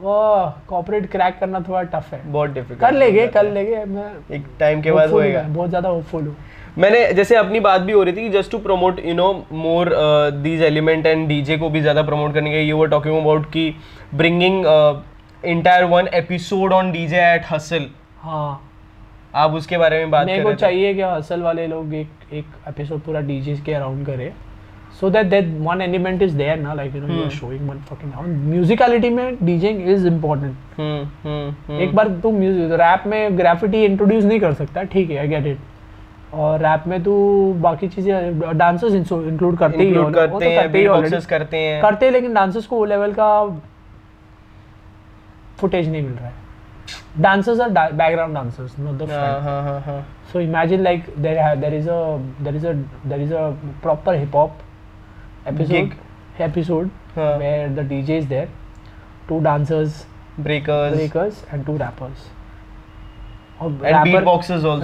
वो 0.00 0.14
कॉर्पोरेट 0.68 1.10
क्रैक 1.10 1.38
करना 1.40 1.60
थोड़ा 1.68 1.82
टफ 1.90 2.12
है। 2.12 2.20
बहुत 2.24 2.50
डिफ़िकल्ट 2.50 2.80
कर 2.80 2.92
लेंगे 2.92 3.26
कर 3.28 3.44
लेंगे 3.44 3.84
मैं 3.86 4.10
एक 4.36 4.46
टाइम 4.60 4.80
के 4.82 4.92
बाद 4.92 5.10
होएगा। 5.10 5.42
बहुत 5.42 5.68
ज़्यादा 5.68 5.88
होपफुल 5.88 6.22
हूँ। 6.22 6.36
मैंने 6.78 7.12
जैसे 7.12 7.36
अपनी 7.36 7.60
बात 7.60 7.80
भी 7.80 7.92
हो 7.92 8.02
रही 8.02 8.16
थी 8.16 8.22
कि 8.22 8.28
just 8.30 8.50
to 8.50 8.58
promote 8.58 9.00
you 9.06 9.14
know 9.14 9.32
more 9.52 9.90
these 10.42 10.62
element 10.62 11.06
and 11.06 11.26
DJ 11.28 11.56
को 11.58 11.68
भी 11.70 11.80
ज़्यादा 11.80 12.02
प्रमोट 12.02 12.34
करने 12.34 12.50
के 12.50 12.60
यू 12.60 12.76
वर 12.76 12.88
टॉकिंग 12.88 13.16
अबाउट 13.16 13.46
की 13.48 13.68
bringing 14.14 14.64
entire 15.44 15.84
one 15.86 16.08
episode 16.14 16.72
on 16.72 16.92
DJ 16.92 17.20
at 17.24 17.44
hustle 17.50 17.88
हाँ। 18.22 18.60
आप 19.34 19.52
उसके 19.52 19.78
बारे 19.78 19.98
में 19.98 20.10
बात 20.10 20.26
मेरे 20.26 20.42
को 20.42 20.52
चाहिए 20.54 20.94
कि 20.94 21.02
हसल 21.02 21.42
वाले 21.42 21.66
लोग 21.66 21.94
एक 21.94 22.32
एक 22.32 22.46
एपिसोड 22.68 23.00
पूरा 23.00 23.20
डीजे 23.20 23.56
के 23.56 23.72
अराउंड 23.72 24.06
करे 24.06 24.32
so 25.00 25.10
that 25.10 25.26
that 25.26 25.44
one 25.60 25.80
element 25.80 26.22
is 26.22 26.36
there 26.36 26.58
ना 26.58 26.74
like 26.74 26.94
you 26.94 27.00
know 27.02 27.14
you 27.14 27.22
are 27.22 27.30
showing 27.30 27.68
one 27.68 27.78
fucking 27.80 28.12
musicality 28.52 29.10
में 29.10 29.36
DJing 29.44 29.88
is 29.90 30.08
hmm 30.08 30.48
hmm 30.78 31.50
hmm. 31.50 31.80
एक 31.80 31.94
बार 31.94 32.08
तू 32.22 32.30
म्यूज़िक 32.30 32.72
रैप 32.72 33.06
में 33.06 33.38
ग्राफिटी 33.38 33.84
इंट्रोड्यूस 33.84 34.24
नहीं 34.24 34.40
कर 34.40 34.52
सकता 34.54 34.82
ठीक 34.82 35.10
है 35.10 35.18
आई 35.18 35.28
गेट 35.28 35.46
इट 35.46 36.34
और 36.34 36.58
रैप 36.60 36.84
में 36.86 37.02
तू 37.02 37.14
बाकी 37.60 37.88
चीज़ें 37.88 38.58
डांसर्स 38.58 38.94
इंक्लूड 39.12 39.58
करते 39.58 39.78
ही 39.78 39.86
इंक्लूड 39.88 40.06
तो 40.06 40.20
करते 40.20 40.48
हैं 40.48 40.62
करते 40.62 40.78
ही 40.78 41.20
करते 41.26 41.56
हैं। 41.56 41.82
करते 41.82 42.06
हैं 42.06 42.12
लेकिन 42.12 42.34
डांसर्स 42.34 42.66
को 42.66 42.76
वो 42.76 42.84
लेवल 42.84 43.12
का 43.12 43.28
फुटेज 45.58 45.88
नहीं 45.88 46.02
मिल 46.02 46.12
रहा 46.12 46.28
है। 46.28 46.41
Dancers 47.20 47.60
are 47.60 47.68
background 47.70 48.34
dancers 48.34 48.78
not 48.78 48.98
the 48.98 49.10
हाँ 49.10 49.40
हाँ 49.42 49.62
हाँ 49.62 49.80
हाँ 49.86 50.02
So 50.32 50.40
imagine 50.40 50.82
like 50.84 51.08
there 51.24 51.40
ha- 51.44 51.56
there 51.62 51.74
is 51.78 51.86
a 51.94 51.96
there 52.44 52.54
is 52.58 52.62
a 52.68 52.70
there 53.10 53.24
is 53.24 53.32
a 53.38 53.40
proper 53.82 54.12
hip 54.20 54.36
hop 54.38 54.62
episode 55.46 55.72
Gig. 55.72 55.96
episode 56.46 56.90
हाँ. 57.16 57.26
where 57.42 57.66
the 57.78 57.84
DJ 57.90 58.16
is 58.20 58.28
there, 58.30 58.46
two 59.28 59.40
dancers, 59.48 59.98
breakers 60.40 60.96
breakers 60.96 61.42
and 61.52 61.66
two 61.66 61.76
rappers. 61.82 62.22
और 63.62 63.70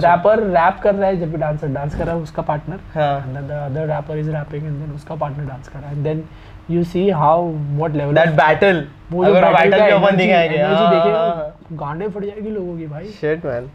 wrapper 0.01 0.43
rap 0.49 0.79
कर 0.83 0.95
रहा 0.95 1.07
है 1.09 1.19
जब 1.19 1.31
भी 1.31 1.37
dancer 1.37 1.67
dance 1.73 1.95
कर 1.95 2.05
रहा 2.05 2.15
है 2.15 2.21
उसका 2.21 2.41
पार्टनर 2.49 2.79
हाँ 2.93 3.09
and 3.23 3.35
then 3.35 3.47
the 3.47 3.57
other 3.63 3.87
rapper 3.87 4.17
is 4.21 4.29
rapping 4.35 4.67
and 4.69 4.81
then 4.83 4.93
उसका 4.95 5.15
पार्टनर 5.15 5.45
डांस 5.45 5.67
कर 5.67 5.79
रहा 5.79 5.89
है 5.89 5.95
and 5.95 6.05
then 6.05 6.21
you 6.69 6.83
see 6.89 7.05
how 7.19 7.37
what 7.79 7.95
level 7.99 8.15
that 8.15 8.29
battle 8.37 8.85
वो 9.11 9.25
जो 9.25 9.31
अगर 9.31 9.53
बैटल 9.53 9.77
का 9.77 9.85
के 9.85 9.91
अपन 9.91 10.17
दिखाएँगे 10.17 10.57
energy 10.57 11.13
हाँ, 11.13 11.35
हाँ। 11.35 11.77
गांडे 11.77 12.07
फट 12.07 12.23
जाएगी 12.23 12.49
लोगों 12.49 12.77
की 12.77 12.87
भाई। 12.87 13.05
Shit 13.19 13.45
man 13.45 13.69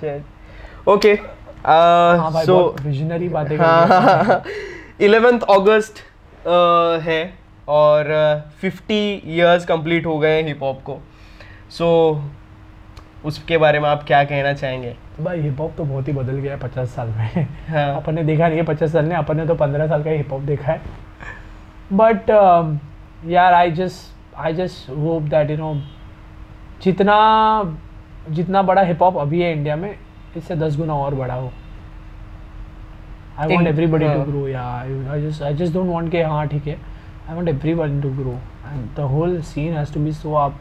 shit 0.00 0.88
okay 0.88 1.14
so 2.46 2.56
visionary 2.80 3.28
बातें 3.28 3.56
कर 3.58 3.64
रही 3.64 4.30
है। 4.30 4.42
इलेवेंथ 5.06 5.40
अगस्त 5.50 5.98
है 7.04 7.22
और 7.68 8.04
फिफ्टी 8.60 9.00
इयर्स 9.14 9.64
कंप्लीट 9.66 10.06
हो 10.06 10.18
गए 10.18 10.36
हैं 10.36 10.46
हिप 10.46 10.62
हॉप 10.62 10.82
को। 10.82 10.98
सो 11.70 11.88
उसके 13.24 13.58
बारे 13.58 13.80
में 13.80 13.88
आप 13.88 14.02
क्या 14.06 14.22
कहना 14.24 14.52
चाहेंगे? 14.52 14.94
भाई 15.20 15.40
हिप 15.40 15.60
हॉप 15.60 15.72
तो 15.76 15.84
बहुत 15.84 16.08
ही 16.08 16.12
बदल 16.12 16.32
गया 16.32 16.52
है 16.52 16.58
पचास 16.60 16.88
साल 16.94 17.08
में। 17.08 17.46
हाँ। 17.68 17.94
अपन 17.96 18.14
ने 18.14 18.22
देखा 18.24 18.48
नहीं 18.48 18.58
है 18.58 18.64
पचास 18.64 18.92
साल 18.92 19.04
में 19.04 19.16
अपन 19.16 19.36
ने 19.36 19.46
तो 19.46 19.54
पंद्रह 19.54 19.86
साल 19.88 20.02
का 20.04 20.10
हिप 20.10 20.32
हॉप 20.32 20.40
देखा 20.42 20.72
है। 20.72 20.80
बट 21.92 22.30
यार 23.26 23.54
I 23.54 23.70
just 23.70 24.36
I 24.38 24.52
just 24.54 24.90
hope 24.90 25.22
that 25.30 25.50
you 25.50 25.56
know 25.56 25.74
जितना 26.82 27.16
जितना 28.30 28.62
बड़ा 28.62 28.82
हिप 28.82 29.02
हॉप 29.02 29.16
अभी 29.18 29.40
है 29.42 29.52
इंडिया 29.52 29.76
में 29.76 29.94
इससे 30.36 30.56
दस 30.56 30.76
गुना 30.76 30.94
और 30.94 31.14
बड़ा 31.14 31.34
हो। 31.34 31.50
I 33.38 33.46
want 33.48 33.68
everybody 33.68 34.04
to. 34.04 34.22
Grow 34.24 34.44
I 34.58 35.20
just 35.22 35.42
I 35.42 35.54
just 35.54 35.74
don't 35.74 35.90
want 35.90 36.10
के 36.12 36.22
हाँ 36.22 36.46
ठीक 36.48 36.66
है। 36.66 36.76
I 37.28 37.34
want 37.34 37.48
everybody 37.48 38.00
to 38.02 38.10
grow 38.16 38.32
and 38.66 38.86
the 38.96 39.08
whole 39.10 39.40
scene 39.42 39.76
has 39.76 39.94
to 39.94 40.00
be 40.04 40.12
so 40.12 40.34
up 40.34 40.58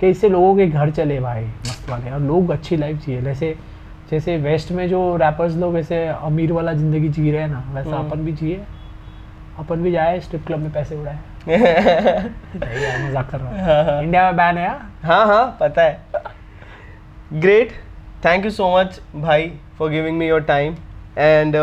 कि 0.00 0.08
इससे 0.10 0.28
लोगों 0.28 0.54
के 0.56 0.66
घर 0.66 0.90
चले 0.90 1.20
भाई 1.20 1.44
मस्त 1.44 1.90
वाले। 1.90 2.10
और 2.10 2.20
लोग 2.20 2.50
अच्छी 2.50 2.76
लाइफ 2.76 3.04
जिए। 3.04 3.20
जैसे 3.22 3.56
जैसे 4.10 4.36
वेस्ट 4.38 4.72
में 4.72 4.88
जो 4.88 5.16
रैपर्स 5.16 5.56
लोग 5.56 5.76
ऐसे 5.78 6.06
अमीर 6.06 6.52
वाला 6.52 6.72
ज़िंदगी 6.72 7.08
जी 7.08 7.30
रहे 7.30 7.40
हैं 7.40 7.48
ना 7.48 7.64
वैसा 7.74 7.96
हम्म। 7.96 8.08
अपन 8.08 8.24
भी 8.24 8.32
जिए। 8.32 8.64
अपन 9.58 9.82
भी 9.82 9.90
जाए 9.92 10.18
स्ट्रिप 10.20 10.46
क्लब 10.46 10.58
में 10.58 10.72
पैसे 10.72 10.96
उड़ाए। 10.96 11.18
मज़ाक 11.48 13.30
कर 13.30 13.38
रहा 13.38 13.48
हूँ। 13.50 14.02
इंडिया 14.02 14.24
में 14.24 14.36
बैन 14.36 14.58
है 14.58 14.68
हाँ? 14.68 14.90
हाँ 15.04 15.26
हाँ 15.26 15.56
पता 15.60 15.82
है। 15.82 16.00
Great 17.32 17.72
thank 18.24 18.44
you 18.44 18.50
so 18.50 18.76
much 18.76 19.00
भाई 19.16 19.52
for 19.78 19.90
giving 19.90 20.18
me 20.18 20.28
your 20.28 20.40
time 20.50 20.74
and 21.18 21.56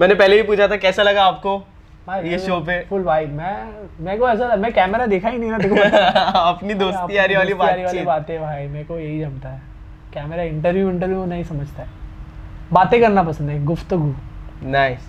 मैंने 0.00 0.14
पहले 0.14 0.36
भी 0.36 0.42
पूछा 0.42 0.68
था 0.68 0.76
कैसा 0.76 1.02
लगा 1.02 1.24
आपको 1.24 1.58
भाई 2.06 2.28
ये 2.28 2.38
शो 2.38 2.60
पे? 2.60 2.80
फुल 2.88 3.02
भाई 3.04 3.26
मैं 3.26 3.54
मेरे 4.00 4.18
को 4.18 4.28
ऐसा 4.28 4.56
मैं 4.56 4.72
कैमरा 4.72 5.06
देखा 5.06 5.28
ही 5.28 5.38
नहीं 5.38 5.50
ना 5.50 5.58
देखो 5.58 5.76
अपनी 6.40 6.74
दोस्ती 6.74 7.16
यारी 7.16 7.36
वाली 7.36 7.52
वाली 7.54 8.02
बातें 8.04 8.40
भाई 8.40 8.66
मेरे 8.66 8.84
को 8.84 8.98
यही 8.98 9.20
जमता 9.20 9.48
है। 9.48 9.60
कैमरा 10.14 10.42
इंटरव्यू 10.42 10.90
इंटरव्यू 10.90 11.24
नहीं 11.24 11.44
समझता 11.44 11.82
है। 11.82 11.88
बातें 12.72 13.00
करना 13.00 13.22
पसंद 13.22 13.50
है 13.50 13.64
गुफ्तगू। 13.64 14.14
Nice 14.62 15.08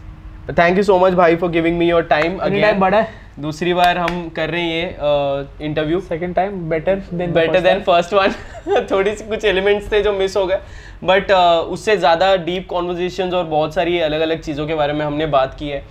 thank 0.50 0.78
you 0.78 0.84
so 0.84 0.98
much 1.00 1.14
भाई 1.14 1.36
for 1.36 1.50
giving 1.52 1.78
me 1.78 1.90
your 1.90 2.04
time 2.10 2.38
time 2.40 2.80
बड़ा 2.80 2.98
है 2.98 3.26
दूसरी 3.40 3.74
बार 3.74 3.98
हम 3.98 4.28
कर 4.36 4.50
रहे 4.50 4.62
हैं 4.62 4.70
ये 4.72 5.66
interview 5.66 6.00
second 6.02 6.36
time 6.36 6.70
better 6.70 7.02
than 7.14 7.34
better 7.34 7.60
than 7.62 7.82
first 7.88 8.14
one 8.14 8.34
थोड़ी 8.92 9.16
सी 9.16 9.28
कुछ 9.28 9.46
एलिमेंट्स 9.46 9.92
थे 9.92 10.02
जो 10.04 10.14
मिस 10.14 10.38
हो 10.38 10.46
गए. 10.48 10.60
बट 11.04 11.32
uh, 11.32 11.74
उससे 11.74 11.98
ज़्यादा 11.98 12.36
डीप 12.36 12.68
कॉन्वर्जेशन 12.70 13.34
और 13.34 13.44
बहुत 13.46 13.74
सारी 13.74 14.00
अलग 14.00 14.22
अलग 14.22 14.42
चीज़ों 14.42 14.68
के 14.68 14.76
बारे 14.76 14.94
में 14.94 15.06
हमने 15.06 15.26
बात 15.36 15.56
की 15.60 15.70
है. 15.70 15.84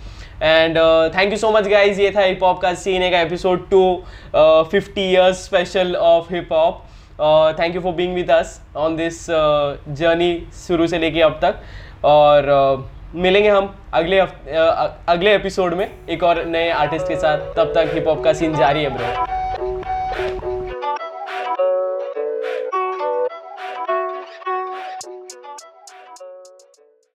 And 0.43 0.79
thank 1.17 1.31
you 1.33 1.37
so 1.39 1.51
much 1.51 1.69
guys 1.69 2.01
ये 2.01 2.11
था 2.17 2.23
हिप 2.23 2.43
हॉप 2.45 2.61
का 2.63 2.73
सीन 2.77 3.11
का 3.11 3.21
episode 3.21 3.69
two 3.71 3.85
fifty 4.71 5.03
years 5.03 5.45
special 5.45 5.95
of 5.97 6.35
hip 6.35 6.53
hop 6.53 6.83
thank 7.61 7.75
you 7.75 7.81
for 7.81 7.93
being 7.93 8.15
with 8.15 8.31
us 8.31 8.61
on 8.77 8.97
this 8.97 9.25
journey 9.31 10.37
शुरू 10.67 10.87
से 10.87 10.99
लेके 10.99 11.21
अब 11.23 11.39
तक. 11.43 11.63
और 12.05 12.53
uh, 12.57 12.96
मिलेंगे 13.15 13.49
हम 13.49 13.75
अगले 13.95 14.19
अगले 14.19 15.35
एपिसोड 15.35 15.75
में 15.75 15.91
एक 16.11 16.23
और 16.23 16.45
नए 16.47 16.71
आर्टिस्ट 16.71 17.09
के 17.09 17.17
साथ। 17.17 17.55
तब 17.57 17.73
तक 17.75 17.91
हिप 17.95 18.09
हॉप 18.09 18.25
का 18.25 18.33
सीन 18.33 18.57
जारी 18.57 18.83
है 18.83 18.91
ब्रो 18.97 20.56